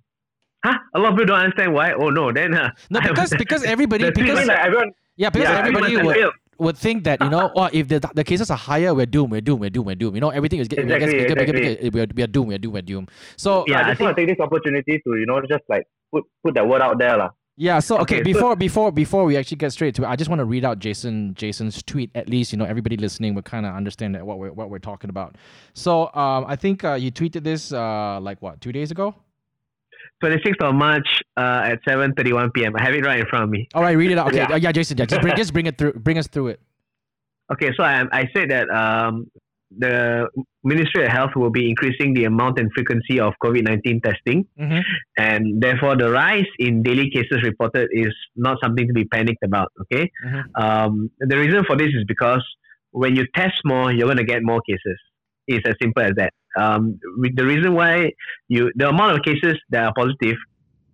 Huh? 0.65 0.77
A 0.95 0.99
lot 0.99 1.09
of 1.11 1.17
people 1.17 1.25
don't 1.35 1.39
understand 1.45 1.73
why. 1.73 1.93
Oh 1.93 2.09
no, 2.09 2.31
then 2.31 2.53
uh, 2.53 2.69
no, 2.89 2.99
because 3.09 3.33
because 3.37 3.63
everybody 3.75 4.05
the 4.05 4.11
because 4.11 4.47
like 4.47 4.59
everyone, 4.59 4.91
yeah 5.17 5.29
because 5.29 5.49
yeah, 5.49 5.59
everybody 5.59 5.95
everyone 5.97 6.31
would, 6.63 6.77
think 6.77 7.03
that 7.03 7.21
you 7.21 7.29
know 7.29 7.51
oh 7.55 7.69
if 7.71 7.87
the 7.87 7.99
the 8.15 8.23
cases 8.23 8.49
are 8.49 8.57
higher 8.57 8.93
we're 8.93 9.05
doomed 9.05 9.31
we're 9.31 9.41
doomed 9.41 9.61
we're 9.61 9.69
doomed 9.69 9.87
we're 9.87 9.95
doomed 9.95 10.15
you 10.15 10.21
know 10.21 10.29
everything 10.29 10.59
is 10.59 10.67
getting 10.67 10.89
Exactly, 10.89 11.17
bigger, 11.19 11.35
bigger, 11.35 11.57
exactly. 11.57 11.89
bigger, 11.89 12.13
we're, 12.15 12.27
doomed 12.27 12.47
we're 12.49 12.57
doomed 12.57 12.73
we're 12.73 12.81
doomed 12.81 13.11
so 13.37 13.63
Yeah, 13.67 13.79
I 13.79 13.81
I 13.81 13.89
just 13.91 14.01
want 14.01 14.15
to 14.17 14.21
take 14.25 14.29
this 14.35 14.43
opportunity 14.43 14.99
to 15.05 15.09
you 15.19 15.25
know 15.25 15.39
just 15.41 15.63
like 15.69 15.85
put 16.11 16.23
put 16.43 16.53
that 16.55 16.67
word 16.67 16.81
out 16.81 16.97
there, 16.97 17.17
lah. 17.17 17.29
Yeah, 17.55 17.77
so 17.79 17.99
okay, 17.99 18.15
Okay, 18.15 18.17
so- 18.23 18.33
before 18.33 18.55
before 18.55 18.91
before 18.91 19.23
we 19.25 19.37
actually 19.37 19.57
get 19.57 19.71
straight 19.71 19.93
to 19.95 20.03
it, 20.03 20.07
I 20.07 20.15
just 20.15 20.27
want 20.29 20.39
to 20.39 20.45
read 20.45 20.65
out 20.65 20.79
Jason 20.79 21.35
Jason's 21.35 21.83
tweet. 21.83 22.09
At 22.15 22.27
least 22.27 22.51
you 22.51 22.57
know 22.57 22.65
everybody 22.65 22.97
listening 22.97 23.35
will 23.35 23.43
kind 23.43 23.65
of 23.67 23.75
understand 23.75 24.17
what 24.25 24.39
we're 24.39 24.51
what 24.51 24.71
we're 24.71 24.79
talking 24.79 25.09
about. 25.11 25.35
So 25.73 26.05
um, 26.15 26.45
I 26.47 26.55
think 26.55 26.83
uh, 26.83 26.93
you 26.95 27.11
tweeted 27.11 27.43
this 27.43 27.71
uh, 27.71 28.19
like 28.19 28.41
what 28.41 28.59
two 28.59 28.71
days 28.71 28.89
ago. 28.89 29.13
26th 30.23 30.61
of 30.67 30.73
March 30.75 31.07
uh, 31.37 31.71
at 31.71 31.77
7:31 31.87 32.53
p.m. 32.55 32.73
I 32.77 32.83
have 32.83 32.93
it 32.99 33.05
right 33.05 33.19
in 33.19 33.27
front 33.27 33.43
of 33.45 33.49
me. 33.49 33.67
All 33.73 33.83
right, 33.83 33.97
read 34.01 34.11
it 34.11 34.17
out. 34.17 34.27
Okay, 34.27 34.37
Yeah. 34.37 34.47
yeah, 34.51 34.55
yeah 34.65 34.71
Jason, 34.71 34.97
yeah, 34.97 35.05
just 35.05 35.21
bring 35.21 35.35
just 35.43 35.51
bring 35.53 35.65
it 35.71 35.77
through, 35.77 35.93
bring 35.93 36.17
us 36.17 36.27
through 36.27 36.47
it. 36.53 36.59
Okay, 37.51 37.71
so 37.77 37.83
I, 37.83 38.03
I 38.11 38.23
said 38.35 38.49
that 38.51 38.69
um, 38.69 39.29
the 39.77 40.27
Ministry 40.63 41.03
of 41.05 41.11
Health 41.11 41.31
will 41.35 41.49
be 41.51 41.69
increasing 41.69 42.13
the 42.13 42.23
amount 42.25 42.57
and 42.59 42.69
frequency 42.73 43.19
of 43.19 43.33
COVID 43.43 43.63
19 43.67 44.01
testing, 44.01 44.45
Mm-hmm. 44.59 44.79
and 45.17 45.61
therefore 45.61 45.97
the 45.97 46.09
rise 46.09 46.45
in 46.59 46.83
daily 46.83 47.09
cases 47.09 47.43
reported 47.43 47.89
is 47.91 48.13
not 48.35 48.57
something 48.63 48.87
to 48.87 48.93
be 48.93 49.05
panicked 49.05 49.43
about. 49.43 49.69
Okay, 49.81 50.09
Mhm. 50.25 50.43
um, 50.65 51.11
the 51.19 51.37
reason 51.37 51.63
for 51.65 51.75
this 51.75 51.89
is 51.89 52.03
because 52.07 52.43
when 52.91 53.15
you 53.15 53.25
test 53.35 53.55
more, 53.65 53.91
you're 53.91 54.05
going 54.07 54.17
to 54.17 54.23
get 54.23 54.41
more 54.43 54.61
cases. 54.61 54.97
It's 55.47 55.67
as 55.67 55.75
simple 55.81 56.03
as 56.03 56.13
that. 56.17 56.31
Um, 56.57 56.99
with 57.17 57.35
the 57.35 57.45
reason 57.45 57.73
why 57.73 58.11
you 58.47 58.71
the 58.75 58.89
amount 58.89 59.17
of 59.17 59.23
cases 59.23 59.55
that 59.71 59.83
are 59.85 59.93
positive 59.95 60.37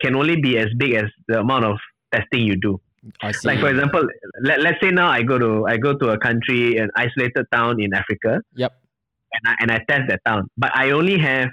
can 0.02 0.16
only 0.16 0.38
be 0.42 0.58
as 0.58 0.68
big 0.78 0.94
as 0.94 1.06
the 1.28 1.40
amount 1.42 1.66
of 1.66 1.78
testing 2.14 2.42
you 2.46 2.56
do. 2.56 2.80
I 3.22 3.32
see. 3.32 3.48
Like 3.48 3.60
for 3.60 3.70
example, 3.70 4.04
let, 4.44 4.62
let's 4.62 4.78
say 4.82 4.92
now 4.92 5.10
I 5.10 5.22
go 5.24 5.38
to 5.38 5.66
I 5.68 5.78
go 5.78 5.94
to 5.98 6.10
a 6.10 6.18
country, 6.18 6.78
an 6.78 6.90
isolated 6.96 7.46
town 7.52 7.82
in 7.82 7.94
Africa, 7.94 8.42
Yep. 8.56 8.74
and 9.34 9.44
I, 9.48 9.56
and 9.62 9.72
I 9.72 9.78
test 9.90 10.04
that 10.10 10.22
town, 10.26 10.50
but 10.58 10.72
I 10.76 10.92
only 10.92 11.18
have 11.18 11.50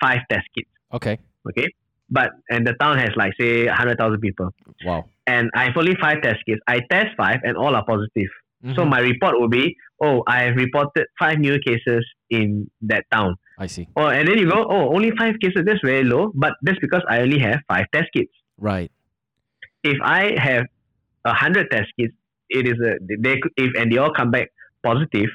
five 0.00 0.20
test 0.30 0.46
kits. 0.54 0.68
Okay. 0.92 1.18
Okay, 1.48 1.68
but 2.10 2.30
and 2.50 2.66
the 2.66 2.72
town 2.74 2.98
has 2.98 3.10
like 3.16 3.32
say 3.40 3.66
hundred 3.66 3.98
thousand 3.98 4.20
people, 4.20 4.52
Wow. 4.84 5.04
and 5.26 5.50
I 5.54 5.64
have 5.64 5.76
only 5.76 5.94
five 6.00 6.20
test 6.22 6.38
kits. 6.46 6.60
I 6.66 6.80
test 6.90 7.08
five, 7.16 7.38
and 7.44 7.56
all 7.56 7.74
are 7.76 7.84
positive. 7.84 8.30
So 8.74 8.82
Mhm. 8.82 8.88
my 8.90 9.00
report 9.00 9.38
will 9.38 9.48
be, 9.48 9.76
oh, 10.02 10.24
I 10.26 10.42
have 10.44 10.56
reported 10.56 11.04
five 11.18 11.38
new 11.38 11.56
cases 11.60 12.04
in 12.30 12.70
that 12.82 13.04
town. 13.12 13.36
I 13.58 13.66
see. 13.66 13.88
Oh, 13.96 14.06
and 14.08 14.28
then 14.28 14.38
you 14.38 14.48
go, 14.50 14.66
oh, 14.68 14.94
only 14.94 15.10
five 15.18 15.34
cases. 15.40 15.62
That's 15.64 15.80
very 15.84 16.04
low, 16.04 16.32
but 16.34 16.52
that's 16.62 16.78
because 16.78 17.02
I 17.08 17.20
only 17.20 17.38
have 17.38 17.60
five 17.68 17.86
test 17.92 18.08
kits. 18.14 18.32
Right. 18.58 18.90
if 19.84 19.98
I 20.02 20.34
have 20.38 20.64
a 21.24 21.32
hundred 21.34 21.70
test 21.70 21.88
kits, 21.98 22.14
it 22.48 22.66
is 22.66 22.74
a 22.80 22.92
they 23.26 23.36
could- 23.38 23.52
if 23.56 23.70
and 23.78 23.92
they 23.92 23.98
all 23.98 24.12
come 24.12 24.30
back 24.30 24.48
positive, 24.82 25.30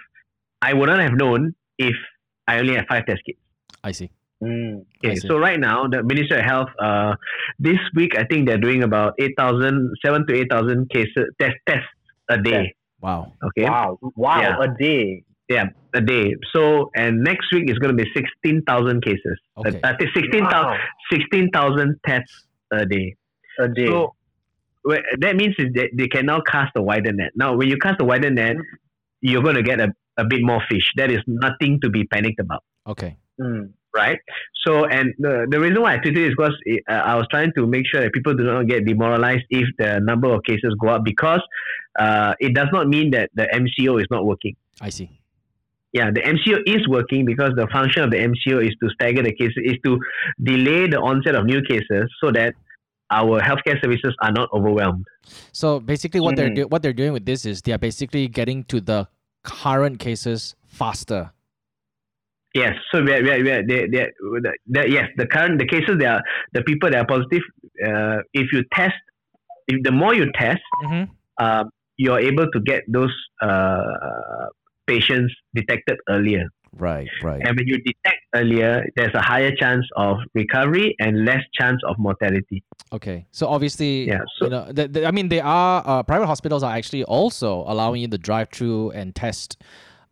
I 0.61 0.73
would 0.73 0.89
not 0.89 0.99
have 0.99 1.13
known 1.13 1.53
if 1.77 1.95
I 2.47 2.59
only 2.59 2.75
have 2.75 2.85
five 2.89 3.05
test 3.05 3.21
kits. 3.25 3.39
I 3.83 3.91
see. 3.91 4.09
Mm. 4.43 4.81
I 5.03 5.07
Okay, 5.07 5.15
see. 5.15 5.27
so 5.27 5.37
right 5.37 5.59
now 5.59 5.87
the 5.87 6.03
Ministry 6.03 6.37
of 6.39 6.43
Health, 6.45 6.69
uh, 6.79 7.15
this 7.59 7.79
week 7.95 8.17
I 8.17 8.23
think 8.25 8.47
they're 8.47 8.57
doing 8.67 8.83
about 8.83 9.13
8,000, 9.19 9.91
7 10.03 10.25
to 10.27 10.33
eight 10.35 10.49
thousand 10.51 10.89
cases 10.89 11.25
test 11.39 11.55
tests 11.67 11.87
a 12.29 12.37
day. 12.41 12.73
Wow. 12.99 13.33
Okay, 13.47 13.65
Wow, 13.69 13.99
wow, 14.15 14.41
Yeah. 14.41 14.57
a 14.61 14.67
day. 14.77 15.23
Yeah, 15.51 15.65
a 15.93 16.01
day. 16.01 16.35
So 16.53 16.89
and 16.95 17.21
next 17.23 17.47
week 17.53 17.69
is 17.69 17.77
going 17.79 17.95
to 17.95 18.03
be 18.03 18.09
sixteen 18.15 18.61
thousand 18.63 19.03
cases. 19.03 19.37
Okay. 19.57 19.79
Uh, 19.83 19.93
16,000 19.99 20.43
Wow, 20.43 20.77
16,000 21.11 21.99
tests 22.05 22.45
a 22.71 22.85
day. 22.85 23.15
a 23.59 23.67
day. 23.67 23.85
So 23.87 24.15
wh- 24.89 25.05
that 25.19 25.35
means 25.35 25.55
is 25.59 25.67
that 25.75 25.89
they 25.93 26.07
can 26.07 26.25
now 26.25 26.41
cast 26.41 26.71
a 26.75 26.81
wider 26.81 27.11
net. 27.11 27.31
Now, 27.35 27.55
when 27.55 27.67
you 27.67 27.77
cast 27.77 28.01
a 28.01 28.05
wider 28.05 28.29
net, 28.29 28.55
you're 29.21 29.43
going 29.43 29.55
to 29.55 29.63
get 29.63 29.79
a, 29.79 29.89
a 30.17 30.25
bit 30.25 30.41
more 30.41 30.61
fish. 30.69 30.87
That 30.97 31.11
is 31.11 31.19
nothing 31.27 31.79
to 31.83 31.89
be 31.89 32.03
panicked 32.05 32.39
about, 32.39 32.63
Okay. 32.87 33.17
Mm. 33.39 33.71
right? 33.95 34.19
So, 34.65 34.85
and 34.85 35.13
the, 35.19 35.47
the 35.49 35.59
reason 35.59 35.81
why 35.81 35.95
I 35.95 35.97
tweeted 35.97 36.29
is 36.29 36.33
because 36.37 36.55
it, 36.65 36.83
uh, 36.89 36.93
I 36.93 37.15
was 37.15 37.25
trying 37.29 37.51
to 37.57 37.67
make 37.67 37.85
sure 37.91 38.01
that 38.01 38.13
people 38.13 38.33
do 38.33 38.43
not 38.43 38.67
get 38.67 38.85
demoralized 38.85 39.43
if 39.49 39.67
the 39.77 39.99
number 39.99 40.29
of 40.33 40.43
cases 40.43 40.75
go 40.81 40.89
up 40.89 41.03
because 41.03 41.41
uh, 41.99 42.33
it 42.39 42.53
does 42.55 42.67
not 42.71 42.87
mean 42.87 43.11
that 43.11 43.29
the 43.35 43.47
MCO 43.53 43.99
is 44.01 44.07
not 44.09 44.25
working. 44.25 44.55
I 44.79 44.89
see. 44.89 45.09
Yeah, 45.93 46.09
the 46.09 46.21
MCO 46.21 46.59
is 46.65 46.87
working 46.87 47.25
because 47.25 47.51
the 47.55 47.67
function 47.71 48.03
of 48.03 48.11
the 48.11 48.17
MCO 48.17 48.65
is 48.65 48.73
to 48.81 48.89
stagger 48.93 49.21
the 49.23 49.33
cases, 49.33 49.57
is 49.57 49.75
to 49.85 49.99
delay 50.41 50.87
the 50.87 50.97
onset 50.99 51.35
of 51.35 51.45
new 51.45 51.61
cases 51.63 52.09
so 52.23 52.31
that 52.31 52.55
our 53.11 53.41
healthcare 53.41 53.81
services 53.81 54.15
are 54.21 54.31
not 54.31 54.47
overwhelmed. 54.53 55.05
So 55.51 55.81
basically, 55.81 56.21
what 56.21 56.37
they're 56.37 56.49
Mhm. 56.49 56.55
do- 56.55 56.67
what 56.67 56.81
they're 56.81 56.93
doing 57.01 57.11
with 57.11 57.25
this 57.25 57.45
is 57.45 57.61
they 57.61 57.73
are 57.73 57.77
basically 57.77 58.29
getting 58.29 58.63
to 58.65 58.79
the 58.79 59.07
current 59.43 59.99
cases 59.99 60.55
faster. 60.65 61.31
Yes, 62.53 62.75
so 62.93 63.01
we 63.03 63.13
are, 63.13 63.21
we 63.23 63.31
are, 63.31 63.43
we 63.43 63.51
are, 63.51 63.63
they, 63.67 63.87
they, 63.87 64.07
the, 64.45 64.53
the, 64.67 64.89
yes, 64.89 65.07
the 65.17 65.25
current 65.25 65.57
the 65.59 65.65
cases 65.65 65.97
they 65.99 66.05
are 66.05 66.21
the 66.53 66.61
people 66.63 66.89
that 66.89 66.99
are 66.99 67.05
positive. 67.05 67.41
Uh, 67.85 68.17
if 68.33 68.51
you 68.53 68.63
test, 68.73 68.95
if 69.67 69.83
the 69.83 69.91
more 69.91 70.13
you 70.15 70.31
test, 70.33 70.61
Mm-hmm. 70.85 71.03
uh, 71.37 71.63
you're 71.97 72.19
able 72.19 72.49
to 72.51 72.59
get 72.61 72.81
those 72.87 73.13
uh, 73.41 74.47
patients 74.87 75.33
detected 75.55 75.97
earlier. 76.09 76.45
Right. 76.73 77.09
Right. 77.21 77.41
And 77.45 77.57
when 77.57 77.67
you 77.67 77.77
detect 77.79 78.21
earlier, 78.33 78.85
there's 78.95 79.13
a 79.13 79.21
higher 79.21 79.53
chance 79.55 79.85
of 79.97 80.17
recovery 80.33 80.95
and 80.99 81.25
less 81.25 81.43
chance 81.53 81.81
of 81.85 81.97
mortality. 81.99 82.63
Okay, 82.93 83.25
so 83.31 83.47
obviously, 83.47 84.07
Yeah, 84.07 84.19
so- 84.37 84.45
you 84.45 84.51
know, 84.51 84.71
the, 84.71 84.87
the, 84.87 85.05
I 85.05 85.11
mean, 85.11 85.27
they 85.29 85.41
are 85.41 85.83
uh, 85.85 86.03
private 86.03 86.27
hospitals 86.27 86.63
are 86.63 86.73
actually 86.73 87.03
also 87.03 87.63
allowing 87.67 88.01
you 88.01 88.07
to 88.07 88.17
drive 88.17 88.49
through 88.49 88.91
and 88.91 89.13
test. 89.13 89.57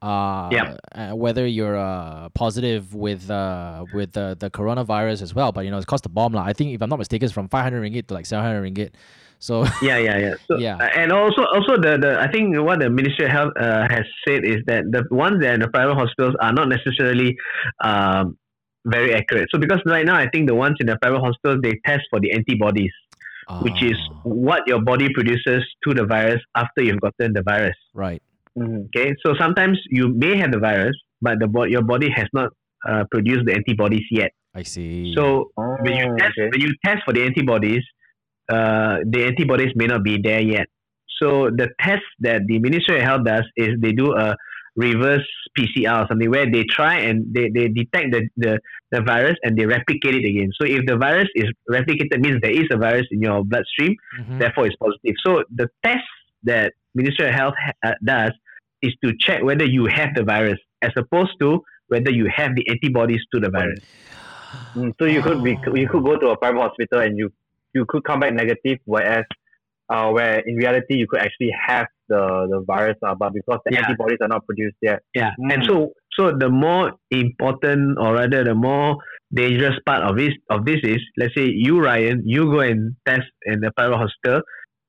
Uh, 0.02 0.48
Yeah. 0.52 0.78
uh, 0.96 1.14
whether 1.16 1.46
you're 1.46 1.78
uh, 1.78 2.30
positive 2.30 2.94
with 2.96 3.30
uh, 3.30 3.84
with 3.94 4.14
the, 4.14 4.36
the 4.40 4.50
coronavirus 4.50 5.22
as 5.22 5.36
well, 5.36 5.52
but 5.52 5.66
you 5.66 5.72
know, 5.72 5.78
it's 5.78 5.86
cost 5.86 6.06
a 6.06 6.10
bomb 6.10 6.32
lah. 6.34 6.44
I 6.46 6.54
think 6.54 6.74
if 6.74 6.82
I'm 6.82 6.90
not 6.90 7.00
mistaken, 7.00 7.26
it's 7.26 7.34
from 7.34 7.50
500 7.50 7.82
ringgit 7.82 8.08
to 8.08 8.14
like 8.14 8.26
700 8.26 8.64
ringgit. 8.64 8.92
So 9.40 9.64
Yeah, 9.82 9.98
yeah, 9.98 10.18
yeah. 10.18 10.34
So, 10.48 10.58
Yeah. 10.60 10.76
uh, 10.78 10.90
And 10.96 11.12
also, 11.12 11.44
also 11.56 11.78
the, 11.82 11.98
the 11.98 12.20
I 12.20 12.30
think 12.32 12.56
what 12.60 12.80
the 12.80 12.90
Ministry 12.90 13.26
of 13.26 13.32
Health 13.32 13.54
uh, 13.60 13.88
has 13.90 14.04
said 14.28 14.44
is 14.46 14.58
that 14.68 14.84
the 14.92 15.04
ones 15.12 15.40
that 15.42 15.50
are 15.52 15.54
in 15.54 15.62
the 15.62 15.70
private 15.70 15.96
hospitals 15.96 16.36
are 16.42 16.52
not 16.54 16.68
necessarily 16.70 17.36
um, 17.84 18.38
very 18.86 19.14
accurate. 19.14 19.48
So 19.52 19.60
because 19.60 19.82
right 19.86 20.06
now, 20.06 20.16
I 20.16 20.28
think 20.30 20.48
the 20.48 20.56
ones 20.56 20.76
in 20.80 20.88
the 20.88 20.98
private 21.02 21.20
hospitals 21.22 21.60
they 21.64 21.74
test 21.86 22.04
for 22.10 22.20
the 22.20 22.32
antibodies, 22.34 22.92
which 23.62 23.82
is 23.84 23.98
Ah, 24.12 24.20
what 24.24 24.62
your 24.68 24.82
body 24.82 25.08
produces 25.14 25.64
to 25.88 25.94
the 25.94 26.06
virus 26.06 26.42
after 26.56 26.82
you've 26.84 27.02
gotten 27.02 27.34
the 27.34 27.44
virus. 27.44 27.76
right. 27.94 28.22
Mm. 28.58 28.88
Okay, 28.88 29.14
so 29.24 29.36
sometimes 29.40 29.78
you 29.90 30.10
may 30.10 30.36
have 30.38 30.52
the 30.52 30.60
virus, 30.60 30.96
but 31.22 31.40
the 31.40 31.48
bo- 31.48 31.66
your 31.76 31.84
body 31.84 32.10
has 32.16 32.28
not 32.34 32.50
uh, 32.90 33.04
produced 33.12 33.46
the 33.46 33.54
antibodies 33.54 34.04
yet. 34.12 34.32
I 34.56 34.64
see. 34.64 35.14
So 35.16 35.52
Oh, 35.56 35.78
when 35.82 35.94
you 36.02 36.08
test 36.18 36.34
okay. 36.38 36.50
when 36.52 36.62
you 36.66 36.74
test 36.84 37.04
for 37.06 37.14
the 37.14 37.24
antibodies, 37.24 37.84
uh, 38.50 38.98
the 39.06 39.26
antibodies 39.26 39.72
may 39.76 39.86
not 39.88 40.04
be 40.04 40.18
there 40.22 40.42
yet. 40.42 40.68
So 41.22 41.50
the 41.50 41.68
test 41.82 42.04
that 42.22 42.42
the 42.48 42.60
Ministry 42.60 42.98
of 42.98 43.04
Health 43.04 43.26
does 43.26 43.44
is 43.58 43.70
they 43.80 43.92
do 43.92 44.14
a 44.16 44.36
reverse 44.76 45.28
PCR 45.58 46.04
or 46.04 46.08
something 46.08 46.30
where 46.30 46.50
they 46.50 46.64
try 46.64 47.00
and 47.00 47.26
they, 47.34 47.50
they 47.54 47.68
detect 47.68 48.12
the, 48.14 48.30
the, 48.38 48.60
the 48.92 49.02
virus 49.02 49.36
and 49.44 49.58
they 49.58 49.66
replicate 49.66 50.16
it 50.16 50.26
again. 50.26 50.50
So 50.60 50.66
if 50.66 50.86
the 50.86 50.96
virus 50.96 51.28
is 51.36 51.48
replicated 51.70 52.20
means 52.22 52.40
there 52.42 52.52
is 52.52 52.68
a 52.72 52.78
virus 52.78 53.06
in 53.12 53.22
your 53.22 53.44
bloodstream, 53.44 53.96
Mhm. 54.20 54.40
therefore 54.40 54.68
it's 54.68 54.76
positive. 54.78 55.16
So 55.26 55.44
the 55.54 55.68
test 55.84 56.06
that 56.44 56.74
Ministry 56.96 57.28
of 57.28 57.34
Health 57.36 57.56
ha- 57.64 57.74
uh, 57.84 57.94
does 58.04 58.32
is 58.82 58.94
to 59.04 59.12
check 59.20 59.44
whether 59.44 59.66
you 59.66 59.86
have 59.88 60.10
the 60.16 60.24
virus 60.24 60.60
as 60.82 60.92
opposed 60.96 61.34
to 61.42 61.62
whether 61.90 62.12
you 62.12 62.30
have 62.34 62.56
the 62.56 62.66
antibodies 62.70 63.22
to 63.34 63.40
the 63.42 63.50
virus. 63.50 63.82
Mm, 64.76 64.94
so 65.00 65.06
you 65.06 65.22
could 65.22 65.44
be 65.44 65.58
you 65.74 65.88
could 65.90 66.04
go 66.04 66.16
to 66.18 66.28
a 66.30 66.38
private 66.38 66.62
hospital 66.62 67.00
and 67.02 67.18
you 67.18 67.32
you 67.74 67.86
could 67.88 68.04
come 68.04 68.20
back 68.22 68.34
negative, 68.34 68.80
whereas 68.86 69.26
uh, 69.90 70.10
where 70.12 70.40
in 70.46 70.56
reality 70.56 70.96
you 70.96 71.08
could 71.08 71.20
actually 71.22 71.52
have 71.68 71.88
the 72.10 72.22
the 72.52 72.64
virus, 72.68 72.96
uh, 73.06 73.16
but 73.16 73.34
because 73.34 73.60
the 73.66 73.74
Yeah. 73.74 73.82
antibodies 73.86 74.18
are 74.22 74.28
not 74.28 74.46
produced 74.46 74.78
yet. 74.82 75.00
Yeah, 75.16 75.32
and 75.38 75.62
Mm. 75.64 75.68
so 75.68 75.94
so 76.18 76.32
the 76.38 76.50
more 76.50 76.94
important, 77.12 77.98
or 78.00 78.14
rather, 78.14 78.44
the 78.44 78.56
more 78.56 78.98
dangerous 79.34 79.78
part 79.86 80.02
of 80.04 80.18
this 80.18 80.34
of 80.50 80.66
this 80.66 80.80
is, 80.84 81.02
let's 81.18 81.34
say 81.36 81.46
you 81.46 81.80
Ryan, 81.82 82.22
you 82.26 82.46
go 82.52 82.60
and 82.62 82.96
test 83.06 83.30
in 83.46 83.62
the 83.62 83.72
private 83.78 83.98
hospital, 83.98 84.42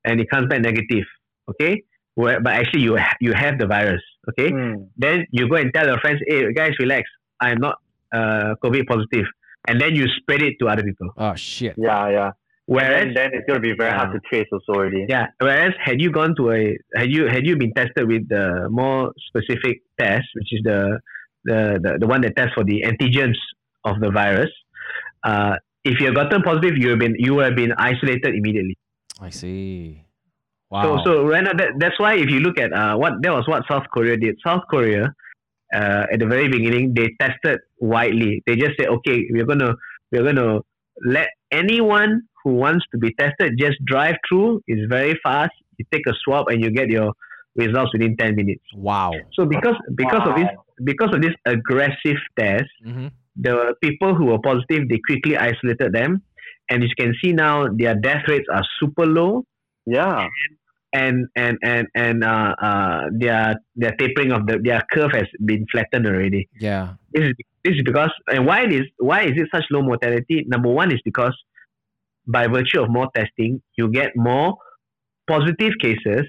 and 0.05 0.21
it 0.21 0.29
comes 0.31 0.47
back 0.49 0.61
negative. 0.61 1.05
Okay, 1.51 1.83
where 2.14 2.40
but 2.40 2.53
actually 2.55 2.83
you 2.83 2.97
ha- 2.97 3.16
you 3.21 3.33
have 3.33 3.59
the 3.59 3.66
virus. 3.66 4.03
Okay, 4.31 4.51
Mm. 4.51 4.88
then 4.97 5.25
you 5.31 5.49
go 5.49 5.57
and 5.57 5.73
tell 5.75 5.87
your 5.87 5.99
friends, 5.99 6.21
hey 6.27 6.53
guys, 6.53 6.73
relax, 6.79 7.09
I'm 7.40 7.59
not 7.59 7.77
uh 8.12 8.55
COVID 8.64 8.87
positive, 8.87 9.27
and 9.69 9.81
then 9.81 9.95
you 9.95 10.07
spread 10.19 10.43
it 10.43 10.55
to 10.61 10.69
other 10.69 10.83
people. 10.83 11.09
oh 11.16 11.35
shit. 11.37 11.75
Yeah, 11.79 12.09
yeah. 12.11 12.31
Whereas 12.71 13.03
And 13.03 13.17
then 13.17 13.31
it's 13.33 13.45
gonna 13.49 13.59
be 13.59 13.75
very 13.77 13.91
hard 13.91 14.13
to 14.13 14.21
trace 14.29 14.47
also 14.53 14.79
already. 14.79 15.05
Yeah. 15.09 15.27
Whereas 15.41 15.73
had 15.85 16.01
you 16.01 16.13
gone 16.13 16.37
to 16.37 16.53
a 16.53 16.79
had 16.95 17.11
you 17.11 17.27
had 17.27 17.45
you 17.45 17.57
been 17.57 17.75
tested 17.75 18.07
with 18.07 18.29
the 18.29 18.69
more 18.71 19.13
specific 19.27 19.83
test, 19.99 20.29
which 20.37 20.53
is 20.53 20.61
the 20.63 21.01
the, 21.45 21.81
the, 21.83 21.99
the 21.99 22.07
one 22.07 22.21
that 22.21 22.37
tests 22.37 22.53
for 22.55 22.63
the 22.63 22.85
antigens 22.87 23.35
of 23.85 23.99
the 23.99 24.13
virus, 24.13 24.51
uh, 25.25 25.57
if 25.83 25.99
you 25.99 26.07
have 26.07 26.15
gotten 26.15 26.43
positive, 26.43 26.79
you 26.79 26.91
have 26.91 27.01
been 27.01 27.17
you 27.19 27.41
have 27.41 27.57
been 27.57 27.73
isolated 27.73 28.37
immediately. 28.37 28.79
I 29.21 29.31
see. 29.31 30.05
Wow. 30.71 30.83
So 30.83 31.03
so 31.07 31.27
right 31.27 31.43
now 31.43 31.55
that, 31.55 31.71
that's 31.81 31.99
why 31.99 32.15
if 32.15 32.31
you 32.31 32.39
look 32.39 32.57
at 32.57 32.73
uh, 32.73 32.95
what 32.97 33.15
that 33.23 33.33
was 33.33 33.49
what 33.49 33.65
South 33.69 33.87
Korea 33.93 34.17
did. 34.17 34.37
South 34.47 34.63
Korea, 34.71 35.13
uh, 35.75 36.05
at 36.13 36.21
the 36.21 36.27
very 36.27 36.47
beginning, 36.47 36.95
they 36.95 37.17
tested 37.19 37.59
widely. 37.81 38.45
They 38.47 38.55
just 38.55 38.79
said, 38.79 38.91
okay, 38.91 39.27
we're 39.31 39.47
gonna 39.47 39.75
we're 40.13 40.23
gonna 40.23 40.61
let 41.05 41.31
anyone 41.51 42.23
who 42.42 42.55
wants 42.55 42.85
to 42.92 42.98
be 42.98 43.12
tested 43.14 43.55
just 43.59 43.76
drive 43.85 44.16
through. 44.29 44.62
It's 44.66 44.83
very 44.90 45.14
fast. 45.22 45.53
You 45.79 45.85
take 45.92 46.07
a 46.09 46.12
swab 46.24 46.48
and 46.48 46.62
you 46.62 46.70
get 46.70 46.88
your 46.88 47.12
results 47.57 47.92
within 47.92 48.16
ten 48.16 48.35
minutes. 48.37 48.62
wow. 48.74 49.12
So 49.35 49.44
because 49.46 49.76
because 49.94 50.22
of 50.29 50.37
this 50.37 50.48
because 50.85 51.11
of 51.14 51.20
this 51.22 51.35
aggressive 51.46 52.16
test, 52.38 52.70
hmm 52.85 53.09
the 53.37 53.74
people 53.81 54.14
who 54.14 54.26
were 54.26 54.40
positive 54.40 54.88
they 54.88 54.98
quickly 55.07 55.37
isolated 55.37 55.92
them, 55.92 56.20
and 56.68 56.83
as 56.83 56.90
you 56.90 56.96
can 57.05 57.14
see 57.22 57.33
now, 57.33 57.68
their 57.72 57.94
death 57.94 58.24
rates 58.29 58.46
are 58.53 58.62
super 58.81 59.07
low 59.07 59.44
Yeah. 59.87 60.26
and 60.92 61.29
and 61.37 61.57
and 61.62 61.87
and 61.94 62.24
uh, 62.24 62.55
uh, 62.61 63.00
their 63.12 63.55
their 63.76 63.92
tapering 63.92 64.33
of 64.33 64.46
the 64.48 64.59
their 64.62 64.83
curve 64.92 65.12
has 65.12 65.29
been 65.44 65.64
flattened 65.72 66.07
already. 66.07 66.48
Yeah. 66.61 66.94
This 67.12 67.24
is 67.29 67.35
this 67.64 67.74
is 67.76 67.83
because 67.85 68.11
and 68.29 68.46
why 68.46 68.62
it 68.64 68.72
is 68.72 68.87
why 68.98 69.22
is 69.22 69.33
it 69.37 69.48
such 69.55 69.64
low 69.70 69.83
mortality? 69.83 70.44
Number 70.48 70.68
one 70.68 70.92
is 70.92 71.00
because 71.05 71.37
by 72.37 72.47
virtue 72.47 72.81
of 72.83 72.90
more 72.90 73.09
testing, 73.14 73.61
you 73.77 73.88
get 74.01 74.11
more 74.16 74.49
positive 75.33 75.73
cases, 75.81 76.25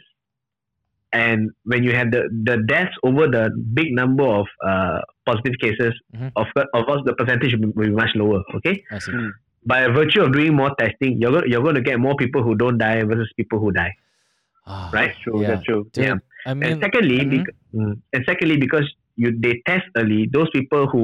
and 1.13 1.49
when 1.65 1.83
you 1.83 1.91
have 1.99 2.11
the 2.11 2.21
the 2.49 2.57
deaths 2.71 2.95
over 3.03 3.27
the 3.27 3.49
big 3.79 3.93
number 4.01 4.23
of 4.23 4.45
uh, 4.71 4.99
positive 5.25 5.55
cases, 5.63 5.93
Mhm. 6.15 6.31
of 6.35 6.47
of 6.73 6.85
course 6.89 7.01
the 7.09 7.13
percentage 7.21 7.55
will 7.59 7.73
be 7.85 7.89
much 8.01 8.13
lower. 8.15 8.41
Okay, 8.59 8.83
I 8.91 8.99
see. 8.99 9.11
Mm. 9.21 9.31
by 9.71 9.79
virtue 9.95 10.21
of 10.25 10.29
doing 10.33 10.55
more 10.59 10.69
testing, 10.79 11.19
you're 11.21 11.31
going 11.33 11.51
you're 11.51 11.61
going 11.65 11.75
to 11.79 11.81
get 11.89 11.99
more 12.05 12.15
people 12.21 12.41
who 12.45 12.53
don't 12.61 12.79
die 12.83 13.03
versus 13.09 13.31
people 13.41 13.59
who 13.59 13.71
die. 13.71 13.91
Ah, 14.65 14.89
Right? 14.93 15.13
True. 15.23 15.41
Yeah. 15.41 15.47
That's 15.49 15.65
true. 15.65 15.81
Dude, 15.93 16.05
Yeah. 16.05 16.15
I 16.47 16.53
mean, 16.55 16.63
and 16.71 16.81
secondly, 16.85 17.19
mhm. 17.25 17.29
bec- 17.35 17.55
mm, 17.75 17.93
and 18.13 18.25
secondly, 18.29 18.57
because 18.63 18.87
you 19.17 19.29
they 19.45 19.53
test 19.67 19.85
early, 20.01 20.21
those 20.37 20.49
people 20.55 20.87
who 20.93 21.03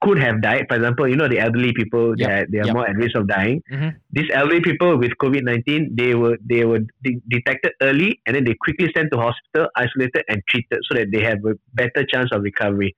could 0.00 0.18
have 0.18 0.40
died, 0.42 0.66
for 0.68 0.76
example, 0.76 1.08
you 1.08 1.16
know 1.16 1.26
the 1.28 1.40
elderly 1.40 1.72
people, 1.72 2.14
Yep, 2.16 2.18
they 2.28 2.32
are, 2.34 2.46
they 2.52 2.58
are 2.60 2.66
yep. 2.66 2.74
more 2.74 2.86
at 2.88 2.96
risk 2.96 3.16
of 3.16 3.26
dying. 3.26 3.62
Mhm. 3.72 3.94
These 4.12 4.30
elderly 4.32 4.60
people 4.60 4.96
with 4.96 5.12
COVID 5.22 5.42
nineteen, 5.42 5.90
they 5.94 6.14
were 6.14 6.36
they 6.44 6.64
were 6.64 6.80
de- 7.02 7.20
detected 7.28 7.72
early, 7.82 8.20
and 8.26 8.36
then 8.36 8.44
they 8.44 8.54
quickly 8.54 8.90
sent 8.96 9.10
to 9.12 9.18
hospital, 9.18 9.68
isolated, 9.76 10.24
and 10.28 10.40
treated, 10.48 10.78
so 10.90 10.96
that 10.98 11.10
they 11.12 11.22
have 11.22 11.38
a 11.44 11.54
better 11.74 12.04
chance 12.12 12.30
of 12.32 12.42
recovery. 12.42 12.94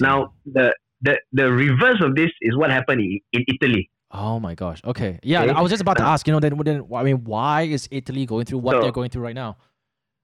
Now, 0.00 0.32
the 0.46 0.72
the 1.02 1.18
the 1.32 1.50
reverse 1.52 2.00
of 2.02 2.14
this 2.14 2.30
is 2.40 2.56
what 2.56 2.70
happened 2.70 3.00
in, 3.00 3.18
in 3.32 3.44
Italy. 3.48 3.90
Oh 4.12 4.38
my 4.38 4.54
gosh. 4.54 4.80
Okay. 4.84 5.18
Yeah, 5.24 5.42
Okay. 5.42 5.50
I 5.52 5.60
was 5.60 5.70
just 5.72 5.82
about 5.82 5.96
to 5.96 6.04
Uh, 6.06 6.10
ask. 6.12 6.24
You 6.28 6.34
know, 6.34 6.40
then, 6.40 6.56
then 6.64 6.84
I 6.94 7.02
mean, 7.02 7.24
why 7.24 7.62
is 7.62 7.88
Italy 7.90 8.26
going 8.26 8.44
through 8.44 8.58
what 8.60 8.76
So- 8.76 8.82
they're 8.82 8.92
going 8.92 9.10
through 9.10 9.22
right 9.22 9.34
now? 9.34 9.56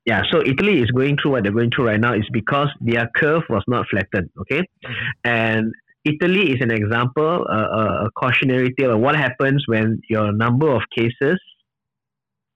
Yeah, 0.06 0.22
so 0.30 0.40
Italy 0.46 0.80
is 0.80 0.90
going 0.92 1.16
through 1.20 1.32
what 1.32 1.42
they're 1.42 1.52
going 1.52 1.70
through 1.70 1.86
right 1.88 2.00
now 2.00 2.14
is 2.14 2.24
because 2.32 2.68
their 2.80 3.10
curve 3.16 3.42
was 3.50 3.62
not 3.68 3.86
flattened. 3.90 4.30
Okay, 4.42 4.60
Mhm. 4.86 4.94
and 5.24 5.72
Italy 6.04 6.50
is 6.52 6.58
an 6.60 6.70
example, 6.72 7.46
uh, 7.48 7.68
a- 7.80 8.04
a 8.06 8.10
cautionary 8.12 8.72
tale 8.78 8.92
of 8.94 9.00
what 9.00 9.16
happens 9.16 9.64
when 9.66 10.00
your 10.08 10.32
number 10.32 10.70
of 10.70 10.82
cases 10.96 11.38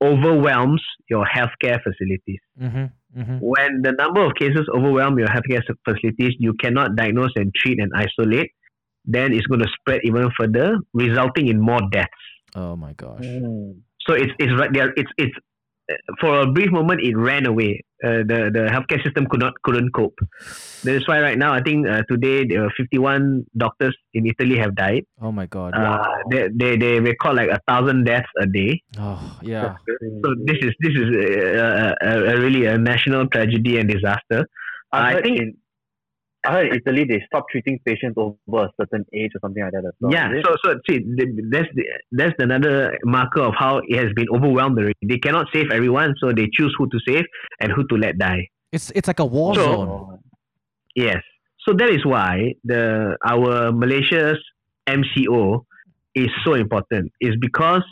overwhelms 0.03 0.81
your 1.09 1.25
healthcare 1.25 1.79
facilities. 1.81 2.39
Mm-hmm. 2.61 2.85
Mm-hmm. 3.19 3.37
When 3.39 3.81
the 3.81 3.93
number 3.93 4.25
of 4.25 4.33
cases 4.35 4.67
overwhelm 4.73 5.17
your 5.17 5.27
healthcare 5.27 5.61
facilities, 5.87 6.35
you 6.37 6.53
cannot 6.53 6.95
diagnose 6.95 7.31
and 7.35 7.53
treat 7.55 7.79
and 7.79 7.91
isolate. 7.95 8.51
Then 9.05 9.33
it's 9.33 9.45
going 9.45 9.61
to 9.61 9.69
spread 9.79 10.01
even 10.03 10.29
further, 10.37 10.77
resulting 10.93 11.47
in 11.47 11.61
more 11.61 11.79
deaths. 11.91 12.09
Oh 12.55 12.75
my 12.75 12.93
gosh. 12.93 13.21
Mm. 13.21 13.79
So 14.07 14.13
it's 14.13 14.33
it's 14.39 14.53
right 14.59 14.71
there. 14.73 14.93
It's 14.97 15.11
it's 15.17 15.35
for 16.19 16.41
a 16.41 16.47
brief 16.51 16.71
moment 16.71 17.01
it 17.01 17.15
ran 17.15 17.45
away. 17.45 17.83
Uh, 18.03 18.21
the 18.29 18.51
the 18.53 18.63
healthcare 18.73 19.01
system 19.03 19.25
could 19.29 19.39
not 19.39 19.53
couldn't 19.63 19.91
cope. 19.93 20.17
That's 20.83 21.07
why 21.07 21.21
right 21.21 21.37
now 21.37 21.53
I 21.53 21.61
think 21.61 21.87
uh, 21.87 22.03
today 22.09 22.45
there 22.45 22.65
are 22.65 22.71
51 22.77 23.45
doctors 23.57 23.95
in 24.13 24.27
Italy 24.27 24.57
have 24.57 24.75
died. 24.75 25.03
Oh 25.21 25.31
my 25.31 25.45
god. 25.47 25.73
Uh, 25.75 26.03
they, 26.29 26.49
they 26.53 26.77
they 26.77 26.99
record 26.99 27.35
like 27.37 27.49
a 27.49 27.59
thousand 27.67 28.03
deaths 28.05 28.29
a 28.41 28.45
day. 28.45 28.81
Oh 28.99 29.39
yeah. 29.41 29.75
So 30.23 30.35
this 30.45 30.57
is 30.61 30.71
this 30.81 30.93
is 30.93 31.07
uh, 31.15 31.93
a, 32.01 32.07
a, 32.09 32.35
a 32.35 32.39
really 32.41 32.65
a 32.65 32.77
national 32.77 33.27
tragedy 33.29 33.77
and 33.79 33.89
disaster. 33.89 34.45
I 34.91 35.15
I 35.17 35.21
think- 35.21 35.39
in 35.39 35.53
I 36.45 36.51
heard 36.53 36.75
Italy 36.75 37.03
they 37.05 37.21
stopped 37.27 37.51
treating 37.51 37.79
patients 37.85 38.15
over 38.17 38.65
a 38.65 38.69
certain 38.79 39.05
age 39.13 39.31
or 39.35 39.39
something 39.41 39.63
like 39.63 39.71
that. 39.73 39.91
Well, 39.99 40.11
yeah. 40.11 40.29
So 40.43 40.55
so 40.63 40.75
see 40.89 40.99
that's 41.51 41.67
the, 41.75 41.83
that's 42.11 42.33
another 42.39 42.97
marker 43.03 43.41
of 43.41 43.53
how 43.57 43.81
it 43.87 43.95
has 43.97 44.11
been 44.15 44.27
overwhelmed 44.33 44.77
already. 44.77 44.93
They 45.05 45.17
cannot 45.17 45.47
save 45.53 45.71
everyone, 45.71 46.15
so 46.19 46.31
they 46.33 46.47
choose 46.53 46.73
who 46.77 46.87
to 46.89 46.99
save 47.07 47.25
and 47.59 47.71
who 47.71 47.85
to 47.87 47.95
let 47.95 48.17
die. 48.17 48.47
It's 48.71 48.91
it's 48.95 49.07
like 49.07 49.19
a 49.19 49.25
war 49.25 49.55
So- 49.55 49.61
zone. 49.63 50.19
Yes. 50.95 51.21
So 51.67 51.73
that 51.73 51.89
is 51.89 52.05
why 52.05 52.53
the 52.63 53.17
our 53.25 53.71
Malaysia's 53.71 54.37
MCO 54.87 55.65
is 56.13 56.29
so 56.45 56.53
important. 56.53 57.11
Is 57.19 57.35
because 57.39 57.83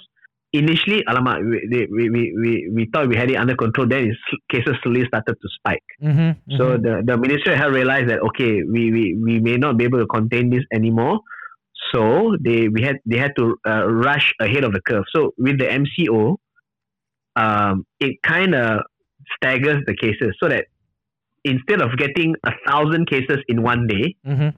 initially, 0.54 1.04
alamak, 1.10 1.42
we, 1.44 1.88
we, 1.92 2.10
we, 2.10 2.70
we, 2.72 2.90
thought 2.94 3.08
we 3.08 3.16
had 3.16 3.30
it 3.30 3.36
under 3.36 3.56
control. 3.56 3.88
Then 3.88 4.16
cases 4.50 4.76
slowly 4.84 5.06
started 5.08 5.36
to 5.42 5.50
spike. 5.58 5.84
Mm-hmm. 6.02 6.58
So 6.58 6.78
the, 6.78 7.02
the 7.04 7.18
Ministry 7.18 7.54
of 7.54 7.60
Health 7.60 7.74
realized 7.74 8.10
that 8.10 8.20
okay, 8.30 8.62
we, 8.64 8.92
we, 8.92 9.18
we 9.22 9.40
may 9.40 9.58
not 9.58 9.78
be 9.78 9.84
able 9.86 10.00
to 10.00 10.06
contain 10.06 10.50
this 10.50 10.64
anymore. 10.74 11.20
So 11.94 12.36
they 12.40 12.70
we 12.70 12.82
had 12.82 12.98
they 13.06 13.18
had 13.18 13.34
to 13.38 13.56
uh, 13.68 13.86
rush 13.88 14.32
ahead 14.40 14.64
of 14.64 14.74
the 14.74 14.82
curve. 14.82 15.04
So 15.14 15.34
with 15.38 15.60
the 15.60 15.66
MCO, 15.66 16.38
um, 17.36 17.86
it 18.00 18.22
kind 18.24 18.56
of 18.56 18.82
staggers 19.36 19.84
the 19.86 19.96
cases 19.96 20.36
so 20.42 20.50
that 20.50 20.66
instead 21.44 21.82
of 21.82 21.98
getting 21.98 22.36
a 22.46 22.52
thousand 22.68 23.08
cases 23.08 23.38
in 23.48 23.62
one 23.62 23.88
day, 23.88 24.16
mm-hmm. 24.26 24.50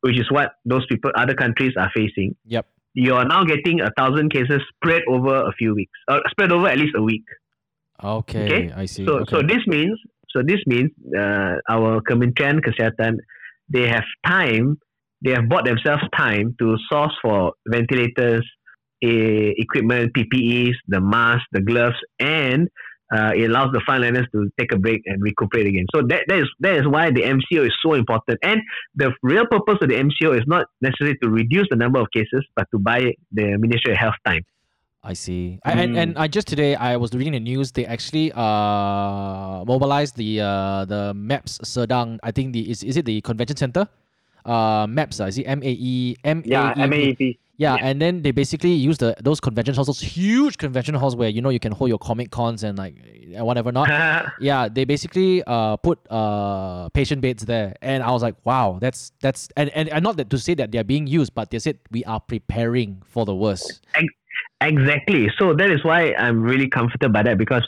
which 0.00 0.18
is 0.18 0.30
what 0.30 0.52
those 0.64 0.86
people 0.86 1.10
other 1.16 1.34
countries 1.34 1.74
are 1.76 1.90
facing, 1.94 2.34
Yep. 2.46 2.66
You 2.98 3.14
are 3.14 3.24
now 3.24 3.44
getting 3.44 3.80
a 3.80 3.90
thousand 3.96 4.32
cases 4.32 4.60
spread 4.74 5.02
over 5.08 5.34
a 5.50 5.52
few 5.52 5.74
weeks, 5.74 5.92
uh, 6.08 6.18
spread 6.30 6.50
over 6.50 6.66
at 6.68 6.78
least 6.78 6.94
a 6.96 7.02
week. 7.02 7.22
Okay, 8.02 8.44
Okay. 8.44 8.72
I 8.74 8.86
see. 8.86 9.06
So, 9.06 9.18
okay. 9.18 9.30
so 9.30 9.42
this 9.42 9.62
means, 9.66 9.96
so 10.30 10.42
this 10.44 10.60
means, 10.66 10.90
uh, 11.16 11.54
our 11.68 12.00
Kementerian 12.02 12.58
Kesehatan, 12.60 13.14
they 13.68 13.86
have 13.88 14.04
time, 14.26 14.78
they 15.24 15.30
have 15.30 15.48
bought 15.48 15.64
themselves 15.64 16.02
time 16.16 16.56
to 16.58 16.76
source 16.90 17.14
for 17.22 17.52
ventilators, 17.68 18.44
eh, 19.02 19.50
equipment, 19.64 20.12
PPEs, 20.16 20.74
the 20.88 21.00
masks, 21.00 21.46
the 21.52 21.60
gloves, 21.60 22.00
and 22.18 22.68
uh, 23.12 23.32
it 23.34 23.50
allows 23.50 23.72
the 23.72 23.80
frontliners 23.88 24.30
to 24.32 24.50
take 24.58 24.72
a 24.72 24.76
break 24.76 25.02
and 25.06 25.22
recuperate 25.22 25.66
again. 25.66 25.86
So 25.94 26.02
that, 26.08 26.22
that 26.28 26.38
is 26.38 26.48
that 26.60 26.74
is 26.74 26.86
why 26.86 27.10
the 27.10 27.22
MCO 27.22 27.66
is 27.66 27.74
so 27.82 27.94
important. 27.94 28.38
And 28.42 28.60
the 28.94 29.12
real 29.22 29.46
purpose 29.46 29.78
of 29.80 29.88
the 29.88 29.94
MCO 29.96 30.36
is 30.36 30.44
not 30.46 30.66
necessarily 30.80 31.16
to 31.22 31.28
reduce 31.28 31.66
the 31.70 31.76
number 31.76 31.98
of 32.00 32.08
cases, 32.12 32.44
but 32.54 32.68
to 32.72 32.78
buy 32.78 33.14
the 33.32 33.56
Ministry 33.56 33.92
of 33.92 33.98
Health 33.98 34.16
time. 34.26 34.44
I 35.02 35.14
see. 35.14 35.58
I, 35.64 35.72
and 35.72 35.96
and 35.96 36.18
I 36.18 36.28
just 36.28 36.48
today 36.48 36.74
I 36.74 36.96
was 36.96 37.14
reading 37.14 37.32
the 37.32 37.40
news. 37.40 37.72
They 37.72 37.86
actually 37.86 38.32
uh 38.32 39.64
mobilized 39.64 40.16
the 40.16 40.40
uh 40.42 40.84
the 40.84 41.14
MAEPS 41.14 41.64
Serdang. 41.64 42.18
I 42.22 42.30
think 42.30 42.52
the 42.52 42.68
is 42.68 42.82
is 42.82 42.96
it 42.96 43.06
the 43.06 43.20
convention 43.22 43.56
center? 43.56 43.88
Uh, 44.44 44.86
MAPS. 44.86 45.20
Uh, 45.20 45.24
is 45.26 45.38
it 45.38 45.44
M 45.44 45.62
A 45.62 45.70
E 45.70 46.16
M 46.24 46.40
A 46.40 46.48
E? 46.48 46.50
Yeah, 46.50 46.74
MAEP. 46.74 47.38
Yeah, 47.58 47.76
and 47.80 48.00
then 48.00 48.22
they 48.22 48.30
basically 48.30 48.72
use 48.72 48.98
the 48.98 49.16
those 49.20 49.40
convention 49.40 49.74
halls, 49.74 49.88
those 49.88 50.00
huge 50.00 50.58
convention 50.58 50.94
halls 50.94 51.16
where 51.16 51.28
you 51.28 51.42
know 51.42 51.48
you 51.48 51.58
can 51.58 51.72
hold 51.72 51.88
your 51.88 51.98
comic 51.98 52.30
cons 52.30 52.62
and 52.62 52.78
like 52.78 52.94
whatever 53.30 53.72
not. 53.72 53.88
yeah, 54.40 54.68
they 54.68 54.84
basically 54.84 55.42
uh 55.44 55.76
put 55.76 55.98
uh 56.08 56.88
patient 56.90 57.20
beds 57.20 57.44
there, 57.46 57.74
and 57.82 58.04
I 58.04 58.12
was 58.12 58.22
like, 58.22 58.36
wow, 58.44 58.78
that's 58.80 59.10
that's 59.20 59.48
and 59.56 59.70
and, 59.70 59.88
and 59.88 60.04
not 60.04 60.16
that 60.18 60.30
to 60.30 60.38
say 60.38 60.54
that 60.54 60.70
they 60.70 60.78
are 60.78 60.84
being 60.84 61.08
used, 61.08 61.34
but 61.34 61.50
they 61.50 61.58
said 61.58 61.80
we 61.90 62.04
are 62.04 62.20
preparing 62.20 63.02
for 63.04 63.24
the 63.24 63.34
worst. 63.34 63.84
Exactly. 64.60 65.28
So 65.36 65.52
that 65.54 65.70
is 65.70 65.84
why 65.84 66.14
I'm 66.14 66.40
really 66.40 66.68
comforted 66.68 67.12
by 67.12 67.24
that 67.24 67.38
because 67.38 67.66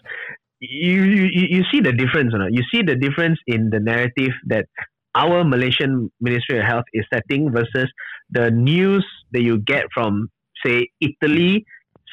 you 0.60 1.02
you, 1.02 1.46
you 1.50 1.64
see 1.72 1.80
the 1.80 1.92
difference, 1.92 2.32
or 2.32 2.48
you 2.48 2.62
see 2.72 2.82
the 2.82 2.94
difference 2.94 3.40
in 3.48 3.70
the 3.70 3.80
narrative 3.80 4.32
that 4.46 4.66
our 5.14 5.44
Malaysian 5.44 6.10
Ministry 6.20 6.58
of 6.58 6.64
Health 6.64 6.84
is 6.92 7.04
setting 7.12 7.50
versus 7.52 7.90
the 8.30 8.50
news 8.50 9.04
that 9.32 9.42
you 9.42 9.58
get 9.58 9.84
from 9.92 10.30
say 10.64 10.88
Italy, 11.00 11.64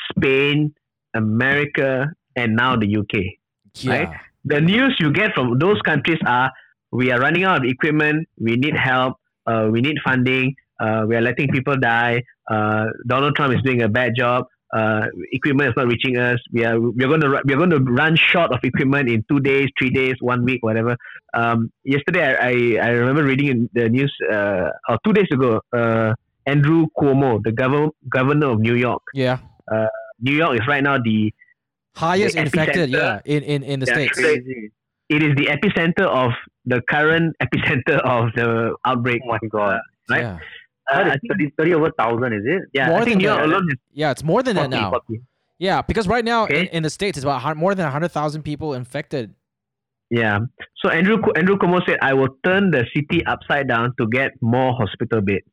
Spain, 0.10 0.74
America, 1.14 2.08
and 2.36 2.56
now 2.56 2.76
the 2.76 2.98
UK. 2.98 3.24
Yeah. 3.76 3.92
Right? 3.92 4.10
The 4.46 4.62
news 4.62 4.96
you 5.00 5.12
get 5.12 5.34
from 5.34 5.60
those 5.60 5.82
countries 5.82 6.20
are 6.26 6.52
we 6.92 7.12
are 7.12 7.20
running 7.20 7.44
out 7.44 7.58
of 7.58 7.70
equipment, 7.70 8.28
we 8.40 8.56
need 8.56 8.76
help, 8.76 9.18
uh, 9.46 9.68
we 9.70 9.82
need 9.82 9.98
funding, 10.04 10.56
uh, 10.80 11.04
we 11.08 11.16
are 11.16 11.22
letting 11.22 11.50
people 11.50 11.76
die, 11.76 12.24
uh, 12.50 12.86
Donald 13.08 13.36
Trump 13.36 13.54
is 13.54 13.62
doing 13.64 13.82
a 13.82 13.90
bad 13.90 14.14
job, 14.16 14.46
uh, 14.74 15.06
equipment 15.32 15.70
is 15.70 15.74
not 15.78 15.88
reaching 15.88 16.18
us. 16.18 16.40
We 16.52 16.66
are 16.66 16.80
we're 16.80 17.08
going 17.08 17.22
to 17.22 17.42
we're 17.46 17.58
going 17.58 17.70
to 17.70 17.80
run 17.80 18.16
short 18.16 18.52
of 18.52 18.60
equipment 18.64 19.10
in 19.10 19.24
two 19.30 19.40
days, 19.40 19.70
three 19.80 19.90
days, 19.90 20.16
one 20.20 20.44
week, 20.44 20.62
whatever. 20.64 20.96
Um, 21.34 21.72
yesterday, 21.84 22.24
I, 22.26 22.34
I, 22.82 22.88
I 22.88 22.90
remember 22.92 23.24
reading 23.24 23.48
in 23.48 23.70
the 23.74 23.90
news, 23.90 24.14
uh, 24.32 24.70
or 24.90 24.98
two 25.06 25.14
days 25.14 25.28
ago, 25.32 25.62
uh, 25.76 26.14
Andrew 26.46 26.88
Cuomo, 26.98 27.42
the 27.44 27.52
governor 27.52 27.90
governor 28.10 28.48
of 28.48 28.60
New 28.60 28.76
York. 28.76 29.02
Yeah. 29.14 29.40
Uh, 29.72 29.88
New 30.20 30.34
York 30.36 30.56
is 30.60 30.68
right 30.68 30.84
now 30.84 30.98
the 30.98 31.34
Highest 31.96 32.36
The 32.36 32.42
infected, 32.42 32.90
yeah, 32.92 33.22
in, 33.26 33.42
in, 33.44 33.64
in 33.64 33.80
the 33.80 33.86
Yeah, 33.88 33.94
States. 33.94 34.16
so- 34.18 34.22
Crazy. 34.24 34.72
it 35.10 35.24
is 35.24 35.36
the 35.36 35.46
epicenter 35.48 36.06
of 36.06 36.32
the 36.66 36.82
current 36.90 37.36
epicenter 37.42 37.98
of 38.06 38.30
the 38.36 38.76
outbreak. 38.86 39.22
Oh 39.26 39.30
my 39.30 39.40
god. 39.50 39.80
right? 40.10 40.22
Yeah. 40.22 40.40
Uh, 40.92 40.98
I 41.00 41.02
is 41.14 41.20
think, 41.22 41.32
30, 41.34 41.52
30 41.58 41.74
over 41.74 41.92
thousand, 41.98 42.34
is 42.34 42.42
it? 42.46 42.62
yeah, 42.74 42.90
More 42.90 43.00
I 43.02 43.04
think 43.06 43.22
than 43.22 43.50
that. 43.50 43.78
Yeah, 43.94 44.12
it's 44.12 44.24
more 44.24 44.42
than 44.44 44.56
that 44.56 44.70
now. 44.70 44.90
40. 44.92 45.22
Yeah, 45.60 45.82
because 45.82 46.08
right 46.08 46.24
now 46.24 46.46
in, 46.46 46.56
Okay. 46.56 46.70
in 46.72 46.84
the 46.84 46.90
States, 46.90 47.18
it's 47.18 47.24
about 47.26 47.58
more 47.58 47.74
than 47.76 47.84
100,000 47.86 48.44
people 48.44 48.74
infected. 48.74 49.34
Yeah. 50.10 50.40
So 50.78 50.90
Andrew 50.90 51.18
Andrew 51.36 51.58
Cuomo 51.58 51.82
said, 51.86 51.98
"I 52.02 52.14
will 52.14 52.30
turn 52.46 52.72
the 52.72 52.86
city 52.96 53.26
upside 53.26 53.68
down 53.68 53.94
to 54.00 54.08
get 54.08 54.32
more 54.42 54.74
hospital 54.74 55.20
beds." 55.22 55.44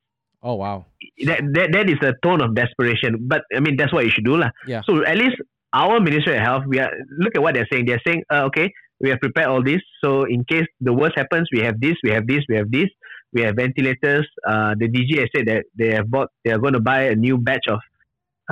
Oh, 0.42 0.54
wow. 0.54 0.86
That, 1.24 1.40
that 1.54 1.72
that 1.72 1.90
is 1.90 1.96
a 2.02 2.12
tone 2.22 2.40
of 2.40 2.54
desperation. 2.54 3.16
But 3.26 3.42
I 3.56 3.58
mean, 3.60 3.76
that's 3.76 3.92
what 3.92 4.04
you 4.04 4.10
should 4.10 4.24
do, 4.24 4.36
lah. 4.36 4.50
Yeah. 4.68 4.82
So 4.86 5.04
at 5.04 5.16
least 5.16 5.36
our 5.72 5.98
Ministry 5.98 6.36
of 6.36 6.42
Health, 6.42 6.64
we 6.68 6.78
are 6.78 6.90
look 7.18 7.34
at 7.34 7.42
what 7.42 7.54
they're 7.54 7.66
saying. 7.72 7.86
They're 7.86 8.00
saying, 8.06 8.22
uh, 8.30 8.42
okay, 8.44 8.70
we 9.00 9.08
have 9.10 9.18
prepared 9.18 9.48
all 9.48 9.62
this. 9.64 9.80
So 10.04 10.22
in 10.24 10.44
case 10.44 10.66
the 10.80 10.92
worst 10.92 11.14
happens, 11.16 11.48
we 11.52 11.60
have 11.62 11.80
this, 11.80 11.96
we 12.04 12.10
have 12.10 12.26
this, 12.28 12.44
we 12.48 12.54
have 12.56 12.70
this. 12.70 12.86
We 13.34 13.42
have 13.42 13.56
ventilators. 13.56 14.26
Uh, 14.46 14.74
the 14.78 14.88
DG 14.88 15.18
has 15.18 15.28
said 15.36 15.46
that 15.46 15.64
they 15.76 15.92
have 15.92 16.10
bought. 16.10 16.28
They 16.44 16.52
are 16.52 16.58
going 16.58 16.74
to 16.74 16.80
buy 16.80 17.02
a 17.04 17.14
new 17.14 17.36
batch 17.38 17.66
of. 17.68 17.80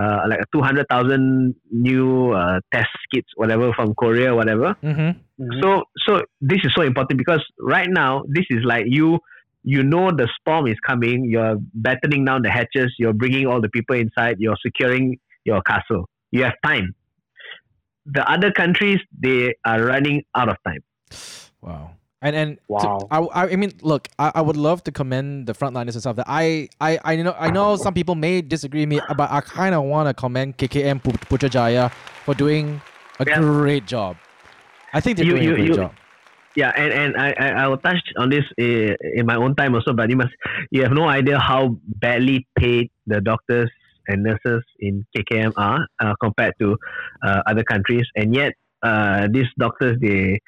Uh, 0.01 0.22
like 0.26 0.41
two 0.51 0.62
hundred 0.62 0.87
thousand 0.89 1.55
new 1.70 2.33
uh, 2.33 2.61
test 2.72 2.89
kits, 3.12 3.28
whatever 3.37 3.74
from 3.74 3.93
Korea, 3.95 4.35
whatever. 4.35 4.74
Mm-hmm. 4.83 5.61
So 5.61 5.83
so 6.07 6.22
this 6.41 6.61
is 6.64 6.72
so 6.74 6.80
important 6.80 7.18
because 7.18 7.45
right 7.61 7.89
now 7.91 8.22
this 8.26 8.47
is 8.49 8.64
like 8.64 8.85
you 8.87 9.18
you 9.64 9.83
know 9.83 10.11
the 10.11 10.28
storm 10.41 10.66
is 10.66 10.76
coming. 10.87 11.26
You're 11.26 11.57
battening 11.74 12.24
down 12.24 12.41
the 12.41 12.51
hatches. 12.51 12.95
You're 12.99 13.12
bringing 13.12 13.47
all 13.47 13.61
the 13.61 13.68
people 13.68 13.95
inside. 13.97 14.37
You're 14.39 14.57
securing 14.64 15.18
your 15.45 15.62
castle. 15.62 16.09
You 16.30 16.45
have 16.45 16.55
time. 16.64 16.95
The 18.07 18.28
other 18.30 18.51
countries 18.51 18.99
they 19.18 19.55
are 19.64 19.85
running 19.85 20.24
out 20.35 20.49
of 20.49 20.57
time. 20.64 20.83
Wow. 21.61 21.93
And 22.22 22.36
and 22.36 22.58
Wow. 22.68 23.00
I, 23.10 23.18
I 23.18 23.42
I 23.52 23.56
mean, 23.56 23.72
look, 23.82 24.08
I, 24.18 24.30
I 24.36 24.40
would 24.40 24.56
love 24.56 24.84
to 24.84 24.92
commend 24.92 25.46
the 25.48 25.54
frontliners 25.54 25.94
and 25.98 26.02
stuff. 26.06 26.16
That 26.16 26.26
I 26.28 26.68
I 26.80 26.98
I 27.04 27.16
know 27.16 27.34
I 27.38 27.50
know 27.50 27.74
some 27.76 27.94
people 27.94 28.14
may 28.14 28.40
disagree 28.42 28.82
with 28.82 28.88
me, 28.90 29.00
but 29.18 29.28
I 29.30 29.40
kind 29.40 29.74
of 29.74 29.82
want 29.84 30.06
to 30.08 30.14
commend 30.14 30.56
KKM 30.56 31.02
Putrajaya 31.02 31.90
for 32.24 32.34
doing 32.34 32.80
a 33.18 33.24
Yeah. 33.26 33.38
great 33.40 33.86
job. 33.86 34.16
I 34.94 35.00
think 35.00 35.16
they're 35.16 35.26
You- 35.26 35.32
doing 35.32 35.42
you- 35.44 35.52
a 35.52 35.56
great 35.56 35.68
you- 35.68 35.74
job. 35.82 35.92
Yeah, 36.54 36.70
and, 36.76 36.92
and 36.92 37.10
I, 37.16 37.28
I 37.44 37.48
I 37.64 37.66
will 37.68 37.78
touch 37.78 38.02
on 38.18 38.28
this 38.28 38.44
uh, 38.60 38.92
in 39.18 39.24
my 39.26 39.36
own 39.36 39.56
time 39.56 39.74
also. 39.74 39.92
But 39.94 40.10
you 40.10 40.16
must 40.16 40.34
you 40.70 40.82
have 40.84 40.92
no 40.92 41.08
idea 41.08 41.38
how 41.40 41.76
badly 42.04 42.46
paid 42.58 42.90
the 43.06 43.20
doctors 43.22 43.70
and 44.08 44.22
nurses 44.22 44.62
in 44.78 45.06
KKM 45.16 45.52
are 45.56 45.80
uh, 46.04 46.12
compared 46.22 46.52
to 46.60 46.76
uh, 47.26 47.40
other 47.46 47.64
countries, 47.64 48.04
and 48.16 48.34
yet 48.36 48.52
uh, 48.83 49.28
these 49.33 49.47
doctors 49.59 49.99
they 50.01 50.39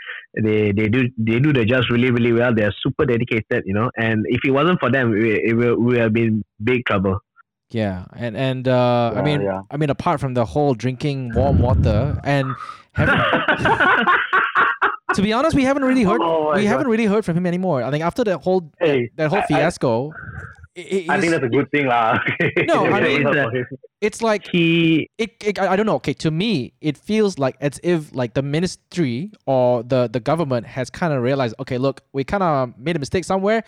they 0.42 0.72
they 0.72 0.88
do 0.88 1.08
they 1.18 1.38
do 1.38 1.52
the 1.52 1.64
jobs 1.64 1.88
really 1.90 2.10
really 2.10 2.32
well. 2.32 2.54
They 2.54 2.64
are 2.64 2.74
super 2.82 3.06
dedicated, 3.06 3.62
you 3.64 3.74
know. 3.74 3.90
And 3.96 4.24
if 4.28 4.40
it 4.44 4.50
wasn't 4.50 4.80
for 4.80 4.90
them, 4.90 5.10
we 5.10 5.32
it 5.50 5.56
will 5.56 5.76
we 5.80 5.98
have 5.98 6.12
been 6.12 6.42
big 6.62 6.84
trouble. 6.86 7.18
Yeah, 7.70 8.04
and 8.14 8.36
and 8.36 8.68
uh, 8.68 9.12
I 9.16 9.22
mean, 9.22 9.40
yeah. 9.42 9.62
I 9.70 9.76
mean, 9.76 9.90
apart 9.90 10.20
from 10.20 10.34
the 10.34 10.44
whole 10.44 10.74
drinking 10.74 11.32
warm 11.34 11.58
water 11.60 12.20
and 12.22 12.54
having, 12.92 13.14
to 15.14 15.22
be 15.22 15.32
honest, 15.32 15.56
we 15.56 15.64
haven't 15.64 15.84
really 15.84 16.02
heard 16.02 16.20
Oh 16.22 16.52
we 16.54 16.62
God. 16.62 16.68
haven't 16.68 16.88
really 16.88 17.06
heard 17.06 17.24
from 17.24 17.36
him 17.36 17.46
anymore. 17.46 17.82
I 17.82 17.90
think 17.90 18.04
after 18.04 18.22
that 18.24 18.38
whole 18.38 18.70
Hey, 18.78 19.10
that 19.16 19.28
whole 19.30 19.38
I- 19.38 19.42
I- 19.42 19.46
fiasco, 19.46 20.12
it, 20.74 20.80
it- 20.80 21.10
I 21.10 21.20
think 21.20 21.30
that's 21.32 21.44
a 21.44 21.48
good 21.48 21.70
thing, 21.70 21.86
lah. 21.86 22.18
No, 22.66 22.86
I 22.86 23.00
mean, 23.00 23.26
it's 24.00 24.20
like 24.22 24.46
he 24.46 25.08
it, 25.18 25.30
it. 25.42 25.58
I 25.58 25.72
I 25.72 25.76
don't 25.76 25.86
know. 25.86 25.96
Okay, 25.96 26.14
to 26.14 26.30
me, 26.30 26.72
it 26.80 26.96
feels 26.98 27.38
like 27.38 27.56
as 27.60 27.80
if 27.82 28.14
like 28.14 28.34
the 28.34 28.42
ministry 28.42 29.30
or 29.46 29.82
the 29.82 30.08
the 30.08 30.20
government 30.20 30.66
has 30.66 30.90
kind 30.90 31.12
of 31.12 31.22
realized, 31.22 31.54
okay, 31.60 31.78
look, 31.78 32.02
we 32.12 32.24
kind 32.24 32.42
of 32.42 32.76
made 32.78 32.96
a 32.96 32.98
mistake 32.98 33.24
somewhere. 33.24 33.62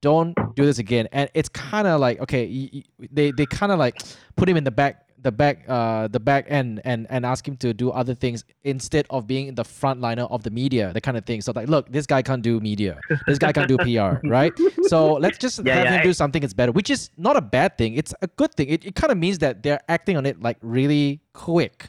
Don't 0.00 0.34
do 0.56 0.64
this 0.66 0.78
again. 0.78 1.06
And 1.12 1.30
it's 1.34 1.48
kind 1.48 1.86
of 1.86 2.00
like 2.00 2.20
okay, 2.20 2.46
y- 2.46 2.70
y- 2.72 3.08
they 3.12 3.30
they 3.32 3.46
kind 3.46 3.70
of 3.72 3.78
like 3.78 4.00
put 4.36 4.48
him 4.48 4.56
in 4.56 4.64
the 4.64 4.70
back 4.72 5.06
the 5.22 5.30
back 5.32 5.64
uh 5.68 6.08
the 6.08 6.18
back 6.18 6.46
end 6.48 6.80
and 6.84 7.06
and 7.08 7.24
ask 7.24 7.46
him 7.46 7.56
to 7.56 7.72
do 7.72 7.90
other 7.90 8.14
things 8.14 8.44
instead 8.64 9.06
of 9.08 9.26
being 9.26 9.54
the 9.54 9.62
frontliner 9.62 10.30
of 10.30 10.42
the 10.42 10.50
media, 10.50 10.92
that 10.92 11.02
kind 11.02 11.16
of 11.16 11.24
thing. 11.24 11.40
So 11.40 11.52
like, 11.54 11.68
look, 11.68 11.90
this 11.92 12.06
guy 12.06 12.22
can't 12.22 12.42
do 12.42 12.58
media. 12.60 12.98
This 13.26 13.38
guy 13.38 13.52
can't 13.52 13.68
do 13.68 13.78
PR, 13.78 14.18
right? 14.38 14.52
So 14.88 15.14
let's 15.14 15.38
just 15.38 15.64
Yeah, 15.64 15.76
have 15.76 15.84
yeah, 15.84 15.92
him 15.94 16.00
I- 16.00 16.02
do 16.02 16.12
something 16.12 16.40
that's 16.42 16.54
better, 16.54 16.72
which 16.72 16.90
is 16.90 17.10
not 17.16 17.36
a 17.36 17.40
bad 17.40 17.78
thing. 17.78 17.94
It's 17.94 18.12
a 18.20 18.26
good 18.26 18.52
thing. 18.54 18.68
It, 18.68 18.84
it 18.84 18.94
kind 18.94 19.12
of 19.12 19.18
means 19.18 19.38
that 19.38 19.62
they're 19.62 19.80
acting 19.88 20.16
on 20.16 20.26
it 20.26 20.42
like 20.42 20.58
really 20.60 21.20
quick. 21.34 21.88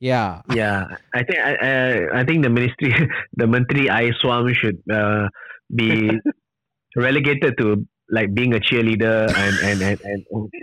Yeah. 0.00 0.42
Yeah, 0.52 0.84
I 1.14 1.22
think 1.22 1.38
I, 1.38 1.52
I, 1.54 2.20
I 2.20 2.24
think 2.24 2.42
the 2.42 2.50
ministry, 2.50 2.92
the 3.36 3.46
Menteri 3.46 3.88
Air 3.88 4.12
Suam 4.20 4.52
should 4.52 4.82
uh, 4.92 5.28
be 5.74 6.10
relegated 6.96 7.56
to 7.58 7.86
like 8.10 8.34
being 8.34 8.52
a 8.54 8.58
cheerleader 8.60 9.32
and 9.34 9.54
and 9.64 9.80
and, 9.82 10.00
and 10.04 10.20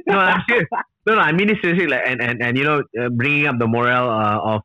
no, 0.07 0.17
I'm 0.19 0.41
serious. 0.47 0.67
No, 1.05 1.15
no, 1.15 1.21
I 1.21 1.31
mean 1.31 1.49
it's 1.49 1.61
seriously. 1.61 1.87
Like 1.87 2.01
and 2.05 2.21
and 2.21 2.41
and 2.43 2.57
you 2.57 2.63
know, 2.63 2.83
uh, 3.01 3.09
bringing 3.09 3.47
up 3.47 3.57
the 3.59 3.67
morale 3.67 4.09
uh, 4.09 4.55
of 4.55 4.61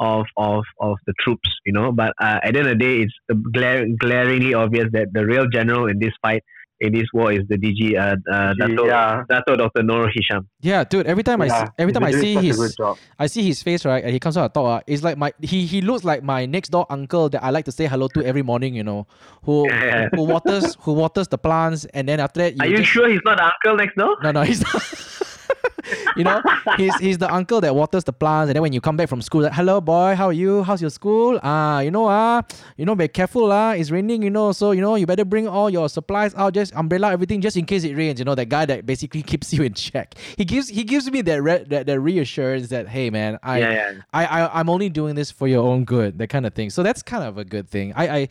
of 0.00 0.26
of 0.36 0.64
of 0.80 0.96
the 1.06 1.14
troops. 1.20 1.48
You 1.66 1.72
know, 1.72 1.92
but 1.92 2.12
uh, 2.20 2.40
at 2.42 2.52
the 2.54 2.60
end 2.60 2.68
of 2.68 2.78
the 2.78 2.84
day, 2.84 3.00
it's 3.02 3.14
glare, 3.52 3.86
glaringly 3.98 4.54
obvious 4.54 4.86
that 4.92 5.08
the 5.12 5.24
real 5.24 5.46
general 5.52 5.86
in 5.88 5.98
this 5.98 6.12
fight. 6.22 6.42
In 6.80 6.92
this 6.92 7.06
war 7.14 7.30
is 7.32 7.42
the 7.48 7.56
DG, 7.56 7.96
uh, 7.96 8.16
uh, 8.30 8.52
Dato, 8.58 8.84
yeah. 8.84 9.22
Dato 9.30 9.54
Dr. 9.56 9.84
Noor 9.84 10.10
Hisham. 10.12 10.48
Yeah, 10.60 10.82
dude. 10.82 11.06
Every 11.06 11.22
time 11.22 11.40
I 11.40 11.46
Yeah, 11.46 11.64
see, 11.66 11.70
every 11.78 11.92
time 11.92 12.02
I 12.02 12.10
see 12.10 12.34
doing 12.34 12.34
such 12.34 12.42
a 12.42 12.46
his 12.48 12.76
good. 12.76 12.96
I 13.16 13.26
see 13.28 13.42
his 13.46 13.62
face 13.62 13.84
right, 13.86 14.02
and 14.02 14.12
he 14.12 14.18
comes 14.18 14.36
out 14.36 14.52
to 14.52 14.58
talk. 14.60 14.80
Uh, 14.80 14.84
it's 14.88 15.04
like 15.04 15.16
my 15.16 15.32
he 15.40 15.66
he 15.66 15.80
looks 15.80 16.02
like 16.02 16.24
my 16.24 16.46
next 16.46 16.70
door 16.70 16.84
uncle 16.90 17.28
that 17.30 17.44
I 17.44 17.50
like 17.50 17.64
to 17.66 17.72
say 17.72 17.86
hello 17.86 18.08
to 18.08 18.24
every 18.26 18.42
morning. 18.42 18.74
You 18.74 18.82
know, 18.82 19.06
who 19.44 19.70
Yeah. 19.70 20.08
who 20.14 20.24
waters 20.24 20.76
who 20.80 20.94
waters 20.94 21.28
the 21.28 21.38
plants, 21.38 21.86
and 21.94 22.08
then 22.08 22.18
after 22.18 22.40
that 22.42 22.60
Are 22.60 22.66
you 22.66 22.78
just- 22.78 22.90
sure 22.90 23.08
he's 23.08 23.22
not 23.24 23.36
the 23.38 23.44
uncle 23.44 23.76
next 23.76 23.94
door? 23.96 24.16
No, 24.24 24.32
no, 24.32 24.42
he's 24.42 24.60
not. 24.60 24.82
you 26.16 26.24
know, 26.24 26.42
he's 26.76 26.94
he's 26.96 27.18
the 27.18 27.32
uncle 27.32 27.60
that 27.60 27.74
waters 27.74 28.04
the 28.04 28.12
plants, 28.12 28.48
and 28.48 28.56
then 28.56 28.62
when 28.62 28.72
you 28.72 28.80
come 28.80 28.96
back 28.96 29.08
from 29.08 29.20
school, 29.22 29.42
like, 29.42 29.52
hello 29.52 29.80
boy, 29.80 30.14
how 30.14 30.26
are 30.26 30.32
you? 30.32 30.62
How's 30.62 30.80
your 30.80 30.90
school? 30.90 31.38
Ah, 31.42 31.80
you 31.80 31.90
know 31.90 32.06
ah, 32.06 32.42
you 32.76 32.84
know, 32.84 32.94
be 32.94 33.08
careful 33.08 33.50
ah. 33.52 33.72
It's 33.72 33.90
raining, 33.90 34.22
you 34.22 34.30
know, 34.30 34.52
so 34.52 34.70
you 34.72 34.80
know 34.80 34.94
you 34.94 35.06
better 35.06 35.24
bring 35.24 35.48
all 35.48 35.68
your 35.70 35.88
supplies 35.88 36.34
out, 36.34 36.54
just 36.54 36.74
umbrella, 36.74 37.12
everything, 37.12 37.40
just 37.40 37.56
in 37.56 37.66
case 37.66 37.84
it 37.84 37.96
rains. 37.96 38.18
You 38.18 38.24
know, 38.24 38.34
that 38.34 38.48
guy 38.48 38.66
that 38.66 38.86
basically 38.86 39.22
keeps 39.30 39.52
you 39.52 39.62
in 39.62 39.74
check. 39.74 40.14
He 40.36 40.44
gives 40.44 40.68
he 40.68 40.84
gives 40.84 41.10
me 41.10 41.22
that 41.22 41.42
re- 41.42 41.64
that, 41.68 41.86
that 41.86 42.00
reassurance 42.00 42.68
that 42.68 42.88
hey 42.88 43.10
man, 43.10 43.38
I, 43.42 43.58
Yeah, 43.58 43.72
yeah. 43.72 43.92
I 44.12 44.24
I 44.26 44.60
I'm 44.60 44.68
only 44.68 44.88
doing 44.88 45.14
this 45.14 45.30
for 45.30 45.48
your 45.48 45.64
own 45.66 45.84
good, 45.84 46.18
that 46.18 46.28
kind 46.28 46.46
of 46.46 46.54
thing. 46.54 46.70
So 46.70 46.82
that's 46.82 47.02
kind 47.02 47.24
of 47.24 47.38
a 47.38 47.44
good 47.44 47.68
thing. 47.68 47.92
I 47.94 48.08
I 48.08 48.28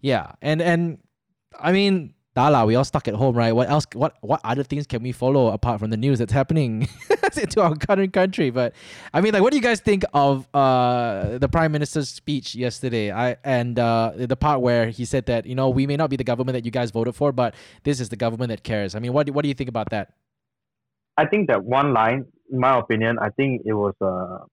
yeah, 0.00 0.32
and 0.42 0.60
and 0.62 0.98
I 1.60 1.72
mean. 1.72 2.12
Dala, 2.36 2.66
we 2.66 2.74
all 2.74 2.84
stuck 2.84 3.08
at 3.08 3.14
home, 3.14 3.34
right? 3.34 3.52
What 3.52 3.70
else? 3.70 3.86
What 3.94 4.14
what 4.20 4.42
other 4.44 4.62
things 4.62 4.86
can 4.86 5.02
we 5.02 5.10
follow 5.10 5.48
apart 5.48 5.80
from 5.80 5.88
the 5.88 5.96
news 5.96 6.18
that's 6.18 6.34
happening 6.34 6.86
to 7.32 7.62
our 7.62 7.74
current 7.74 8.12
country? 8.12 8.50
But 8.50 8.74
I 9.14 9.22
mean, 9.22 9.32
like, 9.32 9.42
what 9.42 9.52
do 9.52 9.56
you 9.56 9.62
guys 9.62 9.80
think 9.80 10.04
of 10.12 10.46
uh, 10.52 11.38
the 11.38 11.48
prime 11.48 11.72
minister's 11.72 12.10
speech 12.10 12.54
yesterday? 12.54 13.10
I 13.10 13.38
and 13.42 13.78
uh, 13.78 14.12
the 14.16 14.36
part 14.36 14.60
where 14.60 14.90
he 14.90 15.06
said 15.06 15.24
that 15.26 15.46
you 15.46 15.54
know 15.54 15.70
we 15.70 15.86
may 15.86 15.96
not 15.96 16.10
be 16.10 16.16
the 16.16 16.24
government 16.24 16.52
that 16.56 16.66
you 16.66 16.70
guys 16.70 16.90
voted 16.90 17.14
for, 17.14 17.32
but 17.32 17.54
this 17.84 18.00
is 18.00 18.10
the 18.10 18.16
government 18.16 18.50
that 18.50 18.62
cares. 18.62 18.94
I 18.94 18.98
mean, 18.98 19.14
what 19.14 19.24
do, 19.24 19.32
what 19.32 19.40
do 19.40 19.48
you 19.48 19.54
think 19.54 19.70
about 19.70 19.88
that? 19.88 20.12
I 21.16 21.24
think 21.24 21.48
that 21.48 21.64
one 21.64 21.94
line, 21.94 22.26
in 22.52 22.60
my 22.60 22.78
opinion, 22.78 23.18
I 23.18 23.30
think 23.30 23.62
it 23.64 23.72
was 23.72 23.94
uh, 24.02 24.44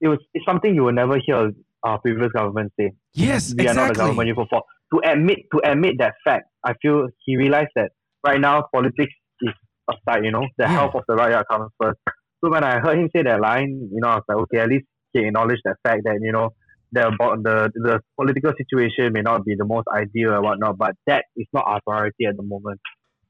it 0.00 0.08
was 0.08 0.18
it's 0.34 0.44
something 0.44 0.74
you 0.74 0.82
will 0.82 0.92
never 0.92 1.16
hear 1.24 1.52
our 1.84 2.00
previous 2.00 2.32
government 2.32 2.72
say. 2.76 2.90
Yes, 3.12 3.54
we 3.56 3.68
are 3.68 3.74
not 3.74 3.94
the 3.94 3.94
government 3.94 4.26
you 4.26 4.34
vote 4.34 4.48
for. 4.50 4.64
To 4.92 5.00
admit 5.04 5.38
to 5.52 5.60
admit 5.70 5.94
that 5.98 6.14
fact, 6.24 6.44
I 6.64 6.74
feel 6.82 7.08
he 7.24 7.36
realized 7.36 7.70
that 7.76 7.92
right 8.26 8.40
now 8.40 8.64
politics 8.72 9.12
is 9.40 9.54
aside. 9.90 10.24
You 10.24 10.30
know, 10.32 10.46
the 10.58 10.64
Yeah. 10.64 10.68
health 10.68 10.94
of 10.94 11.02
the 11.08 11.14
rakyat 11.14 11.44
comes 11.50 11.70
first. 11.80 11.98
So 12.44 12.50
when 12.50 12.64
I 12.64 12.78
heard 12.80 12.98
him 12.98 13.08
say 13.14 13.22
that 13.22 13.40
line, 13.40 13.88
you 13.92 14.00
know, 14.02 14.08
I 14.08 14.14
was 14.16 14.24
like, 14.28 14.38
okay, 14.44 14.58
at 14.58 14.68
least 14.68 14.86
he 15.12 15.20
acknowledged 15.20 15.62
that 15.64 15.76
fact 15.86 16.02
that 16.04 16.18
you 16.20 16.32
know 16.32 16.50
the 16.92 17.04
the 17.42 17.70
the 17.74 18.00
political 18.20 18.52
situation 18.56 19.12
may 19.12 19.22
not 19.22 19.44
be 19.44 19.54
the 19.56 19.64
most 19.64 19.86
ideal 19.94 20.32
or 20.34 20.42
whatnot, 20.42 20.76
but 20.76 20.94
that 21.06 21.24
is 21.36 21.46
not 21.52 21.64
our 21.66 21.80
priority 21.86 22.26
at 22.26 22.36
the 22.36 22.42
moment. 22.42 22.80